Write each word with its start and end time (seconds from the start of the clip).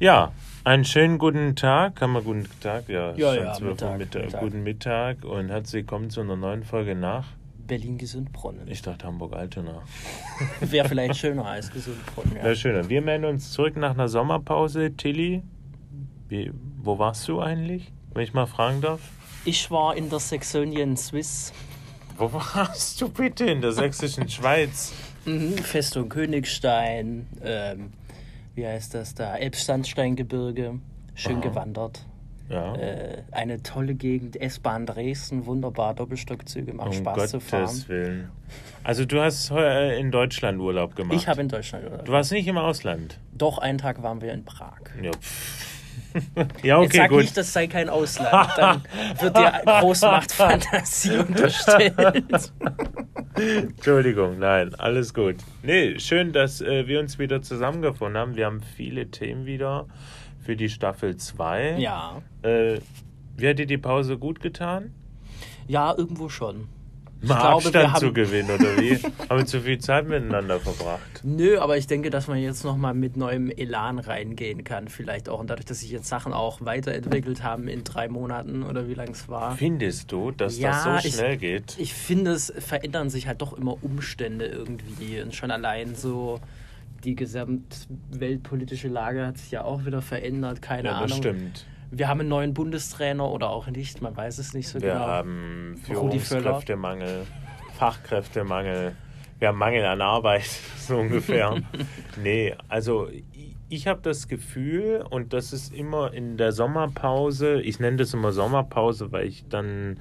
Ja, 0.00 0.32
einen 0.64 0.86
schönen 0.86 1.18
guten 1.18 1.56
Tag. 1.56 2.00
Haben 2.00 2.14
wir 2.14 2.22
guten 2.22 2.48
Tag? 2.62 2.88
Ja, 2.88 3.12
Ja, 3.16 3.34
ja, 3.34 3.52
12 3.52 3.60
Uhr 3.60 3.68
Mittag, 3.68 3.98
Mittag. 3.98 4.22
Mittag. 4.24 4.40
Guten 4.40 4.62
Mittag 4.62 5.24
und 5.26 5.50
herzlich 5.50 5.82
willkommen 5.82 6.08
zu 6.08 6.22
einer 6.22 6.36
neuen 6.36 6.64
Folge 6.64 6.94
nach. 6.94 7.26
Berlin 7.66 7.98
Gesundbrunnen. 7.98 8.66
Ich 8.66 8.80
dachte 8.80 9.06
Hamburg-Altona. 9.06 9.82
Wäre 10.62 10.88
vielleicht 10.88 11.18
schöner 11.18 11.44
als 11.44 11.70
Gesundbrunnen. 11.70 12.34
Ja. 12.34 12.44
Wäre 12.44 12.56
schöner. 12.56 12.88
Wir 12.88 13.02
melden 13.02 13.26
uns 13.26 13.52
zurück 13.52 13.76
nach 13.76 13.90
einer 13.90 14.08
Sommerpause. 14.08 14.96
Tilly, 14.96 15.42
wie, 16.30 16.50
wo 16.82 16.98
warst 16.98 17.28
du 17.28 17.42
eigentlich, 17.42 17.92
wenn 18.14 18.22
ich 18.22 18.32
mal 18.32 18.46
fragen 18.46 18.80
darf? 18.80 19.00
Ich 19.44 19.70
war 19.70 19.94
in 19.94 20.08
der 20.08 20.20
Saxonien 20.20 20.96
Swiss, 20.96 21.52
Wo 22.16 22.32
warst 22.32 23.02
du 23.02 23.10
bitte? 23.10 23.44
In 23.44 23.60
der 23.60 23.72
sächsischen 23.72 24.30
Schweiz. 24.30 24.94
mhm. 25.26 25.58
Festung 25.58 26.08
Königstein, 26.08 27.26
ähm, 27.44 27.92
wie 28.60 28.66
heißt 28.66 28.92
das 28.92 29.14
da, 29.14 29.36
Elbsandsteingebirge, 29.36 30.80
schön 31.14 31.36
Aha. 31.36 31.40
gewandert. 31.40 32.04
Ja. 32.50 32.74
Äh, 32.74 33.22
eine 33.30 33.62
tolle 33.62 33.94
Gegend, 33.94 34.38
S-Bahn 34.38 34.84
Dresden, 34.84 35.46
wunderbar, 35.46 35.94
Doppelstockzüge, 35.94 36.74
macht 36.74 36.88
um 36.88 36.94
Spaß 36.94 37.14
Gottes 37.14 37.30
zu 37.30 37.40
fahren. 37.40 37.84
Willen. 37.86 38.28
Also 38.84 39.06
du 39.06 39.20
hast 39.20 39.50
äh, 39.50 39.98
in 39.98 40.10
Deutschland 40.10 40.60
Urlaub 40.60 40.94
gemacht. 40.94 41.16
Ich 41.16 41.26
habe 41.26 41.40
in 41.40 41.48
Deutschland, 41.48 41.86
oder? 41.86 41.98
Du 41.98 42.12
warst 42.12 42.32
nicht 42.32 42.46
im 42.48 42.58
Ausland. 42.58 43.18
Doch, 43.32 43.56
einen 43.56 43.78
Tag 43.78 44.02
waren 44.02 44.20
wir 44.20 44.32
in 44.34 44.44
Prag. 44.44 44.80
Ja, 45.00 45.10
ja 46.62 46.82
Jetzt 46.82 46.90
okay, 46.90 46.96
sag 46.98 47.08
gut. 47.08 47.20
nicht, 47.20 47.36
das 47.36 47.52
sei 47.52 47.66
kein 47.66 47.88
Ausland, 47.88 48.50
dann 48.58 48.82
wird 49.20 49.36
dir 49.36 49.52
Großmachtfantasie 49.80 51.16
unterstellt. 51.28 52.52
Entschuldigung, 53.40 54.38
nein, 54.38 54.74
alles 54.74 55.14
gut. 55.14 55.36
Nee, 55.62 55.98
schön, 55.98 56.32
dass 56.32 56.60
äh, 56.60 56.86
wir 56.86 57.00
uns 57.00 57.18
wieder 57.18 57.42
zusammengefunden 57.42 58.18
haben. 58.18 58.36
Wir 58.36 58.46
haben 58.46 58.60
viele 58.60 59.10
Themen 59.10 59.46
wieder 59.46 59.86
für 60.40 60.56
die 60.56 60.68
Staffel 60.68 61.16
2. 61.16 61.78
Ja. 61.78 62.22
Äh, 62.42 62.80
wie 63.36 63.48
hat 63.48 63.58
dir 63.58 63.66
die 63.66 63.78
Pause 63.78 64.18
gut 64.18 64.40
getan? 64.40 64.92
Ja, 65.66 65.94
irgendwo 65.96 66.28
schon. 66.28 66.68
Ich 67.22 67.28
Mal 67.28 67.34
glaube, 67.38 67.46
wir 67.64 67.66
Abstand 67.66 67.92
haben- 67.92 68.00
zu 68.00 68.12
gewinnen, 68.14 68.50
oder 68.50 68.76
wie? 68.78 68.96
haben 69.28 69.38
wir 69.38 69.44
zu 69.46 69.60
viel 69.60 69.78
Zeit 69.78 70.08
miteinander 70.08 70.58
verbracht? 70.58 71.20
Nö, 71.22 71.58
aber 71.58 71.76
ich 71.76 71.86
denke, 71.86 72.08
dass 72.08 72.28
man 72.28 72.38
jetzt 72.38 72.64
nochmal 72.64 72.94
mit 72.94 73.16
neuem 73.18 73.50
Elan 73.50 73.98
reingehen 73.98 74.64
kann. 74.64 74.88
Vielleicht 74.88 75.28
auch. 75.28 75.38
Und 75.38 75.50
dadurch, 75.50 75.66
dass 75.66 75.80
sich 75.80 75.90
jetzt 75.90 76.08
Sachen 76.08 76.32
auch 76.32 76.62
weiterentwickelt 76.64 77.42
haben 77.42 77.68
in 77.68 77.84
drei 77.84 78.08
Monaten 78.08 78.62
oder 78.62 78.88
wie 78.88 78.94
lange 78.94 79.10
es 79.10 79.28
war. 79.28 79.54
Findest 79.56 80.10
du, 80.12 80.30
dass 80.30 80.58
Ja, 80.58 80.70
das 80.70 81.02
so 81.02 81.08
ich- 81.08 81.14
schnell 81.14 81.36
geht? 81.36 81.76
Ich 81.78 81.92
finde, 81.92 82.30
es 82.30 82.52
verändern 82.58 83.10
sich 83.10 83.26
halt 83.26 83.42
doch 83.42 83.52
immer 83.52 83.76
Umstände 83.84 84.46
irgendwie. 84.46 85.20
Und 85.20 85.34
schon 85.34 85.50
allein 85.50 85.94
so 85.94 86.40
die 87.04 87.14
gesamtweltpolitische 87.16 88.88
Lage 88.88 89.26
hat 89.26 89.38
sich 89.38 89.50
ja 89.50 89.64
auch 89.64 89.84
wieder 89.84 90.02
verändert. 90.02 90.62
Keine 90.62 90.88
ja, 90.88 91.02
das 91.02 91.12
Ahnung. 91.12 91.18
stimmt. 91.18 91.66
Wir 91.90 92.08
haben 92.08 92.20
einen 92.20 92.28
neuen 92.28 92.54
Bundestrainer 92.54 93.28
oder 93.28 93.50
auch 93.50 93.66
nicht. 93.66 94.00
Man 94.00 94.16
weiß 94.16 94.38
es 94.38 94.54
nicht 94.54 94.68
so 94.68 94.80
Wir 94.80 94.92
genau. 94.92 95.06
haben 95.06 95.74
Rudi 95.88 96.18
Völler. 96.20 96.42
Führungskräftemangel, 96.42 97.26
Fachkräftemangel, 97.74 98.94
wir 99.38 99.48
haben 99.48 99.58
Mangel 99.58 99.84
an 99.84 100.00
Arbeit, 100.00 100.44
so 100.78 100.98
ungefähr. 100.98 101.60
nee, 102.22 102.54
also 102.68 103.08
ich- 103.68 103.86
habe 103.86 104.00
das 104.02 104.26
Gefühl, 104.28 105.04
und 105.10 105.32
das 105.32 105.52
ist 105.52 105.72
immer 105.72 106.12
in 106.12 106.36
der 106.36 106.50
Sommerpause, 106.52 107.60
ich 107.62 107.78
nenne 107.78 107.98
das 107.98 108.12
immer 108.14 108.32
Sommerpause, 108.32 109.12
weil 109.12 109.26
ich 109.28 109.46
dann 109.48 109.98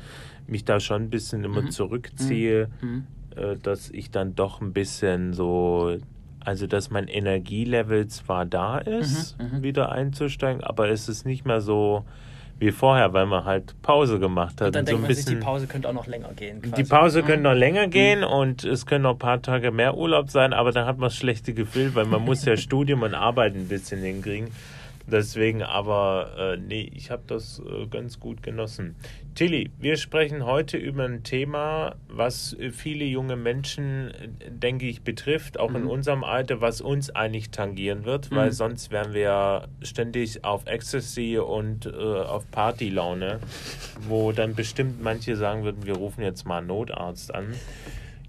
mich 0.47 0.65
da 0.65 0.79
schon 0.79 1.03
ein 1.03 1.09
bisschen 1.11 1.43
immer 1.43 1.61
Mhm. 1.61 1.69
zurückziehe, 1.71 2.69
Mhm. 2.81 3.05
äh, 3.35 3.57
dass 3.57 3.89
ich 3.91 4.09
dann 4.09 4.33
doch 4.35 4.59
ein 4.61 4.73
bisschen 4.73 5.33
so, 5.33 5.97
also 6.43 6.67
dass 6.67 6.89
mein 6.89 7.07
Energielevel 7.07 8.07
zwar 8.07 8.45
da 8.45 8.77
ist, 8.79 9.37
Mhm, 9.39 9.57
mhm. 9.57 9.63
wieder 9.63 9.91
einzusteigen, 9.91 10.63
aber 10.63 10.89
es 10.89 11.09
ist 11.09 11.25
nicht 11.25 11.45
mehr 11.45 11.61
so 11.61 12.05
wie 12.59 12.71
vorher, 12.71 13.13
weil 13.13 13.25
man 13.25 13.45
halt 13.45 13.73
Pause 13.81 14.19
gemacht 14.19 14.59
hat. 14.59 14.67
Und 14.67 14.75
dann 14.75 14.81
und 14.81 14.87
so 14.87 14.91
denkt 14.91 14.99
ein 14.99 15.01
man 15.07 15.15
sich, 15.15 15.25
die 15.25 15.31
bisschen, 15.35 15.39
Pause 15.45 15.67
könnte 15.67 15.87
auch 15.87 15.93
noch 15.93 16.07
länger 16.07 16.33
gehen. 16.33 16.61
die 16.61 16.69
quasi. 16.69 16.83
Pause 16.83 17.21
Mhm. 17.21 17.25
könnte 17.25 17.43
noch 17.43 17.53
länger 17.55 17.87
gehen 17.87 18.23
und 18.25 18.65
es 18.65 18.85
können 18.85 19.03
noch 19.03 19.11
ein 19.13 19.17
paar 19.19 19.41
Tage 19.41 19.71
mehr 19.71 19.95
Urlaub 19.95 20.29
sein, 20.29 20.51
aber 20.51 20.71
dann 20.73 20.85
hat 20.85 20.97
man 20.97 21.07
das 21.07 21.15
schlechte 21.15 21.53
Gefühl, 21.53 21.95
weil 21.95 22.05
man 22.05 22.21
muss 22.23 22.43
ja 22.43 22.57
Studium 22.57 23.03
und 23.03 23.13
Arbeit 23.15 23.55
ein 23.55 23.67
bisschen 23.69 24.01
hinkriegen. 24.01 24.49
Deswegen 25.07 25.63
aber, 25.63 26.29
äh, 26.37 26.57
nee, 26.57 26.91
ich 26.93 27.09
habe 27.09 27.23
das 27.25 27.59
äh, 27.65 27.87
ganz 27.87 28.19
gut 28.19 28.43
genossen. 28.43 28.95
Tilly, 29.35 29.69
wir 29.79 29.95
sprechen 29.95 30.43
heute 30.45 30.75
über 30.77 31.05
ein 31.05 31.23
Thema, 31.23 31.95
was 32.09 32.57
viele 32.71 33.05
junge 33.05 33.37
Menschen, 33.37 34.11
denke 34.49 34.85
ich, 34.85 35.01
betrifft, 35.03 35.57
auch 35.57 35.73
in 35.75 35.83
Mhm. 35.83 35.89
unserem 35.89 36.23
Alter, 36.25 36.59
was 36.59 36.81
uns 36.81 37.09
eigentlich 37.09 37.49
tangieren 37.49 38.03
wird, 38.03 38.31
weil 38.31 38.47
Mhm. 38.47 38.53
sonst 38.53 38.91
wären 38.91 39.13
wir 39.13 39.69
ständig 39.81 40.43
auf 40.43 40.65
Ecstasy 40.65 41.37
und 41.37 41.85
äh, 41.85 41.89
auf 41.89 42.51
Partylaune, 42.51 43.39
wo 44.09 44.33
dann 44.33 44.55
bestimmt 44.55 45.01
manche 45.01 45.37
sagen 45.37 45.63
würden, 45.63 45.85
wir 45.85 45.95
rufen 45.95 46.21
jetzt 46.21 46.45
mal 46.45 46.57
einen 46.57 46.67
Notarzt 46.67 47.33
an. 47.33 47.53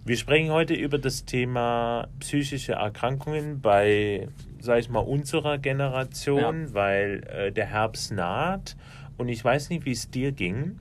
Wir 0.04 0.16
sprechen 0.16 0.50
heute 0.50 0.74
über 0.74 0.98
das 0.98 1.24
Thema 1.24 2.06
psychische 2.20 2.74
Erkrankungen 2.74 3.60
bei, 3.60 4.28
sag 4.60 4.78
ich 4.78 4.88
mal, 4.88 5.00
unserer 5.00 5.58
Generation, 5.58 6.72
weil 6.72 7.24
äh, 7.28 7.50
der 7.52 7.66
Herbst 7.66 8.12
naht. 8.12 8.76
Und 9.18 9.28
ich 9.28 9.44
weiß 9.44 9.70
nicht, 9.70 9.84
wie 9.84 9.92
es 9.92 10.08
dir 10.10 10.30
ging, 10.32 10.78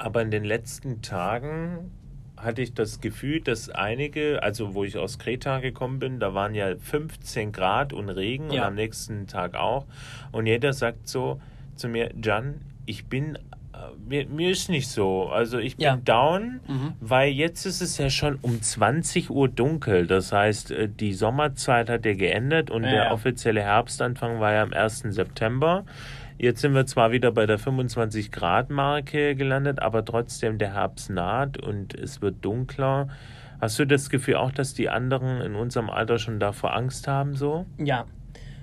aber 0.00 0.22
in 0.22 0.30
den 0.30 0.44
letzten 0.44 1.02
Tagen 1.02 1.90
hatte 2.36 2.62
ich 2.62 2.72
das 2.72 3.00
Gefühl, 3.02 3.40
dass 3.42 3.68
einige, 3.68 4.42
also 4.42 4.74
wo 4.74 4.82
ich 4.84 4.96
aus 4.96 5.18
Kreta 5.18 5.60
gekommen 5.60 5.98
bin, 5.98 6.20
da 6.20 6.32
waren 6.32 6.54
ja 6.54 6.74
15 6.76 7.52
Grad 7.52 7.92
und 7.92 8.08
Regen 8.08 8.44
und 8.46 8.54
Ja. 8.56 8.66
am 8.68 8.74
nächsten 8.74 9.26
Tag 9.26 9.54
auch. 9.54 9.84
Und 10.32 10.46
jeder 10.46 10.72
sagt 10.72 11.06
so 11.06 11.38
zu 11.76 11.88
mir, 11.88 12.10
Jan, 12.22 12.62
ich 12.86 13.06
bin, 13.06 13.34
äh, 13.36 13.38
mir, 14.08 14.26
mir 14.26 14.50
ist 14.52 14.70
nicht 14.70 14.88
so. 14.88 15.28
Also 15.28 15.58
ich 15.58 15.76
bin 15.76 15.84
Ja. 15.84 15.96
down, 15.96 16.60
Mhm. 16.66 16.92
weil 17.00 17.30
jetzt 17.30 17.66
ist 17.66 17.82
es 17.82 17.98
ja 17.98 18.08
schon 18.08 18.38
um 18.40 18.62
20 18.62 19.28
Uhr 19.30 19.48
dunkel. 19.48 20.06
Das 20.06 20.32
heißt, 20.32 20.70
äh, 20.70 20.88
die 20.88 21.12
Sommerzeit 21.12 21.90
hat 21.90 22.06
ja 22.06 22.14
geändert 22.14 22.70
und 22.70 22.84
Ja, 22.84 22.90
der 22.90 23.04
ja. 23.04 23.12
offizielle 23.12 23.60
Herbstanfang 23.60 24.40
war 24.40 24.52
ja 24.54 24.62
am 24.62 24.72
1. 24.72 25.12
September. 25.12 25.84
Jetzt 26.40 26.62
sind 26.62 26.72
wir 26.72 26.86
zwar 26.86 27.12
wieder 27.12 27.32
bei 27.32 27.44
der 27.44 27.58
25 27.58 28.32
Grad 28.32 28.70
Marke 28.70 29.34
gelandet, 29.34 29.82
aber 29.82 30.06
trotzdem 30.06 30.56
der 30.56 30.72
Herbst 30.72 31.10
naht 31.10 31.58
und 31.58 31.92
es 31.92 32.22
wird 32.22 32.42
dunkler. 32.42 33.08
Hast 33.60 33.78
du 33.78 33.84
das 33.84 34.08
Gefühl 34.08 34.36
auch, 34.36 34.50
dass 34.50 34.72
die 34.72 34.88
anderen 34.88 35.42
in 35.42 35.54
unserem 35.54 35.90
Alter 35.90 36.18
schon 36.18 36.40
davor 36.40 36.74
Angst 36.74 37.06
haben 37.08 37.34
so? 37.34 37.66
Ja, 37.76 38.06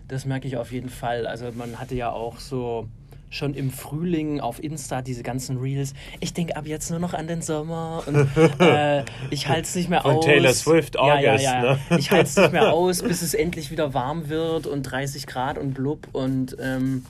das 0.08 0.26
merke 0.26 0.48
ich 0.48 0.58
auf 0.58 0.72
jeden 0.72 0.90
Fall. 0.90 1.28
Also 1.28 1.52
man 1.54 1.80
hatte 1.80 1.94
ja 1.94 2.10
auch 2.10 2.40
so 2.40 2.88
schon 3.30 3.54
im 3.54 3.70
Frühling 3.70 4.40
auf 4.40 4.64
Insta 4.64 5.04
diese 5.04 5.22
ganzen 5.22 5.58
Reels. 5.58 5.94
Ich 6.20 6.34
denke 6.34 6.56
ab 6.56 6.66
jetzt 6.66 6.90
nur 6.90 6.98
noch 6.98 7.14
an 7.14 7.28
den 7.28 7.44
Sommer 7.44 8.02
und 8.08 8.28
äh, 8.60 9.04
ich 9.30 9.50
halte 9.50 9.68
es 9.68 9.76
nicht 9.76 9.90
mehr 9.90 10.02
Von 10.02 10.16
aus. 10.16 10.26
Taylor 10.26 10.54
Swift, 10.54 10.96
ja, 10.96 11.20
ja, 11.20 11.32
August, 11.32 11.44
ja. 11.44 11.62
ne? 11.62 11.80
Ich 12.00 12.10
halte 12.10 12.24
es 12.24 12.38
nicht 12.38 12.54
mehr 12.54 12.74
aus, 12.74 13.04
bis 13.04 13.22
es 13.22 13.36
endlich 13.36 13.70
wieder 13.70 13.94
warm 13.94 14.30
wird 14.30 14.66
und 14.66 14.82
30 14.82 15.28
Grad 15.28 15.60
und 15.60 15.76
blub 15.76 16.08
und 16.14 16.58
ähm, 16.60 17.06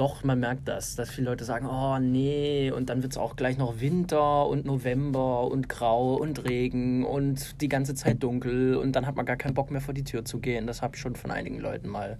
doch, 0.00 0.24
man 0.24 0.40
merkt 0.40 0.66
das, 0.66 0.96
dass 0.96 1.10
viele 1.10 1.28
Leute 1.28 1.44
sagen, 1.44 1.66
oh 1.66 1.98
nee, 1.98 2.70
und 2.70 2.88
dann 2.88 3.02
wird 3.02 3.12
es 3.12 3.18
auch 3.18 3.36
gleich 3.36 3.58
noch 3.58 3.80
Winter 3.80 4.46
und 4.46 4.64
November 4.64 5.46
und 5.50 5.68
Grau 5.68 6.14
und 6.14 6.42
Regen 6.48 7.04
und 7.04 7.60
die 7.60 7.68
ganze 7.68 7.94
Zeit 7.94 8.22
dunkel 8.22 8.76
und 8.76 8.92
dann 8.92 9.06
hat 9.06 9.16
man 9.16 9.26
gar 9.26 9.36
keinen 9.36 9.52
Bock 9.52 9.70
mehr 9.70 9.82
vor 9.82 9.92
die 9.92 10.04
Tür 10.04 10.24
zu 10.24 10.38
gehen. 10.38 10.66
Das 10.66 10.80
habe 10.80 10.96
ich 10.96 11.02
schon 11.02 11.16
von 11.16 11.30
einigen 11.30 11.60
Leuten 11.60 11.88
mal 11.88 12.16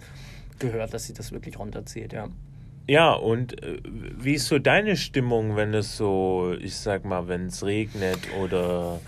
gehört, 0.59 0.93
dass 0.93 1.07
sie 1.07 1.15
das 1.15 1.33
wirklich 1.33 1.59
runterzieht, 1.59 2.13
ja. 2.13 2.29
Ja, 2.91 3.13
und 3.13 3.63
äh, 3.63 3.79
wie 4.19 4.35
ist 4.35 4.49
so 4.49 4.59
deine 4.59 4.97
Stimmung, 4.97 5.55
wenn 5.55 5.73
es 5.75 5.97
so, 5.97 6.53
ich 6.61 6.75
sag 6.75 7.05
mal, 7.05 7.29
wenn 7.29 7.47
es 7.47 7.65
regnet 7.65 8.19
oder 8.43 8.99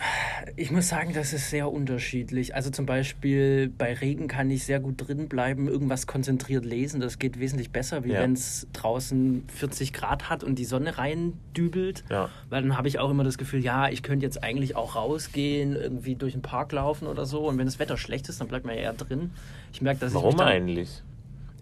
Ich 0.54 0.70
muss 0.70 0.88
sagen, 0.88 1.12
das 1.14 1.32
ist 1.32 1.50
sehr 1.50 1.68
unterschiedlich. 1.68 2.54
Also 2.54 2.70
zum 2.70 2.86
Beispiel 2.86 3.72
bei 3.76 3.92
Regen 3.92 4.28
kann 4.28 4.48
ich 4.52 4.62
sehr 4.66 4.78
gut 4.78 5.08
drin 5.08 5.28
bleiben, 5.28 5.66
irgendwas 5.66 6.06
konzentriert 6.06 6.64
lesen. 6.64 7.00
Das 7.00 7.18
geht 7.18 7.40
wesentlich 7.40 7.70
besser, 7.72 8.04
wie 8.04 8.12
Ja. 8.12 8.20
wenn 8.20 8.34
es 8.34 8.68
draußen 8.72 9.48
40 9.52 9.92
Grad 9.92 10.30
hat 10.30 10.44
und 10.44 10.60
die 10.60 10.64
Sonne 10.64 10.96
reindübelt. 10.96 12.04
Ja. 12.08 12.30
Weil 12.50 12.62
dann 12.62 12.78
habe 12.78 12.86
ich 12.86 13.00
auch 13.00 13.10
immer 13.10 13.24
das 13.24 13.36
Gefühl, 13.36 13.64
ja, 13.64 13.88
ich 13.88 14.04
könnte 14.04 14.24
jetzt 14.24 14.44
eigentlich 14.44 14.76
auch 14.76 14.94
rausgehen, 14.94 15.74
irgendwie 15.74 16.14
durch 16.14 16.34
den 16.34 16.42
Park 16.42 16.70
laufen 16.70 17.08
oder 17.08 17.26
so. 17.26 17.48
Und 17.48 17.58
wenn 17.58 17.66
das 17.66 17.80
Wetter 17.80 17.96
schlecht 17.96 18.28
ist, 18.28 18.40
dann 18.40 18.46
bleibt 18.46 18.64
man 18.64 18.76
ja 18.76 18.82
eher 18.82 18.92
drin. 18.92 19.32
Ich 19.72 19.82
merke, 19.82 19.98
dass 19.98 20.10
ich 20.10 20.14
Warum 20.14 20.28
mich 20.28 20.36
dann, 20.38 20.46
eigentlich? 20.46 21.02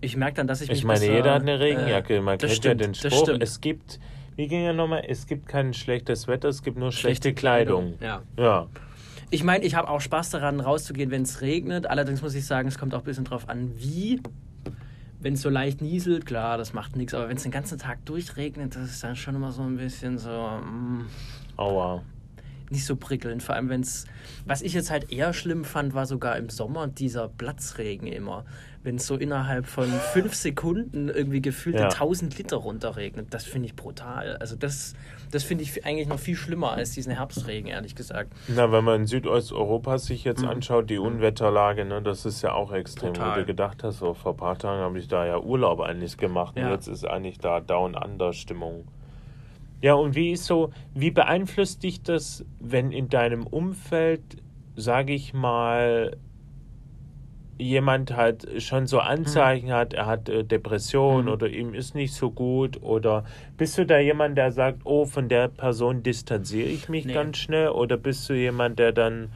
Ich 0.01 0.17
merke 0.17 0.37
dann, 0.37 0.47
dass 0.47 0.61
ich 0.63 0.69
mich 0.69 0.79
Ich 0.79 0.85
meine, 0.85 1.01
besser, 1.01 1.13
jeder 1.13 1.35
hat 1.35 1.43
eine 1.43 1.61
Regenjacke. 1.61 2.17
äh, 2.17 2.21
Man 2.21 2.39
kennt 2.39 2.51
ja 2.51 2.57
stimmt, 2.57 2.81
den 2.81 2.93
das 2.93 3.13
Spruch. 3.15 3.29
Es 3.41 3.61
gibt, 3.61 4.01
wie 4.37 4.49
ging 4.49 4.65
ja 4.65 4.73
nochmal, 4.73 5.05
es 5.07 5.27
gibt 5.27 5.47
kein 5.49 5.75
schlechtes 5.75 6.27
Wetter, 6.29 6.49
es 6.49 6.63
gibt 6.63 6.79
nur 6.79 6.91
schlechte, 6.93 7.29
Schlechte 7.29 7.35
Kleidung. 7.35 7.99
Kleidung, 7.99 8.23
Ja. 8.37 8.67
Ich 9.33 9.45
meine, 9.45 9.65
ich 9.65 9.77
habe 9.77 9.89
auch 9.89 10.01
Spaß 10.01 10.31
daran, 10.31 10.59
rauszugehen, 10.59 11.11
wenn 11.13 11.23
es 11.23 11.41
regnet. 11.41 11.87
Allerdings 11.87 12.21
muss 12.21 12.35
ich 12.35 12.45
sagen, 12.47 12.67
es 12.67 12.79
kommt 12.79 12.95
auch 12.95 13.01
ein 13.01 13.05
bisschen 13.05 13.25
drauf 13.25 13.49
an, 13.49 13.71
wie. 13.77 14.21
Wenn 15.23 15.35
es 15.35 15.43
so 15.43 15.51
leicht 15.51 15.83
nieselt, 15.83 16.25
klar, 16.25 16.57
das 16.57 16.73
macht 16.73 16.97
nichts. 16.97 17.13
Aber 17.15 17.29
wenn 17.29 17.37
es 17.37 17.43
den 17.43 17.53
ganzen 17.53 17.79
Tag 17.79 18.05
durchregnet, 18.07 18.75
das 18.75 18.91
ist 18.91 19.05
dann 19.05 19.15
schon 19.17 19.35
immer 19.37 19.53
so 19.53 19.63
ein 19.63 19.77
bisschen 19.77 20.17
so. 20.19 20.31
mm, 20.31 21.07
Aua. 21.59 22.03
nicht 22.71 22.87
so 22.87 22.97
prickelnd. 22.97 23.43
Vor 23.43 23.55
allem, 23.55 23.69
wenn 23.69 23.83
es. 23.83 24.07
Was 24.47 24.63
ich 24.63 24.73
jetzt 24.73 24.91
halt 24.91 25.13
eher 25.13 25.33
schlimm 25.35 25.65
fand, 25.65 25.93
war 25.95 26.07
sogar 26.07 26.37
im 26.39 26.49
Sommer 26.49 26.89
dieser 26.89 27.29
Platzregen 27.29 28.07
immer. 28.09 28.45
Wenn 28.83 28.97
es 28.97 29.07
so 29.07 29.17
innerhalb 29.17 29.67
von 29.67 29.85
fünf 29.87 30.35
Sekunden 30.35 31.11
irgendwie 31.11 31.43
gefühlte 31.43 31.81
Ja. 31.81 31.89
1000 31.91 32.39
Liter 32.39 32.57
runterregnet. 32.57 33.27
Das 33.31 33.45
finde 33.45 33.67
ich 33.67 33.77
brutal. 33.77 34.39
Also, 34.39 34.57
das, 34.57 34.95
das 35.31 35.45
finde 35.45 35.65
ich 35.65 35.85
eigentlich 35.85 36.09
noch 36.09 36.19
viel 36.19 36.35
schlimmer 36.35 36.73
als 36.73 36.93
diesen 36.93 37.13
Herbstregen, 37.13 37.69
ehrlich 37.69 37.95
gesagt. 37.95 38.33
Na, 38.49 38.73
wenn 38.73 38.83
man 38.83 39.03
in 39.03 39.07
Südosteuropa 39.07 39.99
sich 39.99 40.25
jetzt 40.25 40.43
anschaut, 40.45 40.89
die 40.89 40.97
Unwetterlage, 40.99 41.85
ne, 41.85 42.01
das 42.01 42.25
ist 42.25 42.41
ja 42.41 42.55
auch 42.55 42.73
extrem. 42.73 43.09
Wo 43.11 43.13
Mhm. 43.13 43.15
Total. 43.25 43.41
du 43.41 43.45
gedacht 43.47 43.85
hast, 43.85 43.99
so 43.99 44.15
vor 44.15 44.33
ein 44.33 44.39
paar 44.39 44.57
Tagen 44.57 44.81
habe 44.81 44.99
ich 44.99 45.09
da 45.09 45.27
ja 45.27 45.39
Urlaub 45.39 45.81
eigentlich 45.81 46.17
gemacht 46.17 46.57
und 46.57 46.63
Ja. 46.63 46.71
jetzt 46.73 46.87
ist 46.89 47.07
eigentlich 47.07 47.39
da 47.39 47.61
Down-Under-Stimmung. 47.61 48.87
Ja, 49.83 49.93
und 49.95 50.15
wie 50.15 50.33
ist 50.33 50.47
so, 50.47 50.71
wie 50.95 51.11
beeinflusst 51.11 51.83
dich 51.83 52.03
das, 52.03 52.45
wenn 52.61 52.93
in 52.93 53.09
deinem 53.11 53.47
Umfeld, 53.47 54.23
sage 54.77 55.13
ich 55.13 55.35
mal, 55.35 56.17
jemand 57.61 58.17
halt 58.17 58.47
schon 58.63 58.87
so 58.87 58.99
Anzeichen 59.01 59.71
hat, 59.73 59.93
er 59.93 60.07
hat 60.07 60.29
äh, 60.29 60.45
Depression 60.45 61.27
Mhm. 61.27 61.31
oder 61.33 61.49
ihm 61.49 61.75
ist 61.75 61.95
nicht 61.95 62.15
so 62.15 62.31
gut 62.31 62.83
oder 62.83 63.25
bist 63.57 63.77
du 63.79 63.85
da 63.87 63.99
jemand, 63.99 64.39
der 64.39 64.51
sagt, 64.53 64.81
oh, 64.85 65.05
von 65.05 65.29
der 65.29 65.49
Person 65.49 66.03
distanziere 66.03 66.69
ich 66.69 66.89
mich 66.89 67.05
Nee. 67.05 67.13
ganz 67.15 67.37
schnell 67.39 67.69
oder 67.69 67.97
bist 67.97 68.29
du 68.29 68.35
jemand, 68.35 68.79
der 68.79 68.93
dann 68.93 69.31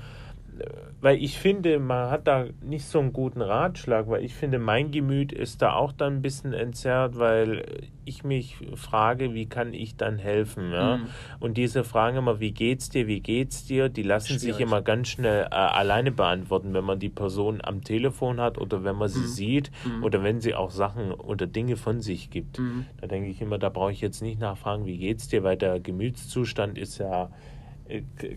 äh, 0.59 0.65
weil 1.05 1.23
ich 1.23 1.39
finde, 1.39 1.79
man 1.79 2.11
hat 2.11 2.27
da 2.27 2.47
nicht 2.63 2.87
so 2.87 2.99
einen 2.99 3.13
guten 3.13 3.43
Ratschlag, 3.43 4.09
weil 4.09 4.25
ich 4.25 4.35
finde, 4.35 4.59
mein 4.59 4.91
Gemüt 4.91 5.33
ist 5.33 5.61
da 5.61 5.75
auch 5.75 5.93
dann 5.93 6.15
ein 6.17 6.23
bisschen 6.23 6.55
entzerrt, 6.55 7.19
weil 7.19 7.63
ich 8.07 8.25
mich 8.25 8.57
frage, 8.75 9.35
wie 9.35 9.47
kann 9.47 9.75
ich 9.75 9.97
dann 9.97 10.17
helfen, 10.19 10.73
ja? 10.73 10.97
Mhm. 10.97 11.09
Und 11.41 11.57
diese 11.59 11.85
Fragen 11.85 12.17
immer, 12.17 12.41
wie 12.41 12.53
geht's 12.53 12.89
dir, 12.89 13.07
wie 13.07 13.21
geht's 13.21 13.67
dir, 13.67 13.91
die 13.91 14.03
lassen 14.03 14.39
sich 14.39 14.57
Schwierig. 14.57 14.61
immer 14.63 14.81
ganz 14.81 15.09
schnell 15.09 15.45
äh, 15.45 15.55
alleine 15.55 16.11
beantworten, 16.11 16.73
wenn 16.73 16.85
man 16.85 16.99
die 16.99 17.11
Person 17.11 17.61
am 17.63 17.85
Telefon 17.85 18.41
hat 18.41 18.57
oder 18.57 18.83
wenn 18.83 18.97
man 18.97 19.09
sie 19.09 19.21
Mhm. 19.21 19.27
sieht 19.27 19.71
oder 20.03 20.23
wenn 20.23 20.41
sie 20.41 20.55
auch 20.55 20.71
Sachen 20.71 21.13
oder 21.13 21.47
Dinge 21.47 21.77
von 21.77 22.01
sich 22.01 22.31
gibt. 22.31 22.59
Mhm. 22.59 22.87
Da 23.01 23.07
denke 23.09 23.29
ich 23.29 23.43
immer, 23.43 23.59
da 23.59 23.69
brauche 23.69 23.93
ich 23.93 24.01
jetzt 24.01 24.23
nicht 24.23 24.41
nachfragen, 24.41 24.87
wie 24.87 24.97
geht's 24.97 25.29
dir, 25.29 25.43
weil 25.45 25.59
der 25.59 25.81
Gemütszustand 25.81 26.79
ist 26.79 26.97
ja 26.99 27.31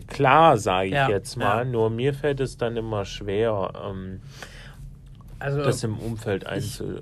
klar, 0.06 0.58
sage 0.58 0.88
ich 0.88 0.94
Ja, 0.94 1.08
jetzt 1.08 1.36
mal. 1.36 1.58
ja. 1.58 1.64
Nur 1.64 1.90
mir 1.90 2.14
fällt 2.14 2.40
es 2.40 2.56
dann 2.56 2.76
immer 2.76 3.04
schwer, 3.04 3.72
ähm, 3.88 4.20
Also, 5.38 5.62
das 5.62 5.82
im 5.84 5.98
Umfeld 5.98 6.46
einzu... 6.46 7.00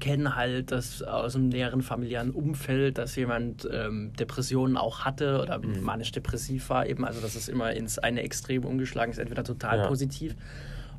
kenne 0.00 0.36
halt 0.36 0.70
das 0.72 1.02
aus 1.02 1.34
dem 1.34 1.48
näheren 1.48 1.82
familiären 1.82 2.30
Umfeld, 2.30 2.96
dass 2.98 3.14
jemand 3.16 3.68
ähm, 3.70 4.12
Depressionen 4.18 4.76
auch 4.76 5.00
hatte 5.04 5.40
oder 5.42 5.58
Mhm. 5.58 5.82
manisch-depressiv 5.82 6.70
war 6.70 6.86
eben. 6.86 7.04
Also 7.04 7.20
das 7.20 7.36
ist 7.36 7.48
immer 7.48 7.72
ins 7.72 7.98
eine 7.98 8.22
Extrem 8.22 8.64
umgeschlagen 8.64 9.12
ist, 9.12 9.18
entweder 9.18 9.44
total 9.44 9.78
Ja. 9.78 9.86
positiv 9.88 10.34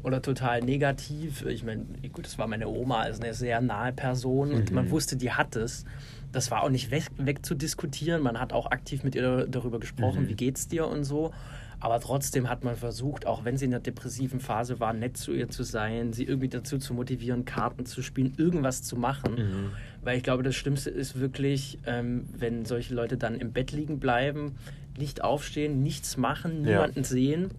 oder 0.04 0.22
total 0.22 0.62
negativ. 0.62 1.46
Ich 1.46 1.64
meine, 1.64 1.86
gut, 2.14 2.26
das 2.26 2.38
war 2.38 2.48
meine 2.48 2.68
Oma, 2.68 3.02
also 3.02 3.22
eine 3.22 3.34
sehr 3.34 3.62
nahe 3.62 3.94
Person 3.94 4.52
und 4.52 4.70
Mhm. 4.70 4.76
man 4.76 4.92
wusste, 4.92 5.16
die 5.18 5.32
hat 5.32 5.56
es. 5.56 5.86
Das 6.32 6.52
war 6.52 6.64
auch 6.64 6.70
nicht 6.70 6.92
weg, 6.92 7.06
wegzudiskutieren. 7.18 8.22
Man 8.22 8.40
hat 8.40 8.54
auch 8.54 8.68
aktiv 8.72 9.04
mit 9.04 9.16
ihr 9.16 9.48
darüber 9.48 9.80
gesprochen, 9.80 10.24
Mhm. 10.24 10.30
wie 10.30 10.36
geht's 10.36 10.68
dir 10.68 10.88
und 10.88 11.04
so. 11.04 11.32
Aber 11.80 12.00
trotzdem 12.00 12.50
hat 12.50 12.64
man 12.64 12.76
versucht, 12.76 13.28
auch 13.28 13.46
wenn 13.46 13.56
sie 13.56 13.66
in 13.66 13.72
der 13.72 13.80
depressiven 13.80 14.40
Phase 14.40 14.80
war, 14.80 14.94
nett 14.94 15.16
zu 15.16 15.32
ihr 15.32 15.48
zu 15.48 15.62
sein, 15.62 16.12
sie 16.12 16.24
irgendwie 16.24 16.48
dazu 16.48 16.80
zu 16.80 16.96
motivieren, 16.96 17.46
Karten 17.46 17.86
zu 17.86 18.02
spielen, 18.02 18.34
irgendwas 18.38 18.82
zu 18.82 18.96
machen. 18.96 19.36
Mhm. 19.36 19.70
Weil 20.04 20.18
ich 20.18 20.24
glaube, 20.24 20.42
das 20.42 20.56
Schlimmste 20.56 20.90
ist 20.90 21.20
wirklich, 21.20 21.78
ähm, 21.86 22.26
wenn 22.36 22.66
solche 22.66 22.96
Leute 22.96 23.16
dann 23.18 23.36
im 23.36 23.52
Bett 23.52 23.72
liegen 23.74 24.00
bleiben, 24.00 24.56
nicht 24.98 25.24
aufstehen, 25.24 25.84
nichts 25.84 26.18
machen, 26.18 26.66
Ja. 26.66 26.72
niemanden 26.80 27.04
sehen. 27.04 27.52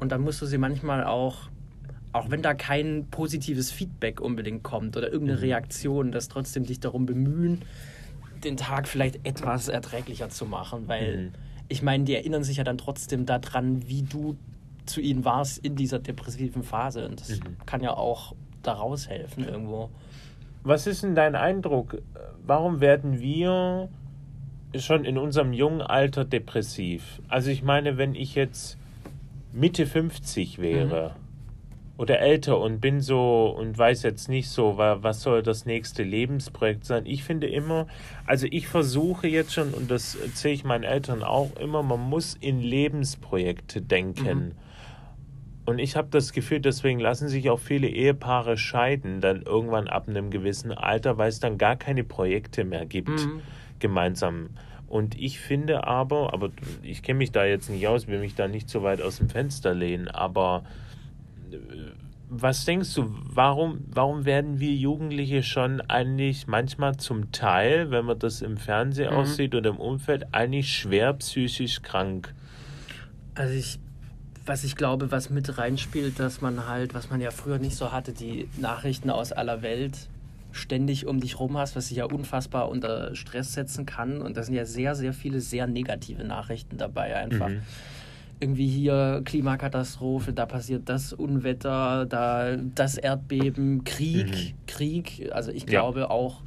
Und 0.00 0.12
dann 0.12 0.22
musst 0.22 0.40
du 0.40 0.46
sie 0.46 0.56
manchmal 0.58 1.04
auch, 1.04 1.50
auch 2.18 2.30
wenn 2.30 2.42
da 2.42 2.54
kein 2.54 3.06
positives 3.10 3.70
Feedback 3.70 4.20
unbedingt 4.20 4.62
kommt 4.62 4.96
oder 4.96 5.10
irgendeine 5.12 5.38
Mhm. 5.38 5.44
Reaktion, 5.44 6.12
das 6.12 6.28
trotzdem 6.28 6.64
dich 6.64 6.80
darum 6.80 7.06
bemühen, 7.06 7.62
den 8.44 8.56
Tag 8.56 8.86
vielleicht 8.88 9.26
etwas 9.26 9.68
erträglicher 9.68 10.28
zu 10.28 10.46
machen. 10.46 10.86
Weil 10.86 11.16
Mhm. 11.16 11.32
ich 11.68 11.82
meine, 11.82 12.04
die 12.04 12.14
erinnern 12.14 12.44
sich 12.44 12.56
ja 12.58 12.64
dann 12.64 12.78
trotzdem 12.78 13.26
daran, 13.26 13.88
wie 13.88 14.02
du 14.02 14.36
zu 14.86 15.00
ihnen 15.00 15.24
warst 15.24 15.58
in 15.58 15.76
dieser 15.76 15.98
depressiven 15.98 16.62
Phase. 16.62 17.06
Und 17.08 17.20
das 17.20 17.30
Mhm. 17.40 17.56
kann 17.66 17.82
ja 17.82 17.94
auch 17.94 18.34
daraus 18.62 19.08
helfen 19.08 19.44
irgendwo. 19.44 19.90
Was 20.62 20.86
ist 20.86 21.02
denn 21.02 21.14
dein 21.14 21.34
Eindruck? 21.34 22.00
Warum 22.46 22.80
werden 22.80 23.20
wir 23.20 23.88
schon 24.76 25.04
in 25.04 25.16
unserem 25.18 25.52
jungen 25.52 25.80
Alter 25.82 26.24
depressiv? 26.24 27.20
Also 27.28 27.50
ich 27.50 27.62
meine, 27.62 27.96
wenn 27.96 28.14
ich 28.14 28.34
jetzt 28.34 28.76
Mitte 29.52 29.86
50 29.86 30.58
wäre 30.58 31.14
oder 31.98 32.20
älter 32.20 32.58
und 32.60 32.80
bin 32.80 33.00
so 33.00 33.48
und 33.50 33.76
weiß 33.76 34.04
jetzt 34.04 34.28
nicht 34.28 34.48
so, 34.48 34.78
wa- 34.78 34.98
was 35.02 35.20
soll 35.20 35.42
das 35.42 35.66
nächste 35.66 36.04
Lebensprojekt 36.04 36.84
sein. 36.84 37.04
Ich 37.06 37.24
finde 37.24 37.48
immer, 37.48 37.86
also 38.24 38.46
ich 38.50 38.68
versuche 38.68 39.26
jetzt 39.26 39.52
schon, 39.52 39.74
und 39.74 39.90
das 39.90 40.14
erzähle 40.14 40.54
ich 40.54 40.64
meinen 40.64 40.84
Eltern 40.84 41.22
auch 41.24 41.56
immer, 41.56 41.82
man 41.82 42.00
muss 42.00 42.34
in 42.34 42.60
Lebensprojekte 42.62 43.82
denken. 43.82 44.54
Und 45.66 45.80
ich 45.80 45.96
habe 45.96 46.08
das 46.10 46.32
Gefühl, 46.32 46.60
deswegen 46.60 46.98
lassen 46.98 47.28
sich 47.28 47.50
auch 47.50 47.58
viele 47.60 47.88
Ehepaare 47.88 48.56
scheiden, 48.56 49.20
dann 49.20 49.42
irgendwann 49.42 49.86
ab 49.88 50.08
einem 50.08 50.30
gewissen 50.30 50.72
Alter, 50.72 51.18
weil 51.18 51.28
es 51.28 51.40
dann 51.40 51.58
gar 51.58 51.76
keine 51.76 52.04
Projekte 52.04 52.64
mehr 52.64 52.86
gibt, 52.86 53.10
Mhm. 53.10 53.42
gemeinsam. 53.78 54.50
Und 54.86 55.14
ich 55.18 55.40
finde 55.40 55.84
aber, 55.86 56.32
aber 56.32 56.50
ich 56.82 57.02
kenne 57.02 57.18
mich 57.18 57.32
da 57.32 57.44
jetzt 57.44 57.68
nicht 57.68 57.86
aus, 57.86 58.06
will 58.06 58.20
mich 58.20 58.34
da 58.34 58.48
nicht 58.48 58.70
so 58.70 58.82
weit 58.82 59.02
aus 59.02 59.18
dem 59.18 59.28
Fenster 59.28 59.74
lehnen, 59.74 60.08
aber 60.08 60.62
was 62.30 62.64
denkst 62.66 62.94
du, 62.94 63.10
warum, 63.24 63.80
warum 63.90 64.24
werden 64.26 64.60
wir 64.60 64.74
Jugendliche 64.74 65.42
schon 65.42 65.80
eigentlich 65.80 66.46
manchmal 66.46 66.96
zum 66.96 67.32
Teil, 67.32 67.90
wenn 67.90 68.04
man 68.04 68.18
das 68.18 68.42
im 68.42 68.58
Fernsehen 68.58 69.10
Mhm. 69.10 69.16
aussieht 69.16 69.54
oder 69.54 69.70
im 69.70 69.78
Umfeld, 69.78 70.26
eigentlich 70.32 70.72
schwer 70.72 71.14
psychisch 71.14 71.80
krank? 71.82 72.34
Also 73.34 73.54
ich, 73.54 73.78
was 74.44 74.64
ich 74.64 74.76
glaube, 74.76 75.10
was 75.10 75.30
mit 75.30 75.56
reinspielt, 75.58 76.18
dass 76.20 76.40
man 76.40 76.66
halt, 76.66 76.92
was 76.92 77.08
man 77.08 77.20
ja 77.20 77.30
früher 77.30 77.58
nicht 77.58 77.76
so 77.76 77.92
hatte, 77.92 78.12
die 78.12 78.48
Nachrichten 78.58 79.10
aus 79.10 79.32
aller 79.32 79.62
Welt 79.62 80.08
ständig 80.52 81.06
um 81.06 81.20
dich 81.20 81.38
rum 81.38 81.56
hast, 81.56 81.76
was 81.76 81.88
dich 81.88 81.98
ja 81.98 82.04
unfassbar 82.04 82.68
unter 82.68 83.14
Stress 83.14 83.52
setzen 83.54 83.86
kann. 83.86 84.20
Und 84.20 84.36
da 84.36 84.42
sind 84.42 84.54
ja 84.54 84.64
sehr, 84.64 84.94
sehr 84.94 85.12
viele 85.12 85.40
sehr 85.40 85.66
negative 85.66 86.24
Nachrichten 86.24 86.76
dabei 86.76 87.16
einfach. 87.16 87.48
Mhm. 87.48 87.62
Irgendwie 88.40 88.68
hier 88.68 89.22
Klimakatastrophe, 89.24 90.32
da 90.32 90.46
passiert 90.46 90.88
das 90.88 91.12
Unwetter, 91.12 92.06
da 92.06 92.56
das 92.56 92.96
Erdbeben, 92.96 93.84
Krieg, 93.84 94.26
Mhm. 94.28 94.66
Krieg. 94.66 95.28
Also 95.32 95.50
ich 95.50 95.62
Ja. 95.62 95.68
glaube 95.80 96.10
auch, 96.10 96.42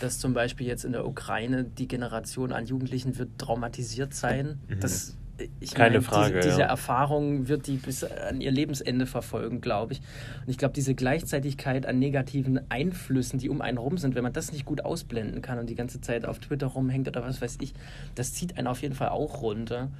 dass 0.00 0.18
zum 0.18 0.32
Beispiel 0.32 0.66
jetzt 0.66 0.84
in 0.84 0.92
der 0.92 1.06
Ukraine 1.06 1.64
die 1.64 1.86
Generation 1.88 2.52
an 2.52 2.64
Jugendlichen 2.66 3.18
wird 3.18 3.30
traumatisiert 3.38 4.14
sein. 4.14 4.58
Das, 4.80 5.16
ich 5.60 5.72
Mhm. 5.72 5.76
Keine 5.76 5.90
meine, 5.96 6.02
Frage, 6.02 6.34
Diese, 6.36 6.48
diese 6.48 6.60
ja. 6.62 6.66
Erfahrung 6.68 7.48
wird 7.48 7.66
die 7.66 7.76
bis 7.76 8.04
an 8.04 8.40
ihr 8.40 8.50
Lebensende 8.52 9.04
verfolgen, 9.04 9.60
glaube 9.60 9.94
ich. 9.94 9.98
Und 10.46 10.48
ich 10.50 10.56
glaube, 10.58 10.72
diese 10.74 10.94
Gleichzeitigkeit 10.94 11.84
an 11.86 11.98
negativen 11.98 12.60
Einflüssen, 12.70 13.38
die 13.38 13.50
um 13.50 13.60
einen 13.60 13.76
rum 13.78 13.98
sind, 13.98 14.14
wenn 14.14 14.22
man 14.22 14.32
das 14.32 14.52
nicht 14.52 14.64
gut 14.64 14.84
ausblenden 14.84 15.42
kann 15.42 15.58
und 15.58 15.68
die 15.68 15.74
ganze 15.74 16.00
Zeit 16.00 16.24
auf 16.24 16.38
Twitter 16.38 16.68
rumhängt 16.68 17.06
oder 17.08 17.22
was 17.22 17.42
weiß 17.42 17.58
ich, 17.60 17.74
das 18.14 18.32
zieht 18.32 18.56
einen 18.56 18.66
auf 18.68 18.80
jeden 18.80 18.94
Fall 18.94 19.08
auch 19.08 19.42
runter. 19.42 19.90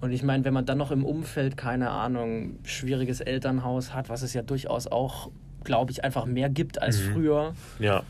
Und 0.00 0.12
ich 0.12 0.22
meine, 0.22 0.44
wenn 0.44 0.52
man 0.54 0.66
dann 0.66 0.78
noch 0.78 0.90
im 0.90 1.04
Umfeld, 1.04 1.56
keine 1.56 1.90
Ahnung, 1.90 2.58
schwieriges 2.64 3.20
Elternhaus 3.20 3.94
hat, 3.94 4.08
was 4.08 4.22
es 4.22 4.34
ja 4.34 4.42
durchaus 4.42 4.86
auch, 4.86 5.30
glaube 5.62 5.92
ich, 5.92 6.04
einfach 6.04 6.26
mehr 6.26 6.50
gibt 6.50 6.82
als 6.82 7.00
Mhm. 7.00 7.12
früher, 7.12 7.54
Ja. 7.78 8.02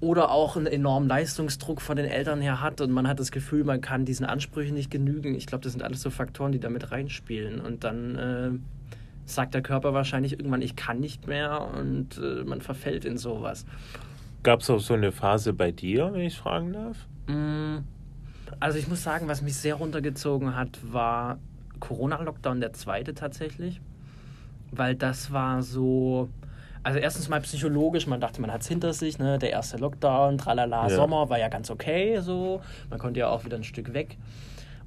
oder 0.00 0.30
auch 0.30 0.56
einen 0.56 0.66
enormen 0.66 1.08
Leistungsdruck 1.08 1.80
von 1.80 1.96
den 1.96 2.06
Eltern 2.06 2.40
her 2.40 2.60
hat 2.60 2.80
und 2.80 2.90
man 2.92 3.08
hat 3.08 3.18
das 3.20 3.32
Gefühl, 3.32 3.64
man 3.64 3.80
kann 3.80 4.04
diesen 4.04 4.24
Ansprüchen 4.26 4.74
nicht 4.74 4.90
genügen. 4.90 5.34
Ich 5.34 5.46
glaube, 5.46 5.62
das 5.64 5.72
sind 5.72 5.82
alles 5.82 6.00
so 6.02 6.10
Faktoren, 6.10 6.52
die 6.52 6.60
damit 6.60 6.92
reinspielen. 6.92 7.60
Und 7.60 7.82
dann 7.84 8.16
äh, 8.16 8.50
sagt 9.24 9.54
der 9.54 9.62
Körper 9.62 9.94
wahrscheinlich 9.94 10.32
irgendwann, 10.32 10.62
ich 10.62 10.76
kann 10.76 11.00
nicht 11.00 11.26
mehr 11.26 11.68
und 11.76 12.18
äh, 12.18 12.44
man 12.44 12.60
verfällt 12.60 13.04
in 13.04 13.16
sowas. 13.18 13.64
Gab 14.44 14.60
es 14.60 14.70
auch 14.70 14.80
so 14.80 14.94
eine 14.94 15.12
Phase 15.12 15.52
bei 15.52 15.70
dir, 15.72 16.10
wenn 16.12 16.22
ich 16.22 16.36
fragen 16.36 16.72
darf? 16.72 16.96
Mm, 17.28 17.84
Also 18.62 18.78
ich 18.78 18.86
muss 18.86 19.02
sagen, 19.02 19.26
was 19.26 19.42
mich 19.42 19.56
sehr 19.56 19.74
runtergezogen 19.74 20.54
hat, 20.54 20.78
war 20.84 21.38
Corona-Lockdown 21.80 22.60
der 22.60 22.72
zweite 22.72 23.12
tatsächlich. 23.12 23.80
Weil 24.70 24.94
das 24.94 25.32
war 25.32 25.62
so. 25.62 26.28
Also 26.84 26.98
erstens 27.00 27.28
mal 27.28 27.40
psychologisch, 27.40 28.06
man 28.06 28.20
dachte, 28.20 28.40
man 28.40 28.52
hat 28.52 28.62
es 28.62 28.68
hinter 28.68 28.92
sich, 28.92 29.18
ne? 29.18 29.38
Der 29.38 29.50
erste 29.50 29.78
Lockdown, 29.78 30.38
tralala, 30.38 30.88
Ja. 30.88 30.94
Sommer 30.96 31.28
war 31.28 31.38
ja 31.38 31.48
ganz 31.48 31.70
okay 31.70 32.20
so. 32.20 32.60
Man 32.88 32.98
konnte 33.00 33.18
ja 33.20 33.28
auch 33.30 33.44
wieder 33.44 33.56
ein 33.56 33.64
Stück 33.64 33.94
weg. 33.94 34.16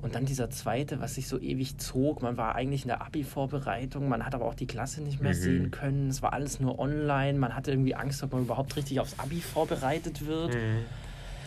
Und 0.02 0.16
dann 0.16 0.26
dieser 0.26 0.50
zweite, 0.50 1.02
was 1.02 1.16
sich 1.16 1.28
so 1.28 1.38
ewig 1.40 1.78
zog. 1.78 2.22
Man 2.22 2.38
war 2.38 2.56
eigentlich 2.56 2.84
in 2.84 2.90
der 2.90 3.02
Abi-Vorbereitung, 3.02 4.08
man 4.08 4.26
hat 4.26 4.36
aber 4.36 4.46
auch 4.46 4.54
die 4.56 4.68
Klasse 4.68 5.02
nicht 5.02 5.22
mehr 5.22 5.34
Mhm. 5.34 5.38
sehen 5.38 5.72
können. 5.72 6.10
Es 6.10 6.22
war 6.22 6.32
alles 6.34 6.60
nur 6.62 6.80
online. 6.80 7.38
Man 7.40 7.56
hatte 7.56 7.72
irgendwie 7.72 7.96
Angst, 7.96 8.24
ob 8.24 8.32
man 8.34 8.44
überhaupt 8.44 8.76
richtig 8.78 9.00
aufs 9.02 9.20
Abi 9.20 9.42
vorbereitet 9.42 10.26
wird. 10.26 10.56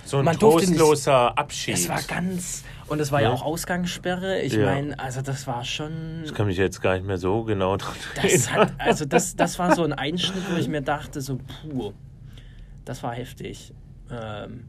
So 0.09 0.19
ein 0.19 0.25
Man 0.25 0.39
durfte 0.39 0.71
nicht- 0.71 0.79
trostloser 0.79 1.37
Abschied. 1.39 1.75
Es 1.75 1.89
war 1.89 2.01
ganz. 2.03 2.65
Und 2.87 2.99
es 3.01 3.13
war 3.13 3.21
ja, 3.21 3.29
Ja. 3.29 3.35
auch 3.35 3.43
Ausgangssperre. 3.43 4.41
Ich 4.41 4.55
Ja. 4.55 4.65
meine, 4.65 4.99
also 4.99 5.21
das 5.21 5.47
war 5.47 5.65
schon. 5.67 6.23
ich 6.25 6.33
kann 6.33 6.47
mich 6.47 6.57
jetzt 6.57 6.81
gar 6.81 6.95
nicht 6.95 7.07
mehr 7.07 7.19
so 7.19 7.45
genau 7.45 7.77
dran 7.77 7.95
Das, 8.23 8.51
hat, 8.51 8.73
also 8.79 9.05
das, 9.05 9.37
das 9.37 9.59
war 9.59 9.75
so 9.75 9.85
ein 9.85 9.93
Einschnitt, 9.93 10.43
wo 10.51 10.57
ich 10.57 10.67
mir 10.69 10.81
dachte, 10.81 11.21
so, 11.21 11.37
puh, 11.37 11.93
das 12.87 13.03
war 13.03 13.13
heftig. 13.15 13.75
Ähm, 14.11 14.65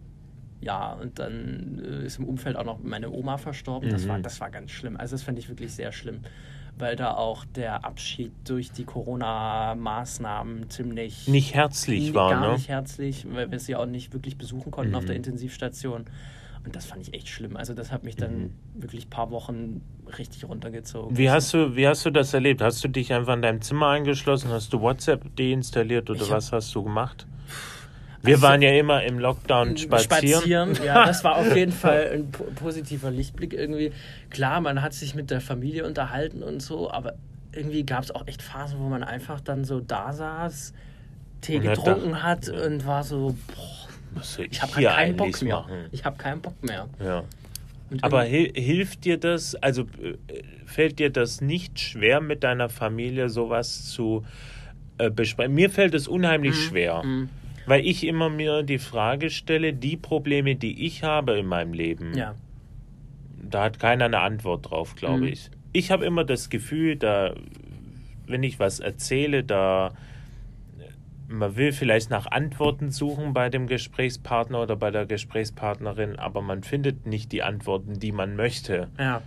ja, 0.59 0.91
und 0.91 1.17
dann 1.19 1.81
äh, 1.85 2.05
ist 2.05 2.19
im 2.19 2.25
Umfeld 2.25 2.57
auch 2.57 2.65
noch 2.65 2.79
meine 2.83 3.09
Oma 3.09 3.37
verstorben. 3.37 3.89
Das, 3.89 4.03
Mhm. 4.03 4.09
war, 4.09 4.19
das 4.19 4.41
war 4.41 4.49
ganz 4.49 4.71
schlimm. 4.71 4.97
Also 4.97 5.13
das 5.15 5.23
fand 5.23 5.39
ich 5.39 5.47
wirklich 5.47 5.73
sehr 5.73 5.93
schlimm, 5.93 6.19
weil 6.79 6.95
da 6.95 7.13
auch 7.13 7.45
der 7.45 7.83
Abschied 7.85 8.31
durch 8.45 8.71
die 8.71 8.85
Corona-Maßnahmen 8.85 10.69
ziemlich 10.69 11.27
Nicht 11.27 11.53
herzlich 11.53 12.13
war, 12.13 12.31
gar 12.31 12.47
ne? 12.47 12.53
nicht 12.53 12.69
herzlich, 12.69 13.25
weil 13.29 13.51
wir 13.51 13.59
sie 13.59 13.75
auch 13.75 13.85
nicht 13.85 14.13
wirklich 14.13 14.37
besuchen 14.37 14.71
konnten 14.71 14.95
auf 14.95 15.05
der 15.05 15.15
Mhm. 15.15 15.19
Intensivstation. 15.19 16.05
Und 16.65 16.75
das 16.75 16.85
fand 16.85 17.01
ich 17.01 17.13
echt 17.13 17.29
schlimm. 17.29 17.55
Also 17.55 17.73
das 17.73 17.91
hat 17.91 18.03
mich 18.03 18.15
dann 18.17 18.37
Mhm. 18.39 18.53
wirklich 18.75 19.05
ein 19.05 19.09
paar 19.09 19.31
Wochen 19.31 19.81
richtig 20.17 20.47
runtergezogen. 20.47 21.17
Wie 21.17 21.29
hast, 21.29 21.53
du, 21.53 21.75
wie 21.75 21.87
hast 21.87 22.05
du 22.05 22.09
das 22.11 22.33
erlebt? 22.33 22.61
Hast 22.61 22.83
du 22.83 22.87
dich 22.89 23.13
einfach 23.13 23.33
in 23.35 23.41
deinem 23.41 23.61
Zimmer 23.61 23.87
eingeschlossen? 23.89 24.49
Hast 24.51 24.73
du 24.73 24.81
WhatsApp 24.81 25.35
deinstalliert 25.37 26.09
oder 26.09 26.21
Ich 26.23 26.29
was 26.29 26.51
hast 26.51 26.73
du 26.75 26.83
gemacht? 26.83 27.25
Wir 28.21 28.35
Also- 28.35 28.47
waren 28.47 28.61
ja 28.61 28.71
immer 28.71 29.03
im 29.03 29.17
Lockdown 29.19 29.77
spazieren. 29.77 30.77
ja, 30.83 31.05
das 31.07 31.23
war 31.23 31.37
auf 31.37 31.55
jeden 31.55 31.71
Fall 31.71 32.11
ein 32.13 32.31
po 32.31 32.43
positiver 32.55 33.11
Lichtblick 33.11 33.53
irgendwie. 33.53 33.91
Klar, 34.29 34.59
man 34.61 34.81
hat 34.81 34.93
sich 34.93 35.15
mit 35.15 35.31
der 35.31 35.41
Familie 35.41 35.85
unterhalten 35.85 36.43
und 36.43 36.61
so, 36.61 36.91
aber 36.91 37.13
irgendwie 37.53 37.83
gab 37.85 38.03
es 38.03 38.11
auch 38.11 38.27
echt 38.27 38.41
Phasen, 38.41 38.79
wo 38.79 38.89
man 38.89 39.03
einfach 39.03 39.39
dann 39.41 39.63
so 39.63 39.79
da 39.79 40.11
saß, 40.13 40.73
Tee 41.41 41.59
getrunken 41.59 42.21
hat 42.21 42.47
ja. 42.47 42.65
und 42.65 42.85
war 42.85 43.03
so, 43.03 43.35
boah, 44.13 44.21
soll 44.23 44.47
ich 44.51 44.61
habe 44.61 44.75
hier 44.77 44.89
keinen 44.89 45.15
Bock 45.15 45.41
mehr. 45.41 45.55
machen? 45.55 45.85
Ich 45.91 46.03
habe 46.03 46.17
keinen 46.17 46.41
Bock 46.41 46.61
mehr. 46.63 46.87
Ja. 47.03 47.23
Aber 48.01 48.21
hil 48.23 48.51
hilft 48.53 49.05
dir 49.05 49.17
das, 49.17 49.55
also 49.55 49.83
äh, 50.01 50.15
fällt 50.65 50.99
dir 50.99 51.09
das 51.09 51.41
nicht 51.41 51.79
schwer, 51.79 52.21
mit 52.21 52.43
deiner 52.43 52.69
Familie 52.69 53.29
sowas 53.29 53.85
zu 53.85 54.25
äh, 54.99 55.09
besprechen? 55.09 55.55
Mir 55.55 55.69
fällt 55.71 55.95
es 55.95 56.07
unheimlich 56.07 56.55
schwer, 56.55 57.01
Mhm. 57.03 57.29
Weil 57.69 57.85
ich 57.85 58.05
immer 58.05 58.29
mir 58.29 58.63
die 58.63 58.79
Frage 58.79 59.29
stelle, 59.29 59.73
die 59.73 59.95
Probleme, 59.95 60.55
die 60.55 60.85
ich 60.85 61.03
habe 61.03 61.37
in 61.37 61.45
meinem 61.45 61.73
Leben, 61.73 62.13
ja. 62.15 62.33
da 63.41 63.63
hat 63.65 63.79
keiner 63.79 64.05
eine 64.05 64.19
Antwort 64.21 64.69
drauf, 64.71 64.95
glaube 64.95 65.21
Mhm. 65.21 65.27
ich. 65.27 65.49
Ich 65.71 65.91
habe 65.91 66.03
immer 66.05 66.23
das 66.23 66.49
Gefühl, 66.49 66.95
da, 66.95 67.35
wenn 68.25 68.41
ich 68.43 68.59
was 68.59 68.79
erzähle, 68.79 69.43
da 69.43 69.93
man 71.27 71.55
will 71.55 71.71
vielleicht 71.73 72.09
nach 72.09 72.25
Antworten 72.25 72.89
suchen 72.89 73.33
bei 73.33 73.49
dem 73.49 73.67
Gesprächspartner 73.67 74.63
oder 74.63 74.75
bei 74.75 74.89
der 74.89 75.05
Gesprächspartnerin, 75.05 76.15
aber 76.17 76.41
man 76.41 76.63
findet 76.63 77.05
nicht 77.05 77.31
die 77.31 77.43
Antworten, 77.43 77.99
die 77.99 78.11
man 78.11 78.35
möchte. 78.35 78.87
Ja. 78.97 79.21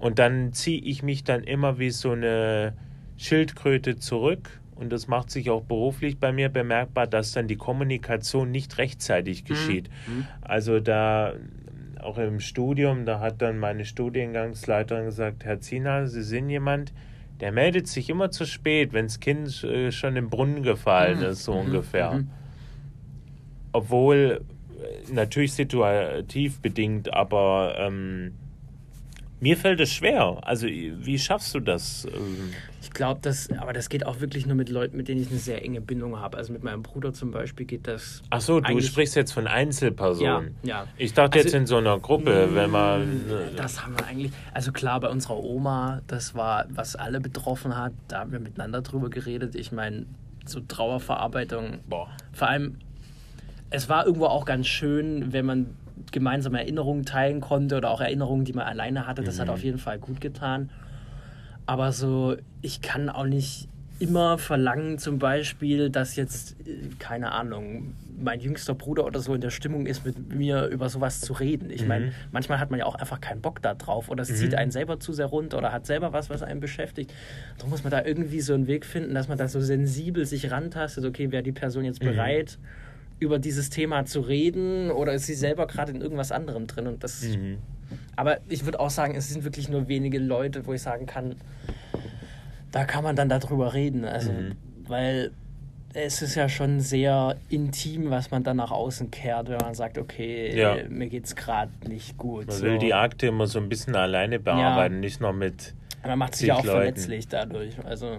Und 0.00 0.18
dann 0.18 0.52
ziehe 0.52 0.80
ich 0.82 1.04
mich 1.04 1.22
dann 1.22 1.44
immer 1.44 1.78
wie 1.78 1.90
so 1.90 2.10
eine 2.10 2.72
Schildkröte 3.16 3.96
zurück. 3.98 4.60
Und 4.76 4.92
das 4.92 5.06
macht 5.06 5.30
sich 5.30 5.50
auch 5.50 5.62
beruflich 5.62 6.18
bei 6.18 6.32
mir 6.32 6.48
bemerkbar, 6.48 7.06
dass 7.06 7.32
dann 7.32 7.46
die 7.46 7.56
Kommunikation 7.56 8.50
nicht 8.50 8.78
rechtzeitig 8.78 9.44
geschieht. 9.44 9.88
Also 10.40 10.80
da 10.80 11.34
auch 12.04 12.18
im 12.18 12.40
Studium, 12.40 13.06
da 13.06 13.20
hat 13.20 13.40
dann 13.40 13.58
meine 13.58 13.84
Studiengangsleiterin 13.84 15.06
gesagt, 15.06 15.44
Herr 15.44 15.60
Zina, 15.60 16.06
Sie 16.06 16.22
sind 16.22 16.50
jemand, 16.50 16.92
der 17.40 17.50
meldet 17.50 17.88
sich 17.88 18.10
immer 18.10 18.30
zu 18.30 18.44
spät, 18.44 18.92
wenn 18.92 19.06
das 19.06 19.20
Kind 19.20 19.64
äh, 19.64 19.90
schon 19.90 20.16
im 20.16 20.28
Brunnen 20.30 20.62
gefallen 20.62 21.22
ist, 21.22 21.44
so 21.44 21.52
ungefähr. 21.52 22.12
mhm. 22.12 22.30
Obwohl 23.72 24.42
äh, 25.08 25.12
natürlich 25.12 25.54
situativ 25.54 26.60
bedingt, 26.60 27.12
aber 27.12 27.76
ähm, 27.78 28.34
mir 29.44 29.58
fällt 29.58 29.78
es 29.80 29.92
schwer. 29.92 30.38
Also 30.42 30.66
wie 30.66 31.18
schaffst 31.18 31.54
du 31.54 31.60
das? 31.60 32.06
Ähm, 32.06 32.50
Ich 32.80 32.90
glaube, 32.90 33.20
das, 33.22 33.50
aber 33.58 33.74
das 33.74 33.90
geht 33.90 34.06
auch 34.06 34.20
wirklich 34.20 34.46
nur 34.46 34.56
mit 34.56 34.70
Leuten, 34.70 34.96
mit 34.96 35.08
denen 35.08 35.20
ich 35.20 35.28
eine 35.30 35.38
sehr 35.38 35.62
enge 35.62 35.80
Bindung 35.82 36.18
habe. 36.18 36.38
Also 36.38 36.50
mit 36.52 36.62
meinem 36.64 36.82
Bruder 36.82 37.12
zum 37.12 37.30
Beispiel 37.30 37.66
geht 37.66 37.86
das. 37.86 38.22
Ach 38.30 38.40
so, 38.40 38.60
du 38.60 38.80
sprichst 38.80 39.16
jetzt 39.16 39.32
von 39.32 39.46
Einzelpersonen. 39.46 40.54
Ja, 40.62 40.68
ja. 40.84 40.86
Ich 40.96 41.12
dachte 41.12 41.36
Also- 41.38 41.46
jetzt 41.48 41.54
in 41.54 41.66
so 41.66 41.76
einer 41.76 41.98
Gruppe, 41.98 42.54
wenn 42.54 42.70
man. 42.70 43.02
äh, 43.30 43.54
Das 43.56 43.84
haben 43.84 43.98
wir 43.98 44.06
eigentlich. 44.06 44.32
Also 44.54 44.72
klar, 44.72 44.98
bei 45.00 45.08
unserer 45.10 45.36
Oma, 45.42 46.00
das 46.06 46.34
war, 46.34 46.64
was 46.70 46.96
alle 46.96 47.20
betroffen 47.20 47.76
hat, 47.76 47.92
da 48.08 48.20
haben 48.20 48.32
wir 48.32 48.40
miteinander 48.40 48.80
drüber 48.80 49.10
geredet. 49.10 49.54
Ich 49.56 49.72
meine, 49.72 50.06
so 50.46 50.60
Trauerverarbeitung. 50.60 51.80
Boah. 51.88 52.08
Vor 52.32 52.48
allem, 52.48 52.78
es 53.70 53.88
war 53.90 54.06
irgendwo 54.06 54.26
auch 54.26 54.44
ganz 54.46 54.66
schön, 54.68 55.32
wenn 55.32 55.44
man 55.46 55.66
gemeinsame 56.12 56.60
Erinnerungen 56.60 57.04
teilen 57.04 57.40
konnte 57.40 57.76
oder 57.76 57.90
auch 57.90 58.00
Erinnerungen, 58.00 58.44
die 58.44 58.52
man 58.52 58.66
alleine 58.66 59.06
hatte. 59.06 59.22
Das 59.22 59.38
hat 59.38 59.48
auf 59.48 59.62
jeden 59.62 59.78
Fall 59.78 59.98
gut 59.98 60.20
getan. 60.20 60.70
Aber 61.66 61.92
so, 61.92 62.36
ich 62.62 62.82
kann 62.82 63.08
auch 63.08 63.26
nicht 63.26 63.68
immer 63.98 64.38
verlangen, 64.38 64.98
zum 64.98 65.18
Beispiel, 65.18 65.88
dass 65.88 66.16
jetzt, 66.16 66.56
äh, 66.66 66.88
keine 66.98 67.32
Ahnung, 67.32 67.94
mein 68.16 68.40
jüngster 68.40 68.74
Bruder 68.74 69.04
oder 69.04 69.20
so 69.20 69.34
in 69.34 69.40
der 69.40 69.50
Stimmung 69.50 69.86
ist, 69.86 70.04
mit 70.04 70.32
mir 70.32 70.66
über 70.66 70.88
sowas 70.88 71.20
zu 71.20 71.32
reden. 71.32 71.70
Ich 71.70 71.86
meine, 71.86 72.12
manchmal 72.30 72.60
hat 72.60 72.70
man 72.70 72.78
ja 72.78 72.86
auch 72.86 72.94
einfach 72.94 73.20
keinen 73.20 73.40
Bock 73.40 73.60
da 73.60 73.74
drauf 73.74 74.08
oder 74.08 74.22
es 74.22 74.36
zieht 74.36 74.54
einen 74.54 74.70
selber 74.70 75.00
zu 75.00 75.12
sehr 75.12 75.26
runter 75.26 75.58
oder 75.58 75.72
hat 75.72 75.86
selber 75.86 76.12
was, 76.12 76.30
was 76.30 76.42
einen 76.42 76.60
beschäftigt. 76.60 77.12
Darum 77.56 77.70
muss 77.70 77.82
man 77.82 77.90
da 77.90 78.04
irgendwie 78.04 78.40
so 78.40 78.54
einen 78.54 78.66
Weg 78.68 78.86
finden, 78.86 79.14
dass 79.14 79.26
man 79.26 79.36
da 79.36 79.48
so 79.48 79.60
sensibel 79.60 80.26
sich 80.26 80.50
rantastet. 80.50 81.04
Okay, 81.04 81.32
wäre 81.32 81.42
die 81.42 81.52
Person 81.52 81.84
jetzt 81.84 82.00
bereit, 82.00 82.58
über 83.24 83.38
dieses 83.38 83.70
Thema 83.70 84.04
zu 84.04 84.20
reden 84.20 84.90
oder 84.90 85.12
ist 85.12 85.26
sie 85.26 85.34
selber 85.34 85.66
gerade 85.66 85.92
in 85.92 86.00
irgendwas 86.00 86.30
anderem 86.32 86.66
drin? 86.66 86.86
Und 86.86 87.02
das 87.04 87.22
Mhm. 87.22 87.58
aber 88.16 88.38
ich 88.48 88.64
würde 88.64 88.78
auch 88.80 88.90
sagen, 88.90 89.14
es 89.16 89.28
sind 89.28 89.44
wirklich 89.44 89.68
nur 89.68 89.88
wenige 89.88 90.18
Leute, 90.18 90.66
wo 90.66 90.72
ich 90.72 90.82
sagen 90.82 91.06
kann, 91.06 91.34
da 92.72 92.84
kann 92.84 93.04
man 93.04 93.16
dann 93.16 93.28
darüber 93.28 93.74
reden. 93.74 94.04
Also, 94.04 94.32
Mhm. 94.32 94.52
weil 94.86 95.30
es 95.96 96.22
ist 96.22 96.34
ja 96.34 96.48
schon 96.48 96.80
sehr 96.80 97.36
intim, 97.48 98.10
was 98.10 98.30
man 98.32 98.42
dann 98.42 98.56
nach 98.56 98.72
außen 98.72 99.12
kehrt, 99.12 99.48
wenn 99.48 99.58
man 99.58 99.74
sagt, 99.74 99.96
okay, 99.96 100.56
Ja. 100.58 100.76
mir 100.88 101.08
geht's 101.08 101.36
gerade 101.36 101.70
nicht 101.88 102.18
gut. 102.18 102.48
Man 102.48 102.56
so. 102.56 102.64
will 102.64 102.78
die 102.78 102.94
Akte 102.94 103.28
immer 103.28 103.46
so 103.46 103.60
ein 103.60 103.68
bisschen 103.68 103.94
alleine 103.94 104.40
bearbeiten, 104.40 104.98
nicht 105.00 105.20
noch 105.20 105.32
mit. 105.32 105.72
man 106.04 106.18
macht 106.18 106.34
sich 106.34 106.48
ja 106.48 106.54
auch 106.56 106.64
Leuten. 106.64 106.78
verletzlich 106.78 107.28
dadurch. 107.28 107.82
Also, 107.84 108.18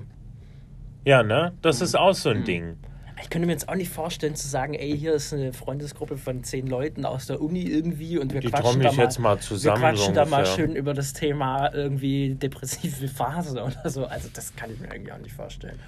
Ja, 1.04 1.22
ne? 1.22 1.52
Das 1.62 1.82
ist 1.82 1.94
auch 1.96 2.14
so 2.16 2.30
ein 2.30 2.40
Mhm. 2.40 2.46
Ding. 2.46 2.78
Ich 3.22 3.30
könnte 3.30 3.46
mir 3.46 3.54
jetzt 3.54 3.70
auch 3.70 3.76
nicht 3.76 3.90
vorstellen 3.92 4.36
zu 4.36 4.48
sagen, 4.48 4.74
ey, 4.74 4.98
hier 4.98 5.14
ist 5.14 5.34
eine 5.34 5.54
Freundesgruppe 5.54 6.18
von 6.18 6.44
zehn 6.44 6.68
Leuten 6.68 7.06
aus 7.06 7.28
der 7.28 7.42
Uni 7.42 7.64
irgendwie 7.64 8.18
und 8.18 8.34
wir 8.34 8.42
Die 8.42 8.48
quatschen 8.48 8.82
da 8.82 8.92
mal, 8.92 9.04
jetzt 9.04 9.20
mal 9.20 9.40
zusammen, 9.40 9.82
Wir 9.82 9.90
quatschen 9.90 10.14
so 10.14 10.20
da 10.20 10.26
mal 10.26 10.46
schön 10.46 10.76
über 10.76 10.94
das 10.94 11.14
Thema 11.14 11.74
irgendwie 11.74 12.36
depressive 12.36 13.08
Phase 13.08 13.64
oder 13.64 13.90
so. 13.90 14.06
Also 14.06 14.30
das 14.34 14.56
kann 14.56 14.72
ich 14.72 14.80
mir 14.80 14.92
irgendwie 14.92 15.12
auch 15.14 15.18
nicht 15.20 15.34
vorstellen. 15.34 15.80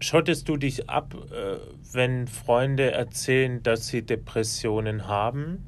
Schottest 0.00 0.48
du 0.48 0.56
dich 0.56 0.88
ab, 0.88 1.14
äh, 1.14 1.58
wenn 1.92 2.26
Freunde 2.28 2.90
erzählen, 2.92 3.62
dass 3.62 3.86
sie 3.86 4.02
Depressionen 4.02 5.06
haben? 5.06 5.64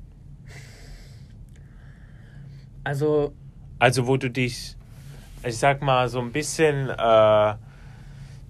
Also 2.85 3.35
Also 3.79 4.07
wo 4.07 4.17
du 4.17 4.31
dich, 4.31 4.77
ich 5.45 5.59
sag 5.59 5.83
mal, 5.83 6.09
so 6.09 6.21
ein 6.21 6.33
bisschen 6.33 6.89
äh, 6.89 7.55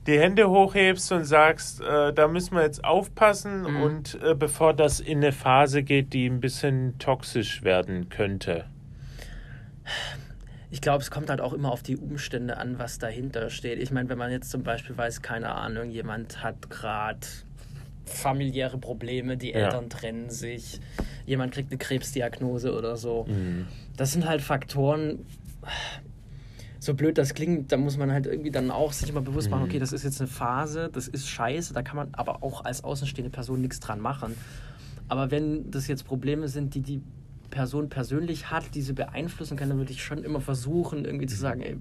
die 0.06 0.18
Hände 0.18 0.48
hochhebst 0.48 1.10
und 1.12 1.24
sagst, 1.24 1.80
äh, 1.80 2.12
da 2.12 2.28
müssen 2.28 2.54
wir 2.54 2.62
jetzt 2.62 2.84
aufpassen 2.84 3.62
Mhm. 3.62 3.82
und 3.82 4.18
äh, 4.22 4.34
bevor 4.34 4.72
das 4.74 5.00
in 5.00 5.18
eine 5.18 5.32
Phase 5.32 5.82
geht, 5.82 6.12
die 6.12 6.26
ein 6.26 6.40
bisschen 6.40 6.98
toxisch 6.98 7.62
werden 7.64 8.08
könnte. 8.08 8.66
ich 10.70 10.80
glaube, 10.80 11.02
es 11.02 11.10
kommt 11.10 11.30
halt 11.30 11.40
auch 11.40 11.52
immer 11.52 11.70
auf 11.72 11.82
die 11.82 11.96
Umstände 11.96 12.56
an, 12.58 12.78
was 12.78 12.98
dahinter 12.98 13.50
steht. 13.50 13.78
Ich 13.80 13.90
meine, 13.92 14.08
wenn 14.08 14.18
man 14.18 14.30
jetzt 14.30 14.50
zum 14.50 14.62
Beispiel 14.62 14.96
weiß, 14.96 15.22
keine 15.22 15.50
Ahnung, 15.54 15.90
jemand 15.90 16.42
hat 16.42 16.68
gerade 16.70 17.20
familiäre 18.04 18.76
Probleme, 18.78 19.36
die 19.36 19.50
Ja. 19.50 19.66
Eltern 19.66 19.88
trennen 19.90 20.28
sich, 20.30 20.80
jemand 21.24 21.52
kriegt 21.54 21.70
eine 21.70 21.78
Krebsdiagnose 21.78 22.76
oder 22.76 22.96
so. 22.96 23.24
Mhm. 23.28 23.66
Das 23.96 24.12
sind 24.12 24.26
halt 24.28 24.42
Faktoren, 24.42 25.24
so 26.86 26.94
blöd 26.94 27.18
das 27.18 27.34
klingt, 27.34 27.70
da 27.72 27.76
muss 27.76 27.96
man 27.98 28.10
halt 28.10 28.26
irgendwie 28.26 28.50
dann 28.50 28.70
auch 28.70 28.92
sich 28.92 29.12
mal 29.12 29.20
bewusst 29.20 29.50
machen, 29.50 29.62
Mhm. 29.64 29.68
okay, 29.68 29.78
das 29.78 29.92
ist 29.92 30.04
jetzt 30.04 30.20
eine 30.20 30.28
Phase, 30.28 30.88
das 30.92 31.08
ist 31.08 31.28
scheiße, 31.28 31.74
da 31.74 31.82
kann 31.82 31.96
man 31.96 32.08
aber 32.12 32.42
auch 32.42 32.64
als 32.64 32.82
außenstehende 32.84 33.30
Person 33.30 33.60
nichts 33.60 33.80
dran 33.80 34.00
machen. 34.00 34.34
Aber 35.08 35.30
wenn 35.30 35.70
das 35.70 35.86
jetzt 35.88 36.04
Probleme 36.04 36.48
sind, 36.48 36.74
die 36.74 36.80
die 36.80 37.02
Person 37.50 37.88
persönlich 37.88 38.50
hat, 38.50 38.74
diese 38.74 38.92
beeinflussen 38.94 39.56
kann, 39.56 39.68
dann 39.68 39.78
würde 39.78 39.92
ich 39.92 40.02
schon 40.02 40.24
immer 40.24 40.40
versuchen, 40.40 41.04
irgendwie 41.04 41.26
zu 41.26 41.36
sagen, 41.36 41.60
ey, 41.60 41.76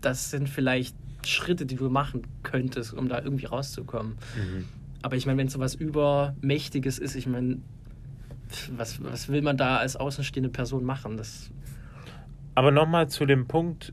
das 0.00 0.30
sind 0.30 0.48
vielleicht 0.48 0.94
Schritte, 1.24 1.66
die 1.66 1.76
du 1.76 1.90
machen 1.90 2.22
könntest, 2.42 2.94
um 2.94 3.08
da 3.08 3.20
irgendwie 3.20 3.46
rauszukommen. 3.46 4.12
Mhm. 4.36 4.64
Aber 5.02 5.16
ich 5.16 5.26
meine, 5.26 5.38
wenn 5.38 5.48
es 5.48 5.52
so 5.52 5.58
was 5.60 5.74
Übermächtiges 5.74 6.98
ist, 6.98 7.14
ich 7.14 7.26
meine, 7.26 7.58
was, 8.76 9.02
was 9.02 9.28
will 9.28 9.42
man 9.42 9.56
da 9.56 9.78
als 9.78 9.96
außenstehende 9.96 10.48
Person 10.50 10.84
machen? 10.84 11.16
Das, 11.16 11.50
Aber 12.54 12.70
nochmal 12.70 13.08
zu 13.08 13.26
dem 13.26 13.46
Punkt, 13.46 13.92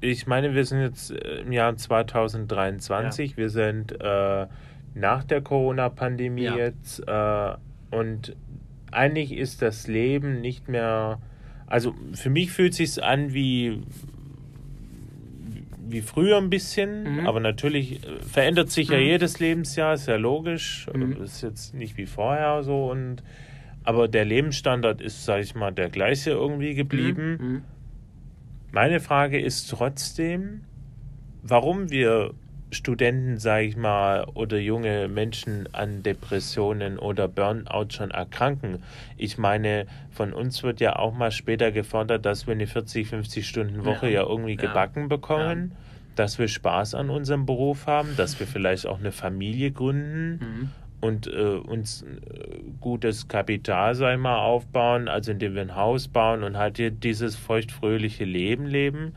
ich 0.00 0.26
meine, 0.26 0.54
wir 0.54 0.64
sind 0.64 0.80
jetzt 0.80 1.10
äh, 1.10 1.40
im 1.42 1.52
Jahr 1.52 1.76
2023, 1.76 3.36
wir 3.36 3.50
sind 3.50 3.92
äh, 4.00 4.46
nach 4.94 5.24
der 5.24 5.40
Corona-Pandemie 5.40 6.42
Ja. 6.44 6.56
jetzt 6.56 7.00
äh, 7.06 7.54
und 7.96 8.34
eigentlich 8.92 9.32
ist 9.32 9.62
das 9.62 9.86
Leben 9.86 10.40
nicht 10.40 10.68
mehr, 10.68 11.20
also 11.66 11.94
für 12.14 12.30
mich 12.30 12.50
fühlt 12.50 12.74
sich 12.74 13.02
an 13.02 13.32
wie 13.32 13.82
wie 15.92 16.02
früher 16.02 16.36
ein 16.38 16.50
bisschen, 16.50 17.14
Mhm. 17.16 17.26
aber 17.26 17.40
natürlich 17.40 18.04
äh, 18.06 18.20
verändert 18.20 18.70
sich 18.70 18.88
ja 18.90 18.96
Mhm. 18.98 19.02
jedes 19.04 19.40
Lebensjahr, 19.40 19.94
ist 19.94 20.06
ja 20.06 20.16
logisch, 20.16 20.86
Mhm. 20.94 21.20
ist 21.22 21.42
jetzt 21.42 21.74
nicht 21.74 21.96
wie 21.96 22.06
vorher 22.06 22.62
so 22.62 22.90
und 22.90 23.22
aber 23.82 24.06
der 24.08 24.24
Lebensstandard 24.24 25.00
ist, 25.00 25.24
sag 25.24 25.40
ich 25.42 25.54
mal, 25.54 25.72
der 25.72 25.88
gleiche 25.88 26.30
irgendwie 26.30 26.74
geblieben. 26.74 27.62
Meine 28.72 29.00
Frage 29.00 29.40
ist 29.40 29.68
trotzdem, 29.68 30.62
warum 31.42 31.90
wir 31.90 32.34
Studenten, 32.72 33.38
sage 33.38 33.64
ich 33.66 33.76
mal, 33.76 34.24
oder 34.34 34.58
junge 34.58 35.08
Menschen 35.08 35.68
an 35.74 36.04
Depressionen 36.04 37.00
oder 37.00 37.26
Burnout 37.26 37.86
schon 37.90 38.12
erkranken. 38.12 38.84
Ich 39.16 39.38
meine, 39.38 39.86
von 40.12 40.32
uns 40.32 40.62
wird 40.62 40.80
ja 40.80 40.94
auch 40.96 41.12
mal 41.12 41.32
später 41.32 41.72
gefordert, 41.72 42.24
dass 42.24 42.46
wir 42.46 42.52
eine 42.52 42.68
40, 42.68 43.08
50 43.08 43.48
Stunden 43.48 43.84
Woche 43.84 44.06
ja, 44.06 44.22
Ja. 44.22 44.28
irgendwie 44.28 44.54
Ja. 44.54 44.68
gebacken 44.68 45.08
bekommen, 45.08 45.74
dass 46.14 46.38
wir 46.38 46.46
Spaß 46.46 46.94
an 46.94 47.10
unserem 47.10 47.44
Beruf 47.44 47.88
haben, 47.88 48.14
dass 48.16 48.38
wir 48.38 48.46
vielleicht 48.46 48.86
auch 48.86 49.00
eine 49.00 49.10
Familie 49.10 49.72
gründen 49.72 50.38
Mhm. 50.40 50.70
Und 51.00 51.26
äh, 51.26 51.56
uns 51.56 52.02
äh, 52.02 52.06
gutes 52.80 53.28
Kapital, 53.28 53.94
ich 53.94 54.18
mal, 54.18 54.38
aufbauen, 54.38 55.08
also 55.08 55.32
indem 55.32 55.54
wir 55.54 55.62
ein 55.62 55.76
Haus 55.76 56.08
bauen 56.08 56.42
und 56.42 56.56
halt 56.56 56.76
hier 56.76 56.90
dieses 56.90 57.36
feuchtfröhliche 57.36 58.24
Leben 58.24 58.66
leben. 58.66 59.14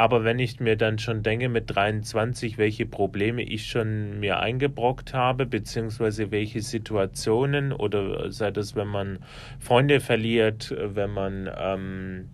Aber 0.00 0.24
wenn 0.24 0.38
ich 0.38 0.60
mir 0.60 0.76
dann 0.76 0.98
schon 0.98 1.22
denke 1.22 1.50
mit 1.50 1.74
23, 1.74 2.56
welche 2.56 2.86
Probleme 2.86 3.42
ich 3.42 3.66
schon 3.66 4.18
mir 4.18 4.40
eingebrockt 4.40 5.12
habe, 5.12 5.44
beziehungsweise 5.44 6.30
welche 6.30 6.62
Situationen 6.62 7.74
oder 7.74 8.32
sei 8.32 8.50
das, 8.50 8.74
wenn 8.74 8.88
man 8.88 9.18
Freunde 9.58 10.00
verliert, 10.00 10.70
äh, 10.70 10.96
wenn 10.96 11.10
man 11.10 11.50
ähm, 11.54 12.28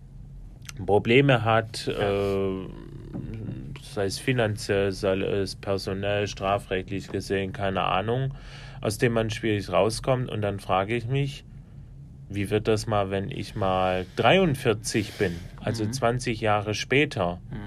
Probleme 0.85 1.43
hat, 1.43 1.89
äh, 1.89 2.67
sei 3.97 4.05
es 4.05 4.19
finanziell, 4.19 4.91
sei 4.91 5.17
es 5.21 5.55
personell, 5.55 6.27
strafrechtlich 6.27 7.07
gesehen, 7.07 7.51
keine 7.51 7.81
Ahnung, 7.81 8.31
aus 8.79 8.99
dem 8.99 9.13
man 9.13 9.31
schwierig 9.31 9.71
rauskommt. 9.71 10.29
Und 10.29 10.43
dann 10.43 10.59
frage 10.59 10.95
ich 10.95 11.07
mich, 11.07 11.43
wie 12.29 12.51
wird 12.51 12.67
das 12.67 12.85
mal, 12.85 13.09
wenn 13.09 13.31
ich 13.31 13.55
mal 13.55 14.05
43 14.15 15.13
bin, 15.13 15.35
also 15.63 15.83
Mhm. 15.83 15.93
20 15.93 16.41
Jahre 16.41 16.75
später? 16.75 17.39
Mhm. 17.49 17.66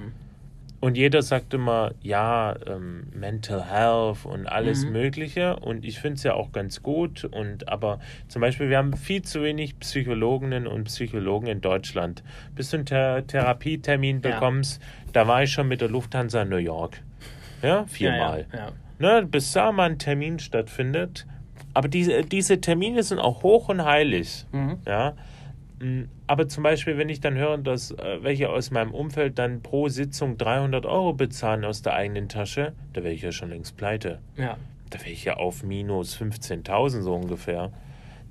Und 0.80 0.96
jeder 0.96 1.20
sagt 1.20 1.52
immer, 1.52 1.92
ja, 2.00 2.54
ähm, 2.66 3.08
Mental 3.14 3.62
Health 3.70 4.24
und 4.24 4.46
alles 4.46 4.86
Mhm. 4.86 4.92
Mögliche. 4.92 5.56
Und 5.56 5.84
ich 5.84 5.98
finde 6.00 6.14
es 6.16 6.22
ja 6.22 6.32
auch 6.32 6.52
ganz 6.52 6.82
gut. 6.82 7.24
Und 7.24 7.68
aber 7.68 8.00
zum 8.28 8.40
Beispiel, 8.40 8.70
wir 8.70 8.78
haben 8.78 8.96
viel 8.96 9.20
zu 9.20 9.42
wenig 9.42 9.78
Psychologinnen 9.78 10.66
und 10.66 10.84
Psychologen 10.84 11.48
in 11.48 11.60
Deutschland. 11.60 12.22
Bis 12.54 12.70
du 12.70 12.78
einen 12.78 12.86
Ther 12.86 13.26
Therapietermin 13.26 14.22
Ja. 14.24 14.30
bekommst, 14.30 14.80
da 15.12 15.28
war 15.28 15.42
ich 15.42 15.52
schon 15.52 15.68
mit 15.68 15.82
der 15.82 15.90
Lufthansa 15.90 16.42
in 16.42 16.48
New 16.48 16.56
York. 16.56 17.02
Ja, 17.62 17.84
viermal. 17.86 18.46
Ja, 18.52 18.58
ja, 18.58 18.72
Ne, 19.20 19.26
bis 19.26 19.52
da 19.52 19.72
mal 19.72 19.90
ein 19.90 19.98
Termin 19.98 20.38
stattfindet. 20.38 21.26
Aber 21.74 21.88
diese, 21.88 22.22
diese 22.22 22.60
Termine 22.60 23.02
sind 23.02 23.18
auch 23.18 23.42
hoch 23.42 23.68
und 23.68 23.84
heilig. 23.84 24.46
ja. 24.52 24.58
Mhm. 24.58 24.78
Ja. 24.86 25.12
Mm, 25.80 26.02
Aber 26.26 26.46
zum 26.48 26.62
Beispiel, 26.62 26.96
wenn 26.98 27.08
ich 27.08 27.20
dann 27.20 27.34
höre, 27.36 27.58
dass 27.58 27.90
äh, 27.90 28.22
welche 28.22 28.50
aus 28.50 28.70
meinem 28.70 28.92
Umfeld 28.94 29.38
dann 29.38 29.62
pro 29.62 29.88
Sitzung 29.88 30.38
300 30.38 30.86
Euro 30.86 31.12
bezahlen 31.14 31.64
aus 31.64 31.82
der 31.82 31.94
eigenen 31.94 32.28
Tasche, 32.28 32.72
da 32.92 33.02
wäre 33.02 33.12
ich 33.14 33.22
ja 33.22 33.32
schon 33.32 33.50
längst 33.50 33.76
pleite. 33.76 34.20
ja. 34.36 34.56
Da 34.90 34.98
wäre 34.98 35.10
ich 35.10 35.24
ja 35.24 35.36
auf 35.36 35.62
minus 35.62 36.16
15.000 36.20 37.02
so 37.02 37.14
ungefähr. 37.14 37.70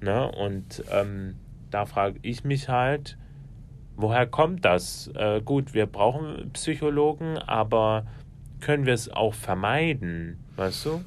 Ne? 0.01 0.29
Und 0.29 0.83
ähm, 0.91 1.35
da 1.71 1.85
frage 1.85 2.19
ich 2.21 2.43
mich 2.43 2.67
halt, 2.67 3.17
woher 3.95 4.27
kommt 4.27 4.65
das? 4.65 5.09
Äh, 5.15 5.39
gut, 5.39 5.73
wir 5.73 5.85
brauchen 5.85 6.49
Psychologen, 6.51 7.37
aber 7.37 8.05
können 8.59 8.85
wir 8.85 8.93
es 8.93 9.09
auch 9.09 9.33
vermeiden? 9.35 10.37
Weißt 10.57 10.85
du? 10.85 11.01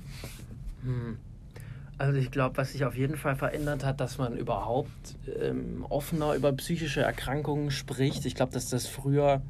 Hm. 0.85 1.18
Also 1.98 2.18
ich 2.18 2.31
glaube, 2.31 2.57
was 2.57 2.72
sich 2.72 2.85
auf 2.85 2.96
jeden 2.96 3.16
Fall 3.16 3.37
verändert 3.37 3.85
hat, 3.85 4.00
dass 4.00 4.18
man 4.18 4.37
überhaupt 4.37 5.16
ähm, 5.40 5.87
offener 5.88 6.35
über 6.35 6.52
psychische 6.52 7.02
Erkrankungen 7.02 7.70
spricht. 7.70 8.26
Ich 8.26 8.35
glaube, 8.35 8.52
dass 8.52 8.70
das 8.70 8.87
früher, 8.87 9.42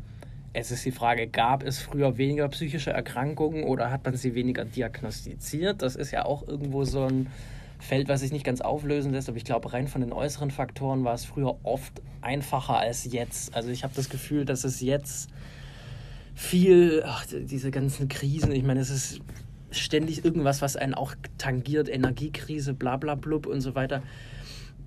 es 0.53 0.71
ist 0.71 0.85
die 0.85 0.93
Frage, 0.93 1.29
gab 1.29 1.63
es 1.63 1.81
früher 1.81 2.19
weniger 2.19 2.49
psychische 2.49 2.91
Erkrankungen 2.91 3.65
oder 3.65 3.91
hat 3.91 4.05
man 4.05 4.17
sie 4.17 4.35
weniger 4.35 4.65
diagnostiziert? 4.65 5.81
Das 5.83 5.97
ist 5.97 6.11
ja 6.11 6.25
auch 6.25 6.47
irgendwo 6.47 6.85
so 6.85 7.05
ein 7.05 7.29
Feld, 7.83 8.09
was 8.09 8.21
sich 8.21 8.33
nicht 8.33 8.45
ganz 8.45 8.61
auflösen 8.61 9.13
lässt, 9.13 9.29
aber 9.29 9.39
ich 9.39 9.45
glaube, 9.45 9.73
rein 9.73 9.89
von 9.89 10.03
den 10.03 10.13
äußeren 10.13 10.51
Faktoren 10.51 11.05
war 11.05 11.15
es 11.15 11.25
früher 11.25 11.57
oft 11.65 12.01
einfacher 12.21 12.79
als 12.79 13.11
jetzt. 13.13 13.57
Also 13.57 13.71
ich 13.71 13.83
habe 13.83 13.93
das 13.97 14.09
Gefühl, 14.09 14.45
dass 14.45 14.63
es 14.65 14.81
jetzt 14.81 15.31
viel, 16.35 17.03
ach, 17.05 17.27
diese 17.27 17.71
ganzen 17.71 18.09
Krisen, 18.09 18.53
ich 18.53 18.63
meine, 18.63 18.81
es 18.81 18.91
ist 18.91 19.21
ständig 19.73 20.25
irgendwas, 20.25 20.63
was 20.63 20.77
einen 20.77 20.95
auch 20.95 21.15
tangiert, 21.39 21.89
Energiekrise, 21.89 22.75
bla 22.75 22.97
bla 22.97 23.15
blub 23.15 23.47
und 23.47 23.61
so 23.61 23.75
weiter, 23.75 24.03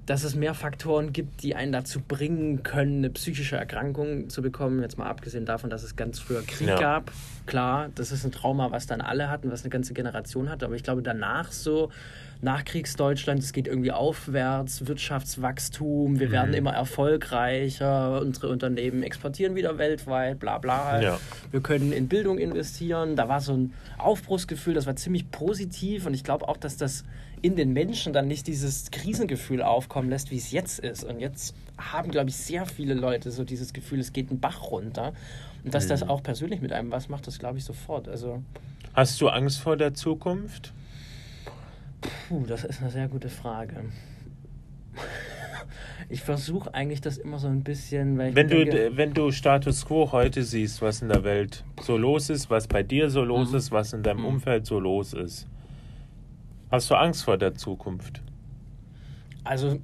dass 0.06 0.24
es 0.24 0.36
mehr 0.36 0.54
Faktoren 0.54 1.14
gibt, 1.14 1.42
die 1.42 1.56
einen 1.56 1.72
dazu 1.72 2.00
bringen 2.00 2.62
können, 2.62 2.98
eine 3.00 3.10
psychische 3.10 3.56
Erkrankung 3.58 4.30
zu 4.30 4.42
bekommen. 4.44 4.82
Jetzt 4.82 4.98
mal 5.00 5.08
abgesehen 5.08 5.46
davon, 5.46 5.70
dass 5.72 5.84
es 5.84 5.96
ganz 5.96 6.20
früher 6.20 6.44
Krieg 6.44 6.68
Ja. 6.70 6.76
gab. 6.80 7.12
Klar, 7.48 7.90
das 7.96 8.12
ist 8.12 8.24
ein 8.24 8.32
Trauma, 8.32 8.72
was 8.72 8.86
dann 8.86 9.02
alle 9.02 9.30
hatten, 9.30 9.52
was 9.52 9.64
eine 9.64 9.72
ganze 9.72 9.94
Generation 9.94 10.50
hatte. 10.50 10.66
Aber 10.66 10.76
ich 10.76 10.84
glaube, 10.84 11.02
danach 11.02 11.52
so, 11.52 11.90
Nachkriegsdeutschland, 12.42 13.40
es 13.42 13.54
geht 13.54 13.68
irgendwie 13.68 13.92
aufwärts, 13.92 14.88
Wirtschaftswachstum, 14.88 16.20
wir 16.20 16.32
werden 16.32 16.54
immer 16.54 16.74
erfolgreicher, 16.74 18.22
unsere 18.22 18.50
Unternehmen 18.50 19.04
exportieren 19.04 19.56
wieder 19.56 19.78
weltweit, 19.78 20.40
bla 20.40 20.58
bla. 20.58 21.02
Ja. 21.02 21.20
Wir 21.52 21.62
können 21.62 21.92
in 21.92 22.08
Bildung 22.08 22.38
investieren. 22.38 23.16
Da 23.16 23.28
war 23.30 23.42
so 23.42 23.54
ein 23.54 23.74
Aufbruchsgefühl, 23.98 24.74
das 24.74 24.86
war 24.86 24.96
ziemlich 24.96 25.32
positiv 25.32 26.06
und 26.06 26.14
ich 26.14 26.24
glaube 26.24 26.48
auch, 26.48 26.58
dass 26.58 26.78
das 26.78 27.06
in 27.42 27.56
den 27.56 27.74
Menschen 27.74 28.14
dann 28.14 28.28
nicht 28.28 28.48
dieses 28.48 28.90
Krisengefühl 28.92 29.62
aufkommen 29.62 30.10
lässt, 30.10 30.32
wie 30.32 30.38
es 30.38 30.52
jetzt 30.52 30.80
ist. 30.80 31.04
Und 31.04 31.20
jetzt 31.20 31.54
haben, 31.78 32.10
glaube 32.10 32.30
ich, 32.30 32.38
sehr 32.38 32.66
viele 32.66 32.94
Leute 32.94 33.32
so 33.32 33.44
dieses 33.44 33.74
Gefühl, 33.74 34.00
es 34.00 34.14
geht 34.14 34.32
ein 34.32 34.40
Bach 34.40 34.72
runter. 34.72 35.14
Und 35.64 35.74
dass 35.74 35.88
das 35.88 36.04
auch 36.04 36.24
persönlich 36.24 36.62
mit 36.62 36.72
einem 36.72 36.92
was 36.92 37.10
macht, 37.10 37.28
das 37.28 37.40
glaube 37.40 37.58
ich 37.58 37.64
sofort. 37.64 38.08
Also, 38.08 38.42
Hast 38.94 39.20
du 39.20 39.30
Angst 39.30 39.60
vor 39.60 39.78
der 39.78 39.94
Zukunft? 39.94 40.74
Puh, 42.30 42.46
das 42.46 42.64
ist 42.64 42.82
eine 42.82 42.92
sehr 42.92 43.08
gute 43.08 43.30
Frage. 43.30 43.76
Ich 46.08 46.22
versuche 46.22 46.72
eigentlich 46.76 47.02
das 47.02 47.18
immer 47.18 47.40
so 47.40 47.48
ein 47.48 47.64
bisschen, 47.64 48.18
weil 48.20 48.30
ich 48.30 48.36
Wenn 48.36 48.48
du, 48.48 48.96
wenn 48.96 49.14
du 49.16 49.32
Status 49.32 49.86
quo 49.88 50.12
heute 50.12 50.44
siehst, 50.44 50.82
was 50.84 51.02
in 51.02 51.08
der 51.10 51.24
Welt 51.24 51.64
so 51.82 51.98
los 51.98 52.30
ist, 52.30 52.52
was 52.52 52.68
bei 52.68 52.84
dir 52.84 53.10
so 53.10 53.24
los 53.24 53.50
Mhm. 53.52 53.58
ist, 53.58 53.72
was 53.72 53.92
in 53.94 54.04
deinem 54.04 54.20
Mhm. 54.20 54.26
Umfeld 54.26 54.68
so 54.68 54.80
los 54.80 55.14
ist, 55.14 55.48
hast 56.70 56.92
du 56.92 56.96
Angst 56.96 57.24
vor 57.24 57.38
der 57.38 57.56
Zukunft? 57.56 58.22
Also 59.44 59.80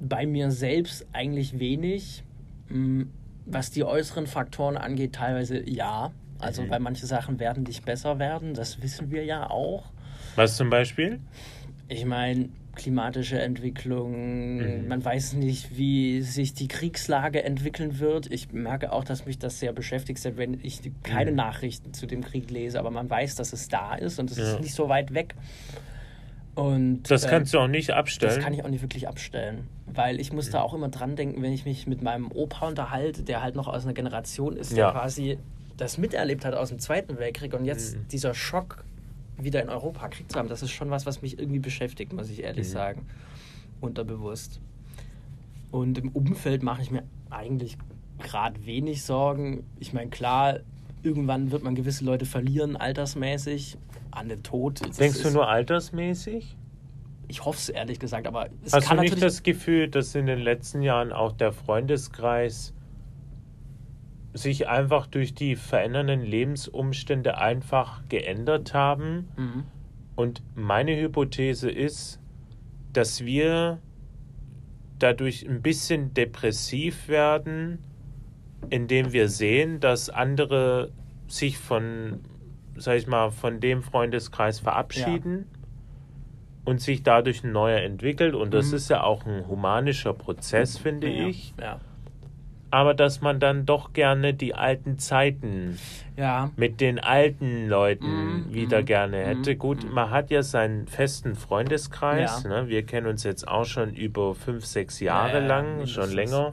bei 0.00 0.26
mir 0.26 0.50
selbst 0.50 1.06
eigentlich 1.12 1.58
wenig. 1.60 2.24
Mm, 2.68 3.02
Was 3.46 3.70
die 3.70 3.84
äußeren 3.84 4.26
Faktoren 4.26 4.76
angeht, 4.78 5.12
teilweise 5.14 5.68
ja. 5.68 6.10
Also 6.40 6.62
Mhm. 6.62 6.70
weil 6.70 6.80
manche 6.80 7.06
Sachen 7.06 7.38
werden 7.38 7.62
nicht 7.64 7.84
besser 7.84 8.18
werden, 8.18 8.54
das 8.54 8.82
wissen 8.82 9.10
wir 9.12 9.24
ja 9.24 9.48
auch. 9.48 9.92
Was 10.36 10.56
zum 10.56 10.70
Beispiel? 10.70 11.20
Ich 11.88 12.04
meine, 12.04 12.48
klimatische 12.74 13.38
Entwicklung, 13.40 14.80
Mhm. 14.82 14.88
man 14.88 15.04
weiß 15.04 15.34
nicht, 15.34 15.76
wie 15.76 16.22
sich 16.22 16.54
die 16.54 16.66
Kriegslage 16.66 17.44
entwickeln 17.44 18.00
wird. 18.00 18.30
Ich 18.32 18.50
merke 18.52 18.92
auch, 18.92 19.04
dass 19.04 19.26
mich 19.26 19.38
das 19.38 19.60
sehr 19.60 19.72
beschäftigt, 19.72 20.18
selbst 20.18 20.38
wenn 20.38 20.58
ich 20.62 20.80
keine 21.04 21.30
Mhm. 21.30 21.36
Nachrichten 21.36 21.92
zu 21.94 22.06
dem 22.06 22.22
Krieg 22.24 22.50
lese, 22.50 22.80
aber 22.80 22.90
man 22.90 23.08
weiß, 23.08 23.36
dass 23.36 23.52
es 23.52 23.68
da 23.68 23.94
ist 23.94 24.18
und 24.18 24.30
es 24.32 24.38
Ja. 24.38 24.54
ist 24.54 24.60
nicht 24.60 24.74
so 24.74 24.88
weit 24.88 25.14
weg. 25.14 25.34
Und 26.54 27.02
Das 27.10 27.24
äh, 27.24 27.28
kannst 27.28 27.52
du 27.52 27.58
auch 27.58 27.66
nicht 27.68 27.90
abstellen. 27.90 28.34
das 28.36 28.42
kann 28.44 28.54
ich 28.54 28.64
auch 28.64 28.68
nicht 28.68 28.82
wirklich 28.82 29.08
abstellen, 29.08 29.66
weil 29.86 30.20
ich 30.20 30.32
muss 30.32 30.50
da 30.50 30.58
Mhm. 30.60 30.64
auch 30.64 30.74
immer 30.74 30.88
dran 30.88 31.16
denken, 31.16 31.42
wenn 31.42 31.52
ich 31.52 31.64
mich 31.64 31.86
mit 31.86 32.02
meinem 32.02 32.30
Opa 32.30 32.68
unterhalte, 32.68 33.22
der 33.22 33.42
halt 33.42 33.56
noch 33.56 33.66
aus 33.66 33.84
einer 33.84 33.94
Generation 33.94 34.56
ist, 34.56 34.70
Ja. 34.72 34.90
der 34.92 35.00
quasi 35.00 35.38
das 35.76 35.98
miterlebt 35.98 36.44
hat 36.44 36.54
aus 36.54 36.68
dem 36.68 36.78
Zweiten 36.78 37.18
Weltkrieg 37.18 37.54
und 37.54 37.64
jetzt 37.64 37.96
Mhm. 37.96 38.08
dieser 38.08 38.34
Schock 38.34 38.84
wieder 39.38 39.62
in 39.62 39.68
Europa 39.68 40.08
Krieg 40.08 40.30
zu 40.30 40.38
haben, 40.38 40.48
das 40.48 40.62
ist 40.62 40.70
schon 40.70 40.90
was, 40.90 41.06
was 41.06 41.22
mich 41.22 41.38
irgendwie 41.38 41.58
beschäftigt, 41.58 42.12
muss 42.12 42.30
ich 42.30 42.42
ehrlich 42.42 42.68
Mhm. 42.68 42.72
sagen, 42.72 43.06
unterbewusst. 43.80 44.60
Und 45.70 45.98
im 45.98 46.10
Umfeld 46.10 46.62
mache 46.62 46.82
ich 46.82 46.90
mir 46.90 47.02
eigentlich 47.30 47.76
gerade 48.22 48.64
wenig 48.64 49.02
Sorgen. 49.02 49.64
Ich 49.80 49.92
meine, 49.92 50.08
klar, 50.10 50.60
irgendwann 51.02 51.50
wird 51.50 51.62
man 51.64 51.74
gewisse 51.74 52.04
Leute 52.04 52.26
verlieren, 52.26 52.76
altersmäßig, 52.76 53.76
an 54.12 54.28
den 54.28 54.42
Tod. 54.44 54.80
Denkst 54.98 55.22
du 55.22 55.30
nur 55.30 55.48
altersmäßig? 55.48 56.56
Ich 57.26 57.44
hoffe 57.44 57.58
es 57.58 57.68
ehrlich 57.70 57.98
gesagt, 57.98 58.26
aber 58.26 58.48
es 58.64 58.72
Hast 58.72 58.86
kann 58.86 58.98
du 58.98 59.02
nicht 59.02 59.10
natürlich 59.12 59.34
das 59.34 59.42
Gefühl, 59.42 59.88
dass 59.88 60.14
in 60.14 60.26
den 60.26 60.38
letzten 60.38 60.82
Jahren 60.82 61.12
auch 61.12 61.32
der 61.32 61.52
Freundeskreis 61.52 62.72
sich 64.34 64.68
einfach 64.68 65.06
durch 65.06 65.34
die 65.34 65.56
verändernden 65.56 66.22
Lebensumstände 66.22 67.38
einfach 67.38 68.02
geändert 68.08 68.74
haben? 68.74 69.28
Mhm. 69.36 69.64
Und 70.16 70.42
meine 70.54 71.00
Hypothese 71.00 71.70
ist, 71.70 72.20
dass 72.92 73.24
wir 73.24 73.78
dadurch 74.98 75.48
ein 75.48 75.62
bisschen 75.62 76.14
depressiv 76.14 77.08
werden, 77.08 77.78
indem 78.70 79.12
wir 79.12 79.28
sehen, 79.28 79.80
dass 79.80 80.08
andere 80.10 80.90
sich 81.26 81.58
von, 81.58 82.20
sag 82.76 82.96
ich 82.98 83.06
mal, 83.06 83.30
von 83.30 83.60
dem 83.60 83.82
Freundeskreis 83.82 84.60
verabschieden 84.60 85.46
und 86.64 86.80
sich 86.80 87.02
dadurch 87.02 87.44
ein 87.44 87.52
neuer 87.52 87.80
entwickelt. 87.80 88.34
Und 88.34 88.54
das 88.54 88.68
Mhm. 88.70 88.74
ist 88.76 88.88
ja 88.90 89.02
auch 89.02 89.26
ein 89.26 89.46
humanischer 89.48 90.14
Prozess, 90.14 90.78
finde 90.78 91.08
ja. 91.08 91.26
ich. 91.26 91.54
Ja. 91.60 91.80
Aber 92.74 92.92
dass 92.92 93.20
man 93.20 93.38
dann 93.38 93.66
doch 93.66 93.92
gerne 93.92 94.34
die 94.34 94.56
alten 94.56 94.98
Zeiten 94.98 95.78
Ja. 96.16 96.50
mit 96.56 96.80
den 96.80 96.98
alten 96.98 97.68
Leuten 97.68 98.46
Mhm, 98.48 98.52
wieder 98.52 98.80
mhm, 98.80 98.84
gerne 98.86 99.16
hätte. 99.18 99.54
mhm, 99.54 99.58
Gut, 99.60 99.84
mhm. 99.84 99.94
man 99.94 100.10
hat 100.10 100.32
ja 100.32 100.42
seinen 100.42 100.88
festen 100.88 101.36
Freundeskreis. 101.36 102.42
Ja. 102.42 102.48
Ne? 102.62 102.68
Wir 102.68 102.82
kennen 102.84 103.06
uns 103.06 103.22
jetzt 103.22 103.46
auch 103.46 103.64
schon 103.64 103.94
über 103.94 104.34
fünf, 104.34 104.64
sechs 104.64 104.98
Jahre 104.98 105.38
Ja, 105.40 105.46
lang, 105.46 105.86
schon 105.86 106.10
länger. 106.10 106.52